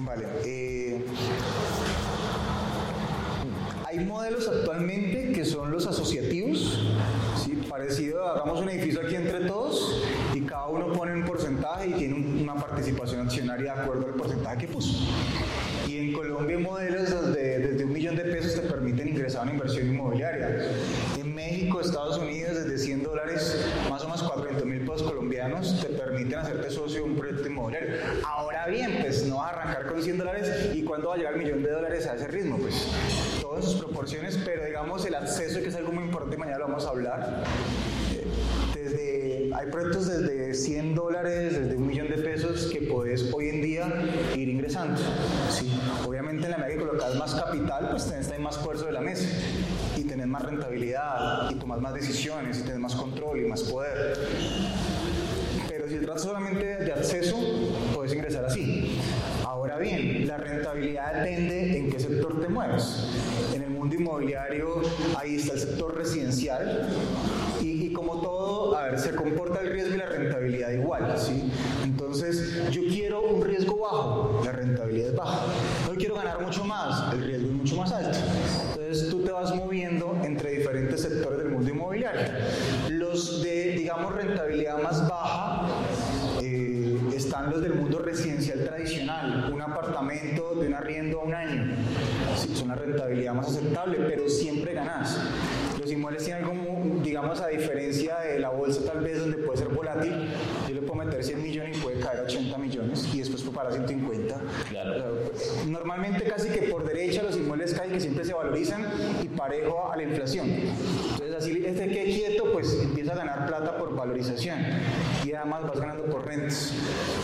Vale. 0.00 0.26
Eh, 0.44 1.04
hay 3.84 3.98
modelos 4.04 4.48
actualmente 4.48 5.32
que 5.32 5.44
son 5.44 5.70
los 5.70 5.86
asociativos, 5.86 6.80
¿sí? 7.44 7.62
parecido, 7.68 8.26
hagamos 8.26 8.60
un 8.60 8.68
edificio 8.68 9.00
aquí 9.00 9.16
entre 9.16 9.40
todos 9.46 10.02
y 10.34 10.40
cada 10.42 10.66
uno 10.68 10.92
pone 10.92 11.12
un 11.14 11.24
porcentaje 11.24 11.88
y 11.88 11.92
tiene 11.92 12.14
una 12.42 12.54
participación 12.54 13.22
accionaria 13.26 13.74
de 13.74 13.80
acuerdo 13.80 14.06
al 14.06 14.14
porcentaje 14.14 14.58
que 14.58 14.68
puso. 14.68 14.98
Y 15.88 15.98
en 15.98 16.12
Colombia 16.12 16.58
modelos 16.58 17.10
desde, 17.10 17.58
desde 17.60 17.84
un 17.84 17.92
millón 17.92 18.16
de 18.16 18.24
pesos 18.24 18.54
te 18.54 18.62
permiten 18.62 19.08
ingresar 19.08 19.40
a 19.40 19.42
una 19.44 19.52
inversión 19.52 19.86
inmobiliaria. 19.86 20.68
En 21.18 21.34
México, 21.34 21.80
Estados 21.80 22.18
Unidos, 22.18 22.56
desde 22.56 22.78
100 22.78 23.02
dólares, 23.02 23.64
más 23.88 24.02
o 24.02 24.06
menos 24.06 24.22
400 24.22 24.66
mil 24.66 24.80
pesos 24.80 25.02
colombianos, 25.02 25.80
te 25.80 25.88
permiten 25.88 26.38
hacerte 26.38 26.70
socio 26.70 27.04
de 27.04 27.10
un 27.10 27.16
proyecto 27.16 27.48
inmobiliario. 27.48 27.94
Ahora 28.24 28.66
bien, 28.66 28.98
pues 29.00 29.24
no 29.26 29.36
vas 29.36 29.52
a 29.52 29.60
arrancar 29.60 29.86
con 29.86 30.02
100 30.02 30.18
dólares 30.18 30.70
y 30.74 30.82
cuándo 30.82 31.08
va 31.08 31.14
a 31.14 31.18
llegar 31.18 31.34
el 31.34 31.42
millón 31.42 31.62
de 31.62 31.70
dólares 31.70 32.06
a 32.06 32.14
ese 32.14 32.26
ritmo, 32.28 32.58
pues 32.58 32.86
todo 33.40 33.56
en 33.56 33.62
sus 33.62 33.74
proporciones, 33.74 34.38
pero 34.44 34.64
digamos 34.64 35.04
el 35.06 35.14
acceso, 35.14 35.60
que 35.60 35.68
es 35.68 35.76
algo 35.76 35.92
muy 35.92 36.04
importante, 36.04 36.36
mañana 36.36 36.58
lo 36.58 36.68
vamos 36.68 36.84
a 36.84 36.90
hablar. 36.90 37.44
Eh, 38.12 38.26
desde, 38.74 39.50
hay 39.54 39.70
proyectos 39.70 40.06
desde 40.06 40.54
100 40.54 40.94
dólares, 40.94 41.58
desde 41.58 41.76
un 41.76 41.86
millón 41.86 42.08
de 42.08 42.18
pesos 42.18 42.66
que 42.72 42.82
puedes 42.82 43.32
hoy 43.32 43.48
en 43.48 43.62
día 43.62 43.92
ir 44.34 44.48
ingresando. 44.48 45.00
¿sí? 45.50 45.70
Obviamente 46.06 46.44
en 46.44 46.52
la 46.52 46.58
medida 46.58 46.74
que 46.74 46.86
colocas 46.86 47.14
más 47.16 47.34
capital, 47.34 47.88
pues 47.90 48.06
tenés 48.06 48.26
también 48.26 48.42
más 48.42 48.58
poder 48.58 48.78
sobre 48.78 48.92
la 48.92 49.00
mesa 49.00 49.28
y 49.96 50.04
tenés 50.04 50.26
más 50.26 50.42
rentabilidad 50.42 51.50
y 51.50 51.54
tomas 51.54 51.80
más 51.80 51.94
decisiones 51.94 52.58
y 52.58 52.62
tenés 52.62 52.78
más 52.78 52.94
control 52.94 53.40
y 53.40 53.44
más 53.44 53.62
poder. 53.62 54.16
Pero 55.68 55.88
si 55.88 55.94
se 55.94 56.00
trata 56.00 56.18
solamente 56.18 56.64
de 56.64 56.92
acceso, 56.92 57.36
puedes 57.94 58.12
ingresar 58.12 58.44
así. 58.44 58.98
Ahora 59.44 59.78
bien, 59.78 60.26
la 60.26 60.36
rentabilidad 60.36 61.14
depende 61.14 61.78
en 61.78 61.90
qué 61.90 61.98
sector 61.98 62.40
te 62.40 62.48
mueves. 62.48 63.08
En 63.54 63.62
el 63.62 63.70
mundo 63.70 63.94
inmobiliario, 63.94 64.82
ahí 65.16 65.36
está 65.36 65.54
el 65.54 65.60
sector 65.60 65.96
residencial 65.96 66.88
y, 67.60 67.86
y 67.86 67.92
como 67.92 68.20
todo, 68.20 68.76
a 68.76 68.84
ver, 68.84 68.98
se 68.98 69.14
comporta 69.14 69.60
el 69.60 69.70
riesgo 69.70 69.94
y 69.94 69.98
la 69.98 70.06
rentabilidad 70.06 70.70
igual, 70.70 71.14
¿sí? 71.18 71.50
Entonces, 71.84 72.70
yo 72.70 72.82
quiero 72.82 73.22
un 73.22 73.44
riesgo 73.44 73.78
bajo, 73.78 74.42
la 74.44 74.52
rentabilidad 74.52 75.08
es 75.10 75.16
baja. 75.16 75.46
No 75.86 75.94
quiero 75.94 76.14
ganar 76.14 76.40
mucho 76.40 76.64
más, 76.64 77.12
el 77.12 77.22
riesgo 77.22 77.48
es 77.48 77.54
mucho 77.54 77.76
más 77.76 77.92
alto. 77.92 78.18
Entonces, 78.68 79.08
tú 79.10 79.22
te 79.22 79.32
vas 79.32 79.54
moviendo 79.54 80.16
entre 80.24 80.50
diferentes 80.50 81.00
sectores 81.00 81.38
del 81.38 81.50
mundo 81.50 81.70
inmobiliario. 81.70 82.22
Los 82.90 83.42
de, 83.42 83.72
digamos, 83.72 84.14
rentabilidad 84.14 84.82
más 84.82 85.08
baja, 85.08 85.66
eh, 86.42 86.98
están 87.14 87.50
los 87.50 87.62
del 87.62 87.74
mundo 87.74 87.98
residencial 87.98 88.64
tradicional, 88.64 89.50
un 89.52 89.62
apartamento 89.62 90.54
de 90.54 90.68
un 90.68 90.74
arriendo 90.74 91.20
a 91.20 91.24
un 91.24 91.34
año. 91.34 91.76
Sí, 92.36 92.52
es 92.52 92.62
una 92.62 92.74
rentabilidad 92.74 93.34
más 93.34 93.48
aceptable, 93.48 93.98
pero 94.06 94.28
siempre 94.28 94.74
ganas. 94.74 95.18
Los 95.80 95.90
inmuebles 95.90 96.24
tienen 96.24 96.44
algo, 96.44 97.00
digamos, 97.02 97.40
a 97.40 97.48
diferencia 97.48 98.18
de 98.18 98.38
la 98.38 98.50
bolsa 98.50 98.80
tal 98.84 99.02
vez 99.02 99.20
donde 99.20 99.38
puede 99.38 99.58
ser 99.58 99.68
volátil, 99.68 100.28
meter 101.16 101.24
100 101.24 101.42
millones 101.42 101.78
y 101.78 101.80
puede 101.80 102.00
caer 102.00 102.20
80 102.24 102.58
millones 102.58 103.08
y 103.14 103.18
después 103.18 103.42
pagar 103.42 103.72
150. 103.72 104.40
Claro. 104.68 105.32
Normalmente 105.66 106.24
casi 106.24 106.48
que 106.48 106.62
por 106.62 106.84
derecha 106.84 107.22
los 107.22 107.36
inmuebles 107.36 107.74
caen 107.74 107.92
que 107.92 108.00
siempre 108.00 108.24
se 108.24 108.34
valorizan 108.34 108.84
y 109.22 109.28
parejo 109.28 109.90
a 109.90 109.96
la 109.96 110.02
inflación. 110.02 110.48
Entonces 110.48 111.34
así 111.36 111.62
este 111.64 111.88
que 111.88 112.04
quieto 112.04 112.52
pues 112.52 112.72
empieza 112.82 113.12
a 113.12 113.16
ganar 113.16 113.46
plata 113.46 113.78
por 113.78 113.94
valorización 113.94 114.58
y 115.24 115.32
además 115.32 115.66
vas 115.66 115.80
ganando 115.80 116.04
por 116.04 116.26
rentas. 116.26 116.72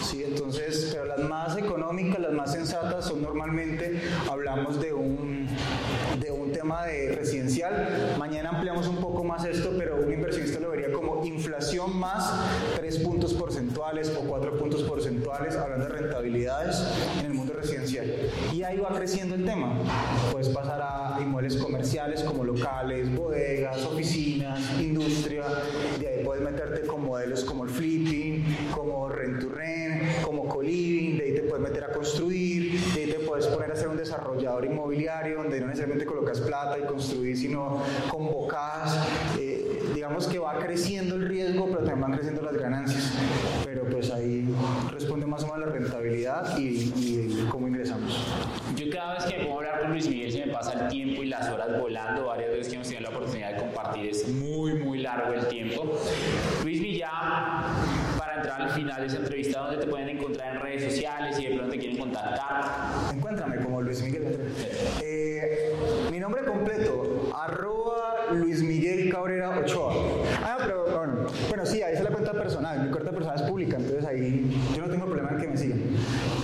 ¿sí? 0.03 0.25
Entonces, 0.25 0.89
pero 0.93 1.05
las 1.05 1.21
más 1.21 1.57
económicas, 1.57 2.21
las 2.21 2.33
más 2.33 2.53
sensatas 2.53 3.07
son 3.07 3.23
normalmente, 3.23 4.01
hablamos 4.31 4.81
de 4.81 4.93
un, 4.93 5.49
de 6.19 6.31
un 6.31 6.51
tema 6.53 6.87
de 6.87 7.15
residencial. 7.15 8.17
Mañana 8.19 8.51
ampliamos 8.51 8.89
un 8.89 8.97
poco 8.97 9.23
más 9.23 9.45
esto, 9.45 9.73
pero 9.79 9.97
un 9.97 10.13
inversionista 10.13 10.59
lo 10.59 10.71
vería 10.71 10.91
como 10.93 11.12
inflación 11.25 11.99
más 11.99 12.33
3 12.77 12.99
puntos 12.99 13.35
porcentuales 13.35 14.13
o 14.17 14.21
4 14.21 14.59
puntos 14.59 14.83
porcentuales, 14.83 15.57
hablando 15.57 15.87
de 15.87 15.93
rentabilidades 15.93 16.83
en 17.21 17.27
el 17.27 17.35
mundo 17.35 17.53
residencial. 17.55 18.07
Y 18.53 18.63
ahí 18.63 18.79
va 18.79 18.91
creciendo 18.91 19.35
el 19.35 19.45
tema. 19.45 19.79
Puedes 20.31 20.49
pasar 20.49 20.81
a 20.83 21.19
inmuebles 21.21 21.57
comerciales 21.57 22.23
como 22.23 22.45
locales, 22.45 23.15
bodegas, 23.15 23.85
oficinas, 23.85 24.61
industria. 24.81 25.45
De 25.99 26.09
ahí 26.09 26.25
puedes 26.25 26.43
meterte 26.43 26.87
con 26.87 27.05
modelos 27.05 27.45
como 27.45 27.65
el 27.65 27.71
flipping, 27.71 28.45
como 28.75 29.09
rent 29.09 29.41
to 29.41 29.49
rent, 29.49 30.23
como 30.23 30.49
co-living. 30.49 31.19
De 31.19 31.25
ahí 31.25 31.35
te 31.35 31.43
puedes 31.43 31.63
meter 31.63 31.85
a 31.85 31.93
construir. 31.93 32.81
De 32.95 33.05
ahí 33.05 33.11
te 33.11 33.19
puedes 33.21 33.47
poner 33.47 33.71
a 33.73 33.77
ser 33.77 33.89
un 33.89 33.97
desarrollador 33.97 34.65
inmobiliario 34.65 35.39
donde 35.39 35.61
no 35.61 35.67
necesariamente 35.67 36.07
colocas 36.07 36.41
plata 36.41 36.79
y 36.79 36.83
construir, 36.83 37.37
sino 37.37 37.83
convocas. 38.11 38.99
Digamos 40.13 40.29
que 40.29 40.39
va 40.39 40.59
creciendo 40.59 41.15
el 41.15 41.27
riesgo, 41.27 41.65
pero 41.71 41.79
también 41.79 42.01
van 42.03 42.13
creciendo 42.13 42.43
las 42.43 42.55
ganancias. 42.59 43.15
Pero 43.65 43.85
pues 43.85 44.11
ahí 44.11 44.47
responde 44.91 45.25
más 45.25 45.43
o 45.43 45.47
menos 45.47 45.61
la 45.61 45.67
rentabilidad 45.73 46.59
y, 46.59 46.93
y 46.95 47.49
cómo 47.51 47.67
ingresamos. 47.67 48.23
Yo 48.77 48.91
cada 48.93 49.15
vez 49.15 49.25
que 49.25 49.41
a 49.41 49.55
hablar 49.55 49.81
con 49.81 49.93
Luis 49.93 50.07
Miguel 50.07 50.31
se 50.31 50.45
me 50.45 50.53
pasa 50.53 50.75
el 50.75 50.89
tiempo 50.91 51.23
y 51.23 51.29
las 51.29 51.49
horas 51.49 51.81
volando. 51.81 52.27
Varias 52.27 52.51
veces 52.51 52.69
que 52.69 52.75
hemos 52.75 52.89
tenido 52.89 53.11
la 53.11 53.17
oportunidad 53.17 53.53
de 53.55 53.57
compartir 53.61 54.11
es 54.11 54.29
muy, 54.29 54.75
muy 54.75 54.99
largo 54.99 55.33
el 55.33 55.47
tiempo. 55.47 55.99
Luis 56.63 56.83
Miguel, 56.83 57.09
para 58.19 58.35
entrar 58.37 58.61
al 58.61 58.71
final 58.73 59.01
de 59.01 59.07
esa 59.07 59.17
entrevista, 59.17 59.61
¿dónde 59.61 59.79
te 59.79 59.87
pueden 59.87 60.11
encontrar 60.11 60.57
en 60.57 60.61
redes 60.61 60.93
sociales 60.93 61.41
y 61.41 61.47
de 61.47 61.55
pronto 61.55 61.73
te 61.73 61.79
quieren 61.79 61.97
contactar? 61.97 63.15
Encuéntrame 63.15 63.57
como 63.65 63.81
Luis 63.81 64.03
Miguel. 64.03 64.39
Eh, 65.03 65.73
mi 66.11 66.19
nombre 66.21 66.45
completo, 66.45 67.31
arroba 67.35 68.03
Luis 68.33 68.63
Miguel 68.63 69.11
Cabrera 69.11 69.51
Ochoa. 69.59 69.93
Ah, 70.43 70.57
pero 70.59 70.85
bueno, 70.85 71.27
bueno, 71.49 71.67
sí, 71.67 71.83
ahí 71.83 71.93
está 71.93 72.05
la 72.05 72.11
cuenta 72.11 72.33
personal. 72.33 72.85
Mi 72.85 72.91
cuenta 72.91 73.11
personal 73.11 73.37
es 73.37 73.43
pública, 73.43 73.77
entonces 73.77 74.02
ahí 74.13 74.73
yo 74.77 74.83
no 74.87 74.91
tengo 74.91 75.07
problema 75.07 75.31
en 75.31 75.39
que 75.39 75.49
me 75.49 75.57
sigan. 75.57 75.81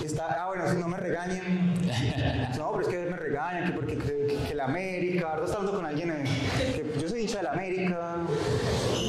Está, 0.03 0.25
ah, 0.43 0.47
bueno, 0.47 0.69
si 0.69 0.77
no 0.77 0.87
me 0.87 0.97
regañen. 0.97 1.73
No, 2.57 2.71
pero 2.73 2.81
es 2.81 2.87
que 2.89 3.05
me 3.09 3.15
regañan, 3.17 3.67
que 3.67 3.71
porque 3.73 3.97
que, 3.97 4.37
que 4.47 4.55
la 4.55 4.65
América, 4.65 5.31
ahora 5.31 5.45
está 5.45 5.57
hablando 5.57 5.77
con 5.79 5.85
alguien, 5.85 6.11
eh, 6.11 6.23
que 6.75 6.99
yo 6.99 7.07
soy 7.07 7.21
hincha 7.21 7.37
de 7.37 7.43
la 7.43 7.51
América, 7.51 8.17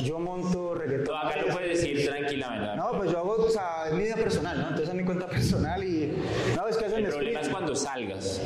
yo 0.05 0.19
monto 0.21 0.75
reggaetón. 0.75 1.07
Tú 1.07 1.15
acá 1.15 1.41
lo 1.47 1.53
puedes 1.53 1.81
decir 1.81 2.07
tranquilamente. 2.07 2.77
No, 2.77 2.93
pues 2.97 3.11
yo 3.11 3.19
hago, 3.19 3.33
o 3.45 3.51
sea, 3.51 3.87
es 3.89 3.95
mi 3.95 4.05
vida 4.05 4.15
personal, 4.17 4.57
¿no? 4.57 4.63
Entonces 4.69 4.89
es 4.89 4.95
mi 4.95 5.05
cuenta 5.05 5.27
personal 5.27 5.83
y... 5.85 6.17
No, 6.57 6.69
es 6.69 6.77
que 6.77 6.87
eso 6.87 6.97
El 6.97 7.03
me 7.03 7.09
problema 7.09 7.41
es 7.41 7.47
escriben. 7.47 7.53
cuando 7.53 7.75
salgas. 7.75 8.41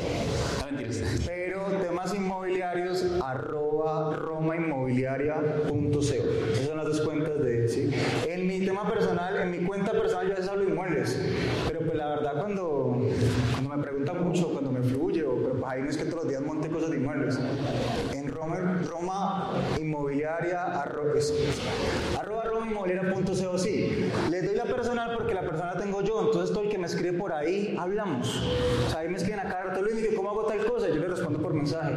No 0.59 0.65
mentiras. 0.71 1.21
Pero 1.25 1.65
temas 1.81 2.13
inmobiliarios, 2.15 3.05
arroba 3.23 4.15
romainmobiliaria.co. 4.15 5.99
Esas 6.01 6.65
son 6.67 6.77
las 6.77 6.85
dos 6.87 7.01
cuentas 7.01 7.41
de, 7.43 7.67
¿sí? 7.67 7.89
En 8.27 8.47
mi 8.47 8.65
tema 8.65 8.87
personal, 8.89 9.37
en 9.37 9.51
mi 9.51 9.59
cuenta 9.65 9.91
personal 9.91 10.27
yo 10.27 10.33
a 10.33 10.35
veces 10.35 10.49
hablo 10.51 10.65
de 10.65 10.71
inmuebles, 10.71 11.19
pero 11.67 11.79
pues 11.81 11.95
la 11.97 12.07
verdad 12.09 12.33
cuando, 12.39 12.97
cuando 13.53 13.75
me 13.75 13.83
preguntan 13.83 14.23
mucho, 14.23 14.49
cuando 14.51 14.71
me 14.71 14.81
fluye, 14.81 15.23
o, 15.23 15.35
pero 15.35 15.53
pues 15.59 15.63
ahí 15.71 15.81
no 15.81 15.89
es 15.89 15.97
que 15.97 16.05
todos 16.05 16.23
los 16.23 16.27
días 16.29 16.41
monte 16.41 16.69
cosas 16.69 16.89
de 16.91 16.97
inmuebles. 16.97 17.37
En 18.13 18.27
Roma, 18.29 18.81
Roma 18.89 19.51
Inmobiliaria, 19.79 20.65
arro- 20.83 21.15
es- 21.15 21.33
arroba 22.19 22.43
romainmobiliaria.co, 22.45 23.57
sí. 23.57 24.09
Les 24.29 24.45
doy 24.45 24.55
la 24.55 24.65
personal 24.65 25.11
porque 25.15 25.33
la 25.33 25.41
personal 25.41 25.75
la 25.75 25.81
tengo 25.81 26.01
yo, 26.01 26.21
entonces 26.25 26.51
todo 26.53 26.63
el 26.63 26.69
que 26.69 26.77
me 26.77 26.87
escribe 26.87 27.17
por 27.17 27.33
ahí, 27.33 27.75
hablamos. 27.79 28.41
O 28.87 28.89
sea, 28.89 28.99
ahí 29.01 29.09
me 29.09 29.17
escriben 29.17 29.39
a 29.39 29.43
cada 29.43 29.63
rato, 29.65 29.81
Luis, 29.81 29.95
Miguel, 29.95 30.15
¿cómo 30.15 30.29
hago 30.29 30.34
tal 30.45 30.65
cosa? 30.65 30.87
Yo 30.89 30.95
le 30.95 31.07
respondo 31.07 31.39
por 31.39 31.53
mensaje. 31.53 31.93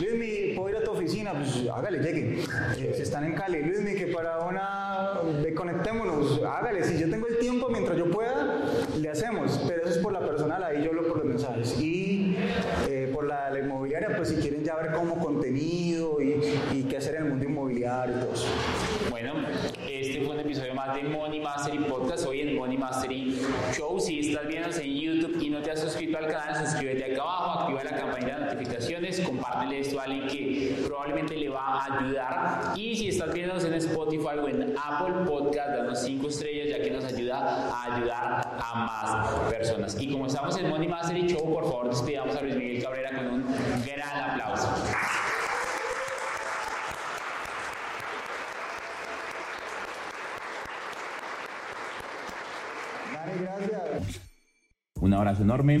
Luis, 0.00 0.14
Miguel, 0.14 0.54
¿puedo 0.56 0.70
ir 0.70 0.76
a 0.76 0.84
tu 0.84 0.90
oficina, 0.92 1.32
pues 1.32 1.68
hágale, 1.72 1.98
llegue. 1.98 2.44
Eh, 2.78 2.92
si 2.94 3.02
están 3.02 3.24
en 3.24 3.34
Cali, 3.34 3.62
Luis, 3.62 3.80
que 3.96 4.06
para 4.08 4.40
una, 4.40 5.20
de 5.42 5.54
conectémonos, 5.54 6.40
hágale, 6.42 6.84
si 6.84 6.98
yo 6.98 7.10
tengo 7.10 7.26
el 7.26 7.38
tiempo 7.38 7.68
mientras 7.68 7.96
yo 7.98 8.10
pueda, 8.10 8.60
le 8.98 9.08
hacemos, 9.08 9.60
pero 9.66 9.82
eso 9.82 9.90
es 9.90 9.98
por 9.98 10.12
la 10.12 10.20
personal, 10.20 10.62
ahí 10.62 10.82
yo 10.82 10.90
hablo 10.90 11.06
por 11.06 11.18
los 11.18 11.26
mensajes. 11.26 11.78
Y 11.80 12.36
eh, 12.88 13.10
por 13.12 13.26
la, 13.26 13.50
inmobiliaria, 13.58 14.16
pues 14.16 14.30
si 14.30 14.36
quieren 14.36 14.64
ya 14.64 14.76
ver 14.76 14.92
cómo 14.92 15.18
contenido 15.18 16.20
y, 16.20 16.86
qué 16.88 16.96
hacer 16.96 17.14
en 17.16 17.22
el 17.24 17.28
mundo 17.30 17.44
inmobiliario 17.44 18.16
y 18.16 18.20
todo. 18.20 18.32
Bueno, 19.10 19.34
este 19.88 20.22
fue 20.22 20.34
un 20.34 20.40
episodio 20.40 20.74
más 20.74 20.94
de 20.94 21.04
Money 21.04 21.40
Mastery 21.40 21.78
Podcast, 21.78 22.26
hoy 22.26 22.40
en 22.40 22.56
Money 22.56 22.76
Mastery 22.76 23.40
Show. 23.72 24.00
Si 24.00 24.20
estás 24.20 24.46
viendo 24.48 24.68
en 24.76 24.94
YouTube 24.94 25.40
y 25.40 25.50
no 25.50 25.62
te 25.62 25.70
has 25.70 25.80
suscrito 25.80 26.18
al 26.18 26.26
canal, 26.26 26.66
suscríbete 26.66 27.12
acá 27.12 27.22
abajo, 27.22 27.41
la 27.41 27.41
notificaciones, 28.62 29.20
compártele 29.20 29.80
esto 29.80 30.00
a 30.00 30.04
alguien 30.04 30.26
que 30.28 30.84
probablemente 30.86 31.36
le 31.36 31.48
va 31.48 31.60
a 31.60 31.98
ayudar. 31.98 32.72
Y 32.76 32.96
si 32.96 33.08
estás 33.08 33.32
viendo 33.32 33.58
en 33.58 33.74
Spotify 33.74 34.38
o 34.40 34.48
en 34.48 34.74
Apple 34.76 35.24
Podcast, 35.26 35.70
danos 35.70 36.00
5 36.02 36.28
estrellas 36.28 36.68
ya 36.68 36.82
que 36.82 36.90
nos 36.90 37.04
ayuda 37.04 37.38
a 37.72 37.94
ayudar 37.94 38.58
a 38.60 38.74
más 38.74 39.50
personas. 39.50 40.00
Y 40.00 40.10
como 40.10 40.26
estamos 40.26 40.56
en 40.58 40.68
Money 40.68 40.88
Mastery 40.88 41.26
Show, 41.26 41.52
por 41.52 41.64
favor 41.64 41.90
despidamos 41.90 42.36
a 42.36 42.42
Luis 42.42 42.56
Miguel 42.56 42.82
Cabrera 42.82 43.10
con 43.16 43.26
un 43.26 43.44
gran 43.84 44.30
aplauso. 44.30 44.68
Un 55.00 55.14
abrazo 55.14 55.42
enorme. 55.42 55.80